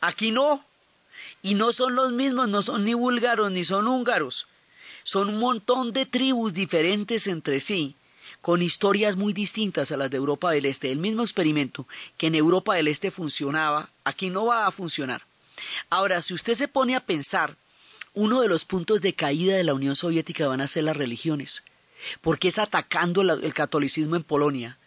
aquí 0.02 0.32
no. 0.32 0.64
Y 1.42 1.54
no 1.54 1.72
son 1.72 1.96
los 1.96 2.12
mismos, 2.12 2.50
no 2.50 2.62
son 2.62 2.84
ni 2.84 2.94
búlgaros 2.94 3.52
ni 3.52 3.64
son 3.64 3.88
húngaros. 3.88 4.48
Son 5.04 5.30
un 5.30 5.40
montón 5.40 5.94
de 5.94 6.06
tribus 6.06 6.54
diferentes 6.54 7.26
entre 7.28 7.62
sí, 7.62 7.96
con 8.42 8.62
historias 8.62 9.16
muy 9.16 9.32
distintas 9.32 9.92
a 9.92 9.98
las 9.98 10.12
de 10.12 10.18
Europa 10.18 10.52
del 10.52 10.66
Este. 10.66 10.92
El 10.92 11.00
mismo 11.00 11.24
experimento 11.24 11.88
que 12.18 12.28
en 12.28 12.36
Europa 12.36 12.76
del 12.76 12.90
Este 12.90 13.12
funcionaba, 13.12 13.90
aquí 14.04 14.30
no 14.30 14.46
va 14.46 14.68
a 14.68 14.72
funcionar. 14.72 15.22
Ahora, 15.90 16.22
si 16.22 16.34
usted 16.34 16.56
se 16.56 16.68
pone 16.68 16.96
a 16.96 17.06
pensar 17.06 17.56
uno 18.18 18.42
de 18.42 18.48
los 18.48 18.66
puntos 18.66 19.02
de 19.02 19.14
caída 19.14 19.56
de 19.56 19.64
la 19.64 19.76
Unión 19.76 19.96
Soviética 19.96 20.48
van 20.48 20.60
a 20.60 20.68
ser 20.68 20.86
las 20.86 20.98
religiones, 20.98 21.64
porque 22.22 22.48
es 22.48 22.58
atacando 22.58 23.22
el 23.22 23.54
catolicismo 23.54 24.16
en 24.16 24.24
Polonia 24.24 24.80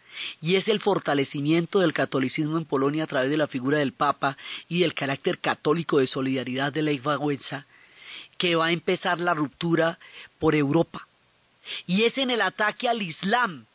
y 0.42 0.56
es 0.56 0.66
el 0.66 0.80
fortalecimiento 0.80 1.78
del 1.78 1.92
catolicismo 1.92 2.58
en 2.58 2.64
Polonia 2.64 3.04
a 3.04 3.06
través 3.06 3.30
de 3.30 3.36
la 3.36 3.46
figura 3.46 3.78
del 3.78 3.92
Papa 3.92 4.36
y 4.68 4.80
del 4.80 4.94
carácter 4.94 5.38
católico 5.38 6.00
de 6.00 6.08
solidaridad 6.08 6.72
de 6.72 6.82
la 6.82 6.90
Wałęsa 6.90 7.66
que 8.36 8.56
va 8.56 8.66
a 8.66 8.72
empezar 8.72 9.20
la 9.20 9.32
ruptura 9.32 10.00
por 10.40 10.56
Europa. 10.56 11.06
Y 11.86 12.02
es 12.02 12.18
en 12.18 12.32
el 12.32 12.40
ataque 12.40 12.88
al 12.88 13.00
Islam 13.00 13.66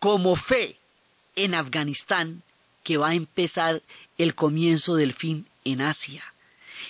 como 0.00 0.34
fe 0.34 0.76
en 1.36 1.54
Afganistán 1.54 2.42
que 2.82 2.96
va 2.96 3.10
a 3.10 3.14
empezar 3.14 3.82
el 4.18 4.34
comienzo 4.34 4.96
del 4.96 5.12
fin 5.12 5.46
en 5.64 5.82
Asia. 5.82 6.24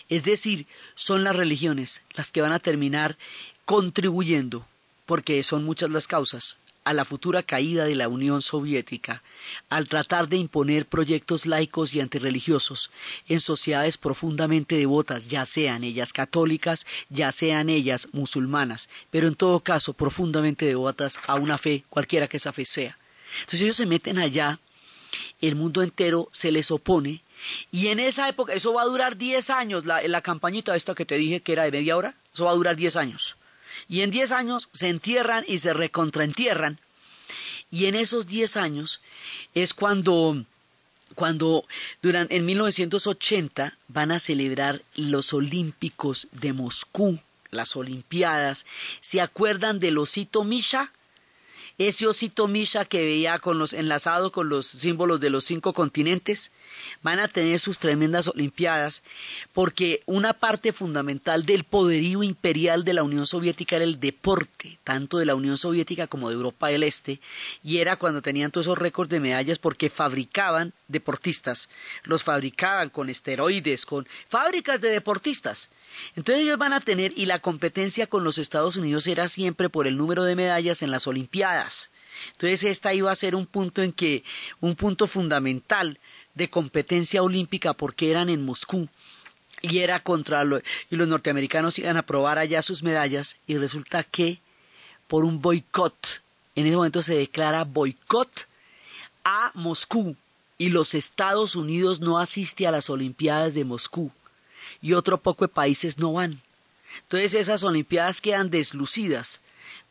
Es 0.09 0.25
decir, 0.25 0.67
son 0.95 1.25
las 1.25 1.37
religiones 1.37 2.03
las 2.15 2.31
que 2.31 2.43
van 2.43 2.53
a 2.53 2.59
terminar 2.59 3.17
contribuyendo, 3.65 4.67
porque 5.05 5.43
son 5.43 5.65
muchas 5.65 5.91
las 5.91 6.07
causas, 6.07 6.59
a 6.87 6.93
la 6.93 7.05
futura 7.05 7.43
caída 7.43 7.85
de 7.85 7.97
la 7.97 8.07
Unión 8.07 8.43
Soviética, 8.43 9.25
al 9.69 9.89
tratar 9.89 10.29
de 10.29 10.37
imponer 10.37 10.87
proyectos 10.87 11.45
laicos 11.45 11.93
y 11.93 12.01
antirreligiosos 12.01 12.93
en 13.27 13.41
sociedades 13.41 13.99
profundamente 13.99 14.77
devotas, 14.77 15.27
ya 15.27 15.45
sean 15.47 15.83
ellas 15.83 16.13
católicas, 16.13 16.87
ya 17.09 17.33
sean 17.33 17.71
ellas 17.71 18.09
musulmanas, 18.13 18.89
pero 19.11 19.27
en 19.27 19.35
todo 19.35 19.59
caso 19.59 19.95
profundamente 19.95 20.65
devotas 20.65 21.19
a 21.27 21.35
una 21.35 21.59
fe, 21.59 21.83
cualquiera 21.91 22.29
que 22.29 22.37
esa 22.37 22.53
fe 22.53 22.65
sea. 22.65 22.97
Entonces 23.41 23.63
ellos 23.63 23.77
se 23.77 23.87
meten 23.87 24.19
allá, 24.19 24.61
el 25.41 25.57
mundo 25.57 25.83
entero 25.83 26.29
se 26.31 26.53
les 26.53 26.71
opone, 26.71 27.21
y 27.71 27.89
en 27.89 28.01
esa 28.01 28.29
época, 28.29 28.53
eso 28.53 28.73
va 28.73 28.83
a 28.83 28.87
durar 28.87 29.17
10 29.17 29.51
años, 29.51 29.87
la, 29.87 30.03
la 30.03 30.23
campañita 30.23 30.77
esta 30.77 30.95
que 30.95 31.05
te 31.05 31.17
dije 31.17 31.41
que 31.41 31.53
era 31.53 31.65
de 31.65 31.73
media 31.73 31.97
hora, 31.97 32.15
eso 32.33 32.45
va 32.45 32.53
a 32.53 32.55
durar 32.55 32.77
10 32.77 32.97
años. 32.97 33.37
Y 33.89 34.03
en 34.03 34.11
10 34.11 34.33
años 34.33 34.69
se 34.73 34.89
entierran 34.89 35.45
y 35.47 35.59
se 35.59 35.73
recontraentierran. 35.73 36.79
Y 37.71 37.87
en 37.87 37.95
esos 37.95 38.27
10 38.27 38.57
años 38.57 39.01
es 39.55 39.75
cuando, 39.75 40.45
cuando 41.15 41.65
durante, 42.03 42.37
en 42.37 42.47
1980 42.47 43.77
van 43.89 44.13
a 44.13 44.21
celebrar 44.21 44.83
los 44.95 45.33
Olímpicos 45.33 46.29
de 46.33 46.53
Moscú, 46.53 47.19
las 47.51 47.77
Olimpiadas. 47.77 48.67
¿Se 49.01 49.21
acuerdan 49.21 49.81
del 49.81 49.99
osito 49.99 50.45
Misha? 50.45 50.93
Ese 51.79 52.07
osito 52.07 52.49
Misha 52.49 52.85
que 52.85 53.05
veía 53.05 53.39
con 53.39 53.59
los 53.59 53.73
enlazado 53.73 54.33
con 54.33 54.49
los 54.49 54.67
símbolos 54.67 55.21
de 55.21 55.31
los 55.31 55.45
cinco 55.45 55.73
continentes, 55.73 56.53
van 57.03 57.19
a 57.19 57.29
tener 57.29 57.59
sus 57.61 57.79
tremendas 57.79 58.29
olimpiadas, 58.29 59.03
porque 59.53 60.01
una 60.07 60.33
parte 60.33 60.73
fundamental 60.73 61.45
del 61.45 61.65
poderío 61.65 62.23
imperial 62.23 62.85
de 62.85 62.95
la 62.95 63.03
Unión 63.03 63.27
Soviética 63.27 63.77
era 63.77 63.85
el 63.85 64.01
deporte, 64.01 64.79
tanto 64.85 65.19
de 65.19 65.27
la 65.27 65.35
Unión 65.35 65.59
Soviética 65.59 66.07
como 66.07 66.29
de 66.29 66.37
Europa 66.37 66.69
del 66.69 66.83
Este, 66.83 67.21
y 67.63 67.79
era 67.79 67.97
cuando 67.97 68.23
tenían 68.23 68.51
todos 68.51 68.67
esos 68.67 68.79
récords 68.79 69.11
de 69.11 69.21
medallas 69.21 69.59
porque 69.59 69.91
fabricaban 69.91 70.73
deportistas, 70.89 71.69
los 72.05 72.25
fabricaban 72.25 72.89
con 72.91 73.11
esteroides, 73.11 73.85
con 73.85 74.07
fábricas 74.29 74.81
de 74.81 74.91
deportistas. 74.91 75.71
Entonces 76.15 76.45
ellos 76.45 76.59
van 76.59 76.73
a 76.73 76.81
tener, 76.81 77.13
y 77.17 77.27
la 77.27 77.41
competencia 77.41 78.07
con 78.07 78.25
los 78.25 78.39
Estados 78.39 78.77
Unidos 78.77 79.07
era 79.07 79.29
siempre 79.29 79.69
por 79.69 79.87
el 79.87 79.97
número 79.97 80.25
de 80.25 80.37
medallas 80.37 80.83
en 80.83 80.91
las 80.91 81.07
Olimpiadas. 81.07 81.91
Entonces 82.33 82.65
esta 82.65 82.95
iba 82.95 83.11
a 83.11 83.17
ser 83.17 83.35
un 83.35 83.47
punto 83.47 83.83
en 83.83 83.93
que, 83.93 84.25
un 84.61 84.75
punto 84.75 85.07
fundamental 85.07 85.99
de 86.35 86.51
competencia 86.51 87.23
olímpica 87.23 87.73
porque 87.73 88.11
eran 88.11 88.29
en 88.29 88.45
Moscú 88.45 88.89
y 89.63 89.79
era 89.79 90.01
contra 90.01 90.45
lo, 90.45 90.59
y 90.59 90.97
los 90.97 91.09
norteamericanos 91.09 91.79
iban 91.79 91.97
a 91.97 92.05
probar 92.05 92.39
allá 92.39 92.63
sus 92.63 92.83
medallas 92.83 93.37
y 93.47 93.57
resulta 93.57 94.05
que 94.05 94.41
por 95.09 95.25
un 95.25 95.41
boicot, 95.41 96.23
en 96.55 96.67
ese 96.67 96.77
momento 96.77 97.03
se 97.03 97.15
declara 97.15 97.65
boicot 97.65 98.47
a 99.25 99.51
Moscú 99.55 100.17
y 100.59 100.71
los 100.71 100.95
Estados 100.95 101.55
Unidos 101.57 102.01
no 102.01 102.19
asiste 102.19 102.67
a 102.67 102.71
las 102.71 102.91
Olimpiadas 102.91 103.55
de 103.55 103.65
Moscú 103.65 104.11
y 104.81 104.93
otro 104.93 105.19
poco 105.19 105.47
de 105.47 105.53
países 105.53 105.99
no 105.99 106.13
van. 106.15 106.41
Entonces 107.03 107.35
esas 107.35 107.63
Olimpiadas 107.65 108.21
quedan 108.21 108.51
deslucidas 108.51 109.43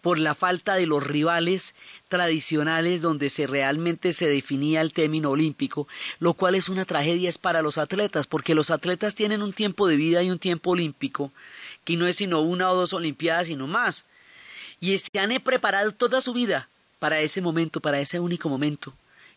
por 0.02 0.20
la 0.20 0.36
falta 0.36 0.76
de 0.76 0.86
los 0.86 1.02
rivales 1.02 1.74
tradicionales 2.10 3.02
donde 3.02 3.32
se 3.32 3.48
realmente 3.48 4.14
se 4.14 4.30
definía 4.30 4.82
el 4.82 4.94
término 4.94 5.32
olímpico, 5.32 5.88
lo 6.20 6.36
cual 6.36 6.54
es 6.54 6.70
una 6.70 6.86
tragedia 6.86 7.32
para 7.42 7.64
los 7.64 7.80
atletas, 7.80 8.28
porque 8.28 8.54
los 8.54 8.70
atletas 8.70 9.16
tienen 9.16 9.42
un 9.42 9.52
tiempo 9.52 9.88
de 9.88 9.96
vida 9.96 10.22
y 10.22 10.30
un 10.30 10.38
tiempo 10.38 10.72
olímpico, 10.72 11.32
que 11.84 11.98
no 11.98 12.06
es 12.06 12.18
sino 12.18 12.42
una 12.42 12.72
o 12.72 12.76
dos 12.76 12.94
olimpiadas, 12.94 13.48
sino 13.48 13.66
más. 13.66 14.06
Y 14.80 14.96
se 14.98 15.18
han 15.18 15.34
preparado 15.42 15.92
toda 15.92 16.22
su 16.22 16.34
vida 16.34 16.70
para 17.00 17.20
ese 17.22 17.42
momento, 17.42 17.80
para 17.80 18.00
ese 18.00 18.20
único 18.20 18.48
momento. 18.48 18.94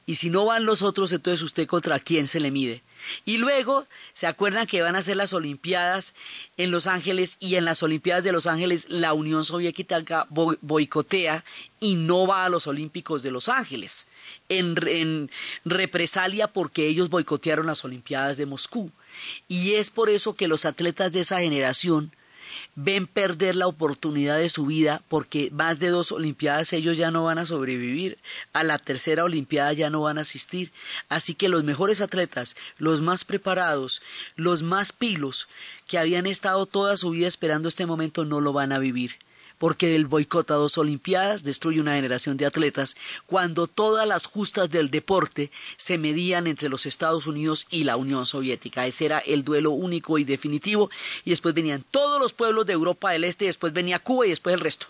Y 0.08 0.14
si 0.14 0.30
no 0.30 0.46
van 0.46 0.64
los 0.64 0.80
otros, 0.80 1.12
entonces 1.12 1.42
usted 1.42 1.66
contra 1.66 2.00
quién 2.00 2.28
se 2.28 2.40
le 2.40 2.50
mide. 2.50 2.82
Y 3.26 3.36
luego, 3.36 3.86
¿se 4.14 4.26
acuerdan 4.26 4.66
que 4.66 4.80
van 4.80 4.96
a 4.96 5.02
ser 5.02 5.16
las 5.16 5.34
Olimpiadas 5.34 6.14
en 6.56 6.70
Los 6.70 6.86
Ángeles 6.86 7.36
y 7.40 7.56
en 7.56 7.66
las 7.66 7.82
Olimpiadas 7.82 8.24
de 8.24 8.32
Los 8.32 8.46
Ángeles 8.46 8.86
la 8.88 9.12
Unión 9.12 9.44
Soviética 9.44 10.26
boicotea 10.30 11.44
y 11.78 11.96
no 11.96 12.26
va 12.26 12.46
a 12.46 12.48
los 12.48 12.66
Olímpicos 12.66 13.22
de 13.22 13.32
Los 13.32 13.50
Ángeles 13.50 14.08
en 14.48 15.30
represalia 15.66 16.48
porque 16.48 16.88
ellos 16.88 17.10
boicotearon 17.10 17.66
las 17.66 17.84
Olimpiadas 17.84 18.38
de 18.38 18.46
Moscú? 18.46 18.90
Y 19.46 19.74
es 19.74 19.90
por 19.90 20.08
eso 20.08 20.36
que 20.36 20.48
los 20.48 20.64
atletas 20.64 21.12
de 21.12 21.20
esa 21.20 21.40
generación 21.40 22.12
ven 22.74 23.06
perder 23.06 23.56
la 23.56 23.66
oportunidad 23.66 24.38
de 24.38 24.48
su 24.48 24.66
vida 24.66 25.02
porque 25.08 25.50
más 25.52 25.78
de 25.78 25.88
dos 25.88 26.12
Olimpiadas 26.12 26.72
ellos 26.72 26.96
ya 26.96 27.10
no 27.10 27.24
van 27.24 27.38
a 27.38 27.46
sobrevivir, 27.46 28.18
a 28.52 28.62
la 28.62 28.78
tercera 28.78 29.24
Olimpiada 29.24 29.72
ya 29.72 29.90
no 29.90 30.02
van 30.02 30.18
a 30.18 30.22
asistir. 30.22 30.72
Así 31.08 31.34
que 31.34 31.48
los 31.48 31.64
mejores 31.64 32.00
atletas, 32.00 32.56
los 32.78 33.02
más 33.02 33.24
preparados, 33.24 34.02
los 34.36 34.62
más 34.62 34.92
pilos, 34.92 35.48
que 35.86 35.98
habían 35.98 36.26
estado 36.26 36.66
toda 36.66 36.96
su 36.96 37.10
vida 37.10 37.26
esperando 37.26 37.68
este 37.68 37.86
momento, 37.86 38.24
no 38.24 38.40
lo 38.40 38.52
van 38.52 38.72
a 38.72 38.78
vivir 38.78 39.16
porque 39.58 39.94
el 39.94 40.06
boicot 40.06 40.50
a 40.50 40.54
dos 40.54 40.78
Olimpiadas 40.78 41.42
destruye 41.42 41.80
una 41.80 41.96
generación 41.96 42.36
de 42.36 42.46
atletas 42.46 42.96
cuando 43.26 43.66
todas 43.66 44.06
las 44.06 44.26
justas 44.26 44.70
del 44.70 44.90
deporte 44.90 45.50
se 45.76 45.98
medían 45.98 46.46
entre 46.46 46.68
los 46.68 46.86
Estados 46.86 47.26
Unidos 47.26 47.66
y 47.70 47.84
la 47.84 47.96
Unión 47.96 48.24
Soviética. 48.24 48.86
Ese 48.86 49.06
era 49.06 49.18
el 49.18 49.44
duelo 49.44 49.72
único 49.72 50.18
y 50.18 50.24
definitivo 50.24 50.90
y 51.24 51.30
después 51.30 51.54
venían 51.54 51.84
todos 51.90 52.20
los 52.20 52.32
pueblos 52.32 52.66
de 52.66 52.72
Europa 52.72 53.10
del 53.10 53.24
Este, 53.24 53.46
después 53.46 53.72
venía 53.72 53.98
Cuba 53.98 54.26
y 54.26 54.30
después 54.30 54.54
el 54.54 54.60
resto. 54.60 54.86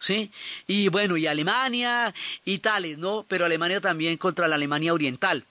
¿Sí? 0.00 0.30
Y 0.68 0.88
bueno, 0.90 1.16
y 1.16 1.26
Alemania 1.26 2.14
y 2.44 2.58
tales, 2.58 2.98
¿no? 2.98 3.24
Pero 3.26 3.44
Alemania 3.44 3.80
también 3.80 4.16
contra 4.16 4.46
la 4.46 4.54
Alemania 4.54 4.94
Oriental 4.94 5.44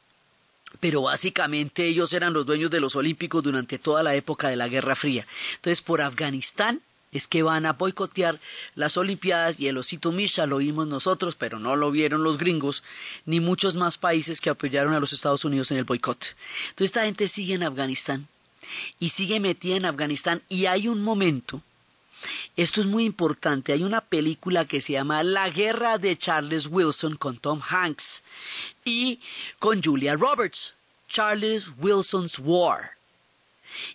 pero 0.80 1.04
básicamente 1.04 1.88
ellos 1.88 2.14
eran 2.14 2.34
los 2.34 2.46
dueños 2.46 2.70
de 2.70 2.80
los 2.80 2.96
Olímpicos 2.96 3.44
durante 3.44 3.80
toda 3.80 4.04
la 4.04 4.16
época 4.16 4.50
de 4.50 4.58
la 4.58 4.68
Guerra 4.68 4.96
Fría. 4.96 5.26
Entonces, 5.56 5.82
por 5.82 6.02
Afganistán 6.02 6.82
es 7.18 7.28
que 7.28 7.44
van 7.44 7.66
a 7.66 7.74
boicotear 7.74 8.40
las 8.76 8.98
Olimpiadas 8.98 9.60
y 9.60 9.68
el 9.68 9.78
osito 9.78 10.12
Misha 10.12 10.46
lo 10.46 10.58
vimos 10.58 10.88
nosotros, 10.88 11.36
pero 11.36 11.60
no 11.60 11.76
lo 11.76 11.92
vieron 11.92 12.24
los 12.24 12.38
gringos, 12.38 12.84
ni 13.26 13.40
muchos 13.40 13.76
más 13.76 13.98
países 13.98 14.40
que 14.40 14.50
apoyaron 14.50 14.94
a 14.94 15.00
los 15.00 15.14
Estados 15.14 15.44
Unidos 15.46 15.72
en 15.72 15.78
el 15.78 15.84
boicot. 15.84 16.36
Entonces 16.70 16.86
esta 16.86 17.04
gente 17.04 17.28
sigue 17.28 17.56
en 17.56 17.64
Afganistán 17.64 18.28
y 19.00 19.10
sigue 19.10 19.40
metida 19.40 19.76
en 19.76 19.86
Afganistán 19.86 20.42
y 20.50 20.66
hay 20.66 20.88
un 20.88 21.04
momento, 21.04 21.62
esto 22.56 22.82
es 22.82 22.88
muy 22.88 23.06
importante, 23.06 23.74
hay 23.74 23.84
una 23.84 24.02
película 24.02 24.66
que 24.66 24.82
se 24.82 24.94
llama 24.94 25.24
La 25.24 25.50
guerra 25.50 25.98
de 25.98 26.18
Charles 26.18 26.68
Wilson 26.68 27.16
con 27.16 27.38
Tom 27.38 27.62
Hanks 27.68 28.24
y 28.84 29.20
con 29.60 29.82
Julia 29.84 30.16
Roberts, 30.16 30.74
Charles 31.08 31.70
Wilson's 31.78 32.40
War. 32.40 32.97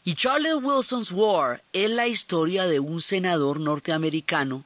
Y 0.04 0.14
Charles 0.14 0.56
Wilson's 0.62 1.12
War 1.12 1.62
es 1.72 1.90
la 1.90 2.08
historia 2.08 2.66
de 2.66 2.80
un 2.80 3.02
senador 3.02 3.60
norteamericano 3.60 4.64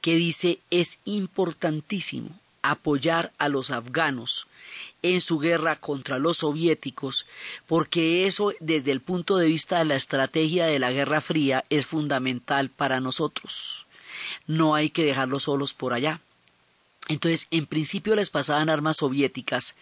que 0.00 0.16
dice 0.16 0.58
es 0.70 0.98
importantísimo 1.04 2.30
apoyar 2.62 3.32
a 3.38 3.48
los 3.48 3.70
afganos 3.70 4.46
en 5.02 5.20
su 5.20 5.38
guerra 5.38 5.76
contra 5.76 6.18
los 6.18 6.38
soviéticos, 6.38 7.26
porque 7.66 8.26
eso 8.26 8.52
desde 8.60 8.90
el 8.90 9.00
punto 9.00 9.36
de 9.36 9.46
vista 9.46 9.78
de 9.78 9.84
la 9.84 9.94
estrategia 9.94 10.66
de 10.66 10.78
la 10.78 10.90
Guerra 10.90 11.20
Fría 11.20 11.64
es 11.70 11.86
fundamental 11.86 12.70
para 12.70 13.00
nosotros. 13.00 13.86
No 14.46 14.74
hay 14.74 14.90
que 14.90 15.04
dejarlos 15.04 15.44
solos 15.44 15.74
por 15.74 15.92
allá. 15.92 16.20
Entonces, 17.08 17.46
en 17.52 17.66
principio 17.66 18.16
les 18.16 18.30
pasaban 18.30 18.68
armas 18.68 18.96
soviéticas 18.96 19.76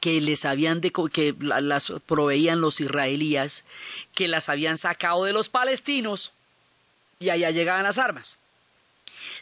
que 0.00 0.20
les 0.20 0.44
habían 0.44 0.80
de, 0.80 0.92
que 1.12 1.34
las 1.38 1.92
proveían 2.06 2.60
los 2.60 2.80
israelíes, 2.80 3.64
que 4.14 4.28
las 4.28 4.48
habían 4.48 4.78
sacado 4.78 5.24
de 5.24 5.32
los 5.32 5.48
palestinos 5.48 6.32
y 7.18 7.30
allá 7.30 7.50
llegaban 7.50 7.84
las 7.84 7.98
armas. 7.98 8.36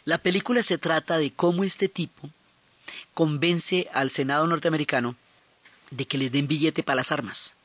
La 0.05 0.17
película 0.17 0.63
se 0.63 0.77
trata 0.77 1.17
de 1.17 1.31
cómo 1.31 1.63
este 1.63 1.89
tipo 1.89 2.29
convence 3.13 3.87
al 3.93 4.11
Senado 4.11 4.47
norteamericano 4.47 5.15
de 5.91 6.05
que 6.05 6.17
les 6.17 6.31
den 6.31 6.47
billete 6.47 6.83
para 6.83 6.97
las 6.97 7.11
armas. 7.11 7.55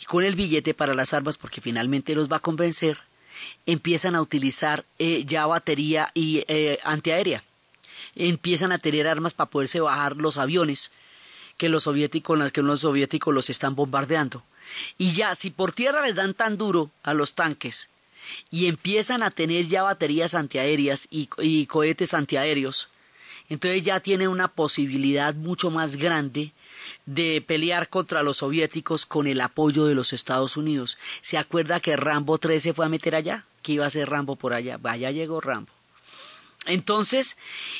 Y 0.00 0.04
con 0.04 0.24
el 0.24 0.36
billete 0.36 0.74
para 0.74 0.94
las 0.94 1.12
armas, 1.14 1.38
porque 1.38 1.60
finalmente 1.60 2.14
los 2.14 2.30
va 2.30 2.36
a 2.36 2.40
convencer, 2.40 2.98
empiezan 3.66 4.14
a 4.14 4.22
utilizar 4.22 4.84
eh, 4.98 5.24
ya 5.26 5.46
batería 5.46 6.10
y 6.14 6.44
eh, 6.48 6.78
antiaérea. 6.84 7.42
Empiezan 8.14 8.72
a 8.72 8.78
tener 8.78 9.06
armas 9.06 9.34
para 9.34 9.50
poderse 9.50 9.80
bajar 9.80 10.16
los 10.16 10.38
aviones 10.38 10.92
que 11.56 11.68
los 11.68 11.84
soviéticos, 11.84 12.52
que 12.52 12.62
los 12.62 12.80
soviéticos 12.80 13.34
los 13.34 13.50
están 13.50 13.74
bombardeando. 13.74 14.42
Y 14.98 15.12
ya, 15.12 15.34
si 15.34 15.50
por 15.50 15.72
tierra 15.72 16.04
les 16.04 16.14
dan 16.14 16.34
tan 16.34 16.56
duro 16.56 16.90
a 17.02 17.14
los 17.14 17.34
tanques 17.34 17.88
y 18.50 18.66
empiezan 18.66 19.22
a 19.22 19.30
tener 19.30 19.66
ya 19.68 19.82
baterías 19.82 20.34
antiaéreas 20.34 21.06
y, 21.10 21.28
y 21.38 21.66
cohetes 21.66 22.14
antiaéreos, 22.14 22.88
entonces 23.48 23.82
ya 23.82 24.00
tienen 24.00 24.28
una 24.28 24.48
posibilidad 24.48 25.34
mucho 25.34 25.70
más 25.70 25.96
grande 25.96 26.52
de 27.04 27.42
pelear 27.46 27.88
contra 27.88 28.22
los 28.22 28.38
soviéticos 28.38 29.06
con 29.06 29.26
el 29.26 29.40
apoyo 29.40 29.86
de 29.86 29.94
los 29.94 30.12
Estados 30.12 30.56
Unidos. 30.56 30.98
¿Se 31.20 31.38
acuerda 31.38 31.80
que 31.80 31.96
Rambo 31.96 32.38
3 32.38 32.62
se 32.62 32.74
fue 32.74 32.86
a 32.86 32.88
meter 32.88 33.14
allá? 33.14 33.44
Que 33.62 33.72
iba 33.72 33.86
a 33.86 33.90
ser 33.90 34.10
Rambo 34.10 34.36
por 34.36 34.52
allá. 34.52 34.78
Vaya 34.78 35.10
llegó 35.10 35.40
Rambo. 35.40 35.75
Entonces, 36.66 37.36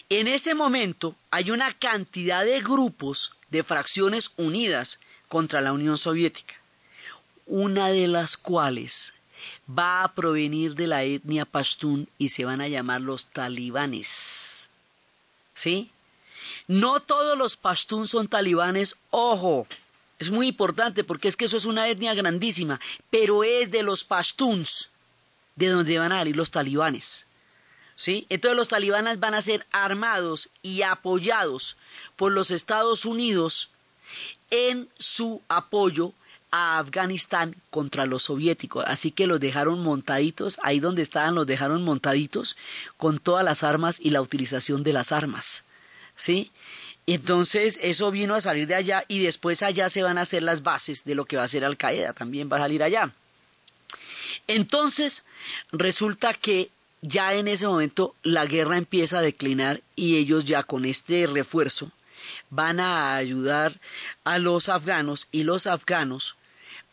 en 0.09 0.29
ese 0.29 0.55
momento 0.55 1.17
hay 1.31 1.51
una 1.51 1.75
cantidad 1.75 2.45
de 2.45 2.61
grupos, 2.61 3.33
de 3.51 3.63
fracciones 3.63 4.33
unidas 4.37 5.01
contra 5.29 5.61
la 5.61 5.73
Unión 5.73 5.99
Soviética, 5.99 6.55
una 7.47 7.89
de 7.89 8.09
las 8.09 8.37
cuales 8.37 9.15
va 9.69 10.05
a 10.05 10.15
provenir 10.15 10.75
de 10.75 10.87
la 10.87 11.03
etnia 11.03 11.45
pashtun 11.45 12.09
y 12.19 12.31
se 12.31 12.45
van 12.45 12.61
a 12.61 12.69
llamar 12.69 13.01
los 13.01 13.27
talibanes. 13.27 14.69
¿Sí? 15.55 15.91
No 16.69 17.01
todos 17.01 17.37
los 17.37 17.57
pashtun 17.57 18.09
son 18.09 18.29
talibanes, 18.29 18.97
ojo, 19.11 19.67
es 20.19 20.31
muy 20.31 20.49
importante 20.49 21.05
porque 21.05 21.29
es 21.29 21.37
que 21.37 21.45
eso 21.45 21.57
es 21.57 21.65
una 21.65 21.89
etnia 21.89 22.15
grandísima, 22.15 22.81
pero 23.11 23.45
es 23.45 23.71
de 23.71 23.83
los 23.83 24.05
pashtuns 24.05 24.91
de 25.57 25.69
donde 25.69 25.99
van 25.99 26.13
a 26.13 26.19
salir 26.19 26.37
los 26.37 26.51
talibanes. 26.51 27.26
Entonces 27.99 28.57
los 28.57 28.69
talibanes 28.69 29.21
van 29.21 29.35
a 29.35 29.43
ser 29.43 29.67
armados 29.73 30.51
y 30.63 30.83
apoyados 30.83 31.77
por 32.17 32.33
los 32.33 32.51
Estados 32.51 33.05
Unidos 33.05 33.71
en 34.51 34.89
su 34.99 35.43
apoyo 35.49 36.13
a 36.51 36.79
Afganistán 36.79 37.57
contra 37.71 38.07
los 38.07 38.25
soviéticos. 38.25 38.85
Así 38.87 39.11
que 39.11 39.27
los 39.27 39.41
dejaron 39.41 39.83
montaditos, 39.83 40.59
ahí 40.63 40.79
donde 40.79 41.03
estaban 41.03 41.35
los 41.35 41.47
dejaron 41.47 41.83
montaditos 41.83 42.57
con 42.97 43.19
todas 43.19 43.45
las 43.45 43.63
armas 43.63 43.99
y 44.01 44.11
la 44.11 44.21
utilización 44.21 44.83
de 44.83 44.93
las 44.93 45.11
armas. 45.11 45.65
¿sí? 46.17 46.51
Entonces 47.07 47.79
eso 47.83 48.11
vino 48.11 48.35
a 48.35 48.41
salir 48.41 48.67
de 48.67 48.75
allá 48.75 49.05
y 49.09 49.23
después 49.23 49.63
allá 49.63 49.89
se 49.89 50.03
van 50.03 50.19
a 50.19 50.23
hacer 50.23 50.43
las 50.43 50.63
bases 50.63 51.05
de 51.05 51.15
lo 51.15 51.25
que 51.25 51.37
va 51.37 51.45
a 51.45 51.49
ser 51.49 51.65
Al 51.65 51.77
Qaeda, 51.77 52.13
también 52.13 52.51
va 52.51 52.57
a 52.57 52.61
salir 52.61 52.83
allá. 52.83 53.13
Entonces 54.49 55.25
resulta 55.73 56.35
que 56.35 56.71
ya 57.03 57.35
en 57.35 57.49
ese 57.49 57.67
momento 57.67 58.15
la 58.23 58.47
guerra 58.47 58.77
empieza 58.77 59.19
a 59.19 59.23
declinar 59.23 59.83
y 59.95 60.17
ellos 60.17 60.45
ya 60.45 60.63
con 60.63 60.85
este 60.85 61.27
refuerzo 61.27 61.91
van 62.51 62.81
a 62.81 63.17
ayudar 63.17 63.81
a 64.25 64.39
los 64.39 64.69
afganos 64.69 65.29
y 65.33 65.45
los 65.45 65.67
afganos 65.67 66.37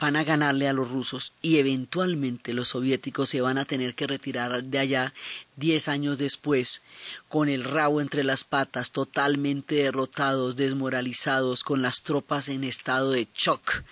van 0.04 0.18
a 0.18 0.26
ganarle 0.26 0.68
a 0.68 0.74
los 0.74 0.91
rusos 0.91 1.32
y 1.41 1.60
eventualmente 1.60 2.51
los 2.51 2.68
soviéticos 2.68 3.30
se 3.30 3.39
van 3.39 3.58
a 3.58 3.64
tener 3.64 3.95
que 3.95 4.06
retirar 4.06 4.62
de 4.62 4.78
allá 4.78 5.14
diez 5.56 5.88
años 5.88 6.18
después, 6.18 6.84
con 7.30 7.47
el 7.47 7.64
rabo 7.64 8.01
entre 8.01 8.26
las 8.26 8.43
patas, 8.43 8.91
totalmente 8.91 9.76
derrotados, 9.76 10.58
desmoralizados, 10.58 11.64
con 11.64 11.82
las 11.82 12.04
tropas 12.04 12.49
en 12.49 12.66
estado 12.66 13.12
de 13.12 13.30
shock, 13.34 13.84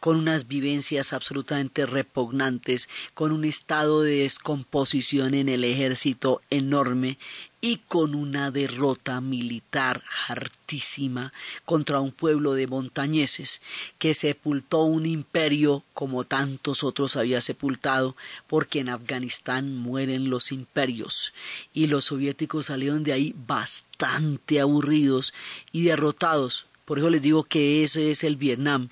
con 0.00 0.16
unas 0.16 0.48
vivencias 0.48 1.12
absolutamente 1.12 1.86
repugnantes, 1.86 2.88
con 3.14 3.30
un 3.30 3.44
estado 3.44 4.02
de 4.02 4.22
descomposición 4.22 5.32
en 5.32 5.48
el 5.48 5.62
ejército 5.62 6.42
enorme 6.50 7.18
y 7.64 7.76
con 7.76 8.16
una 8.16 8.50
derrota 8.50 9.20
militar 9.20 10.02
hartísima 10.26 11.32
contra 11.64 12.00
un 12.00 12.10
pueblo 12.10 12.54
de 12.54 12.66
montañeses 12.66 13.62
que 13.98 14.14
sepultó 14.14 14.82
un 14.82 15.06
imperio 15.06 15.84
como 15.94 16.24
tantos 16.24 16.82
otros 16.82 17.14
había 17.14 17.40
sepultado, 17.40 18.16
porque 18.48 18.80
en 18.80 18.88
Afganistán 18.88 19.76
mueren 19.76 20.28
los 20.28 20.50
imperios 20.50 21.32
y 21.72 21.86
los 21.86 22.06
soviéticos 22.06 22.66
salieron 22.66 23.04
de 23.04 23.12
ahí 23.12 23.34
bastante 23.46 24.60
aburridos 24.60 25.32
y 25.70 25.84
derrotados. 25.84 26.66
Por 26.84 26.98
eso 26.98 27.10
les 27.10 27.22
digo 27.22 27.44
que 27.44 27.84
ese 27.84 28.10
es 28.10 28.24
el 28.24 28.34
Vietnam 28.34 28.88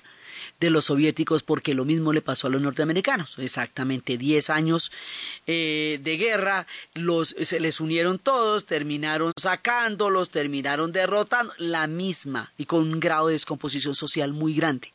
de 0.61 0.69
los 0.69 0.85
soviéticos 0.85 1.41
porque 1.41 1.73
lo 1.73 1.85
mismo 1.85 2.13
le 2.13 2.21
pasó 2.21 2.47
a 2.47 2.49
los 2.51 2.61
norteamericanos. 2.61 3.37
Exactamente 3.39 4.17
diez 4.17 4.51
años 4.51 4.91
eh, 5.47 5.99
de 6.03 6.17
guerra, 6.17 6.67
los, 6.93 7.35
se 7.41 7.59
les 7.59 7.81
unieron 7.81 8.19
todos, 8.19 8.67
terminaron 8.67 9.33
sacándolos, 9.35 10.29
terminaron 10.29 10.91
derrotando, 10.91 11.51
la 11.57 11.87
misma 11.87 12.53
y 12.59 12.65
con 12.65 12.93
un 12.93 12.99
grado 12.99 13.27
de 13.27 13.33
descomposición 13.33 13.95
social 13.95 14.33
muy 14.33 14.53
grande. 14.53 14.93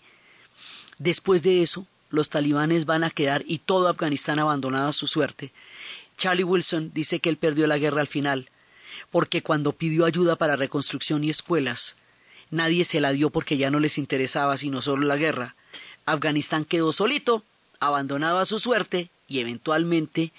Después 0.98 1.42
de 1.42 1.62
eso, 1.62 1.84
los 2.10 2.30
talibanes 2.30 2.86
van 2.86 3.02
a 3.02 3.10
quedar 3.10 3.42
y 3.44 3.58
todo 3.58 3.88
Afganistán 3.88 4.38
abandonado 4.38 4.88
a 4.88 4.92
su 4.92 5.08
suerte. 5.08 5.52
Charlie 6.16 6.44
Wilson 6.44 6.92
dice 6.94 7.18
que 7.18 7.28
él 7.28 7.38
perdió 7.38 7.66
la 7.66 7.78
guerra 7.78 8.00
al 8.00 8.06
final, 8.06 8.50
porque 9.10 9.42
cuando 9.42 9.72
pidió 9.72 10.04
ayuda 10.04 10.36
para 10.36 10.54
reconstrucción 10.54 11.24
y 11.24 11.30
escuelas, 11.30 11.96
nadie 12.50 12.84
se 12.84 13.00
la 13.00 13.12
dio 13.12 13.30
porque 13.30 13.56
ya 13.56 13.70
no 13.70 13.80
les 13.80 13.98
interesaba 13.98 14.56
sino 14.56 14.82
solo 14.82 15.06
la 15.06 15.16
guerra. 15.16 15.54
Afganistán 16.04 16.64
quedó 16.64 16.92
solito, 16.92 17.42
abandonado 17.80 18.38
a 18.38 18.46
su 18.46 18.58
suerte, 18.58 19.10
y 19.28 19.40
eventualmente, 19.40 20.32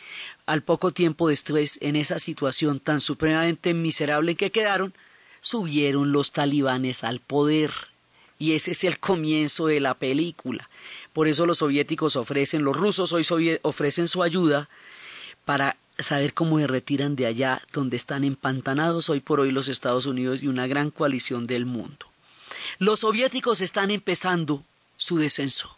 al 0.45 0.61
poco 0.61 0.91
tiempo 0.91 1.27
después, 1.27 1.77
en 1.81 1.95
esa 1.95 2.19
situación 2.19 2.79
tan 2.79 3.01
supremamente 3.01 3.73
miserable 3.73 4.31
en 4.31 4.37
que 4.37 4.51
quedaron, 4.51 4.93
subieron 5.41 6.11
los 6.11 6.31
talibanes 6.31 7.03
al 7.03 7.19
poder. 7.19 7.71
Y 8.39 8.53
ese 8.53 8.71
es 8.71 8.83
el 8.83 8.99
comienzo 8.99 9.67
de 9.67 9.79
la 9.79 9.95
película. 9.95 10.69
Por 11.11 11.27
eso 11.27 11.45
los 11.45 11.57
soviéticos 11.57 12.15
ofrecen, 12.15 12.63
los 12.63 12.77
rusos 12.77 13.11
hoy 13.11 13.59
ofrecen 13.63 14.07
su 14.07 14.23
ayuda 14.23 14.69
para 15.43 15.75
saber 15.99 16.33
cómo 16.33 16.59
se 16.59 16.67
retiran 16.67 17.15
de 17.15 17.25
allá 17.25 17.61
donde 17.73 17.97
están 17.97 18.23
empantanados 18.23 19.09
hoy 19.09 19.19
por 19.19 19.39
hoy 19.39 19.51
los 19.51 19.67
Estados 19.67 20.05
Unidos 20.05 20.43
y 20.43 20.47
una 20.47 20.67
gran 20.67 20.91
coalición 20.91 21.47
del 21.47 21.65
mundo. 21.65 22.05
Los 22.79 23.01
soviéticos 23.01 23.61
están 23.61 23.91
empezando 23.91 24.63
su 24.97 25.17
descenso. 25.17 25.75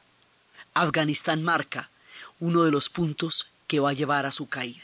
Afganistán 0.73 1.43
marca 1.43 1.89
uno 2.39 2.63
de 2.63 2.71
los 2.71 2.89
puntos 2.89 3.47
que 3.67 3.79
va 3.79 3.91
a 3.91 3.93
llevar 3.93 4.25
a 4.25 4.31
su 4.31 4.47
caída. 4.47 4.83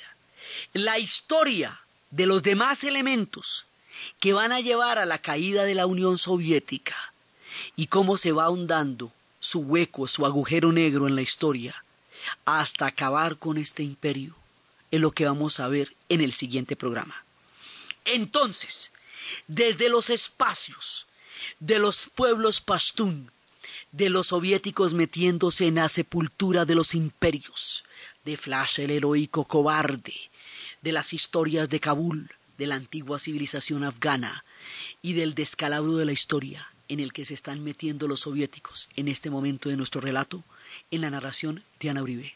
La 0.74 1.00
historia 1.00 1.82
de 2.12 2.26
los 2.26 2.44
demás 2.44 2.84
elementos 2.84 3.66
que 4.20 4.34
van 4.34 4.52
a 4.52 4.60
llevar 4.60 5.00
a 5.00 5.06
la 5.06 5.18
caída 5.18 5.64
de 5.64 5.76
la 5.76 5.86
Unión 5.86 6.18
Soviética 6.18 6.96
y 7.76 7.88
cómo 7.88 8.18
se 8.18 8.32
va 8.32 8.46
ahondando 8.46 9.12
su 9.40 9.60
hueco, 9.60 10.08
su 10.08 10.26
agujero 10.26 10.72
negro 10.72 11.08
en 11.08 11.16
la 11.16 11.22
historia, 11.22 11.84
hasta 12.46 12.88
acabar 12.88 13.38
con 13.38 13.58
este 13.58 13.84
imperio 13.84 14.36
es 14.96 15.02
lo 15.02 15.12
que 15.12 15.26
vamos 15.26 15.60
a 15.60 15.68
ver 15.68 15.94
en 16.10 16.22
el 16.22 16.34
siguiente 16.34 16.76
programa. 16.76 17.26
Entonces, 18.06 18.92
desde 19.48 19.90
los 19.90 20.10
espacios 20.10 21.08
de 21.60 21.80
los 21.80 22.10
pueblos 22.14 22.62
pastún, 22.62 23.32
de 23.92 24.10
los 24.10 24.28
soviéticos 24.28 24.94
metiéndose 24.94 25.68
en 25.68 25.76
la 25.76 25.90
sepultura 25.90 26.66
de 26.66 26.76
los 26.76 26.96
imperios, 26.96 27.84
de 28.24 28.38
Flash 28.38 28.80
el 28.80 28.92
heroico 28.92 29.46
cobarde, 29.46 30.16
de 30.82 30.92
las 30.92 31.14
historias 31.14 31.70
de 31.70 31.80
Kabul, 31.80 32.30
de 32.58 32.68
la 32.68 32.76
antigua 32.76 33.20
civilización 33.20 33.84
afgana 33.84 34.46
y 35.02 35.14
del 35.14 35.34
descalabro 35.34 35.98
de 35.98 36.06
la 36.06 36.14
historia 36.14 36.70
en 36.88 37.00
el 37.00 37.12
que 37.12 37.26
se 37.26 37.34
están 37.34 37.64
metiendo 37.64 38.08
los 38.08 38.22
soviéticos 38.22 38.88
en 38.96 39.08
este 39.08 39.30
momento 39.30 39.70
de 39.70 39.78
nuestro 39.78 40.00
relato, 40.00 40.44
en 40.92 41.02
la 41.02 41.10
narración 41.10 41.64
Diana 41.80 42.04
Uribe 42.04 42.36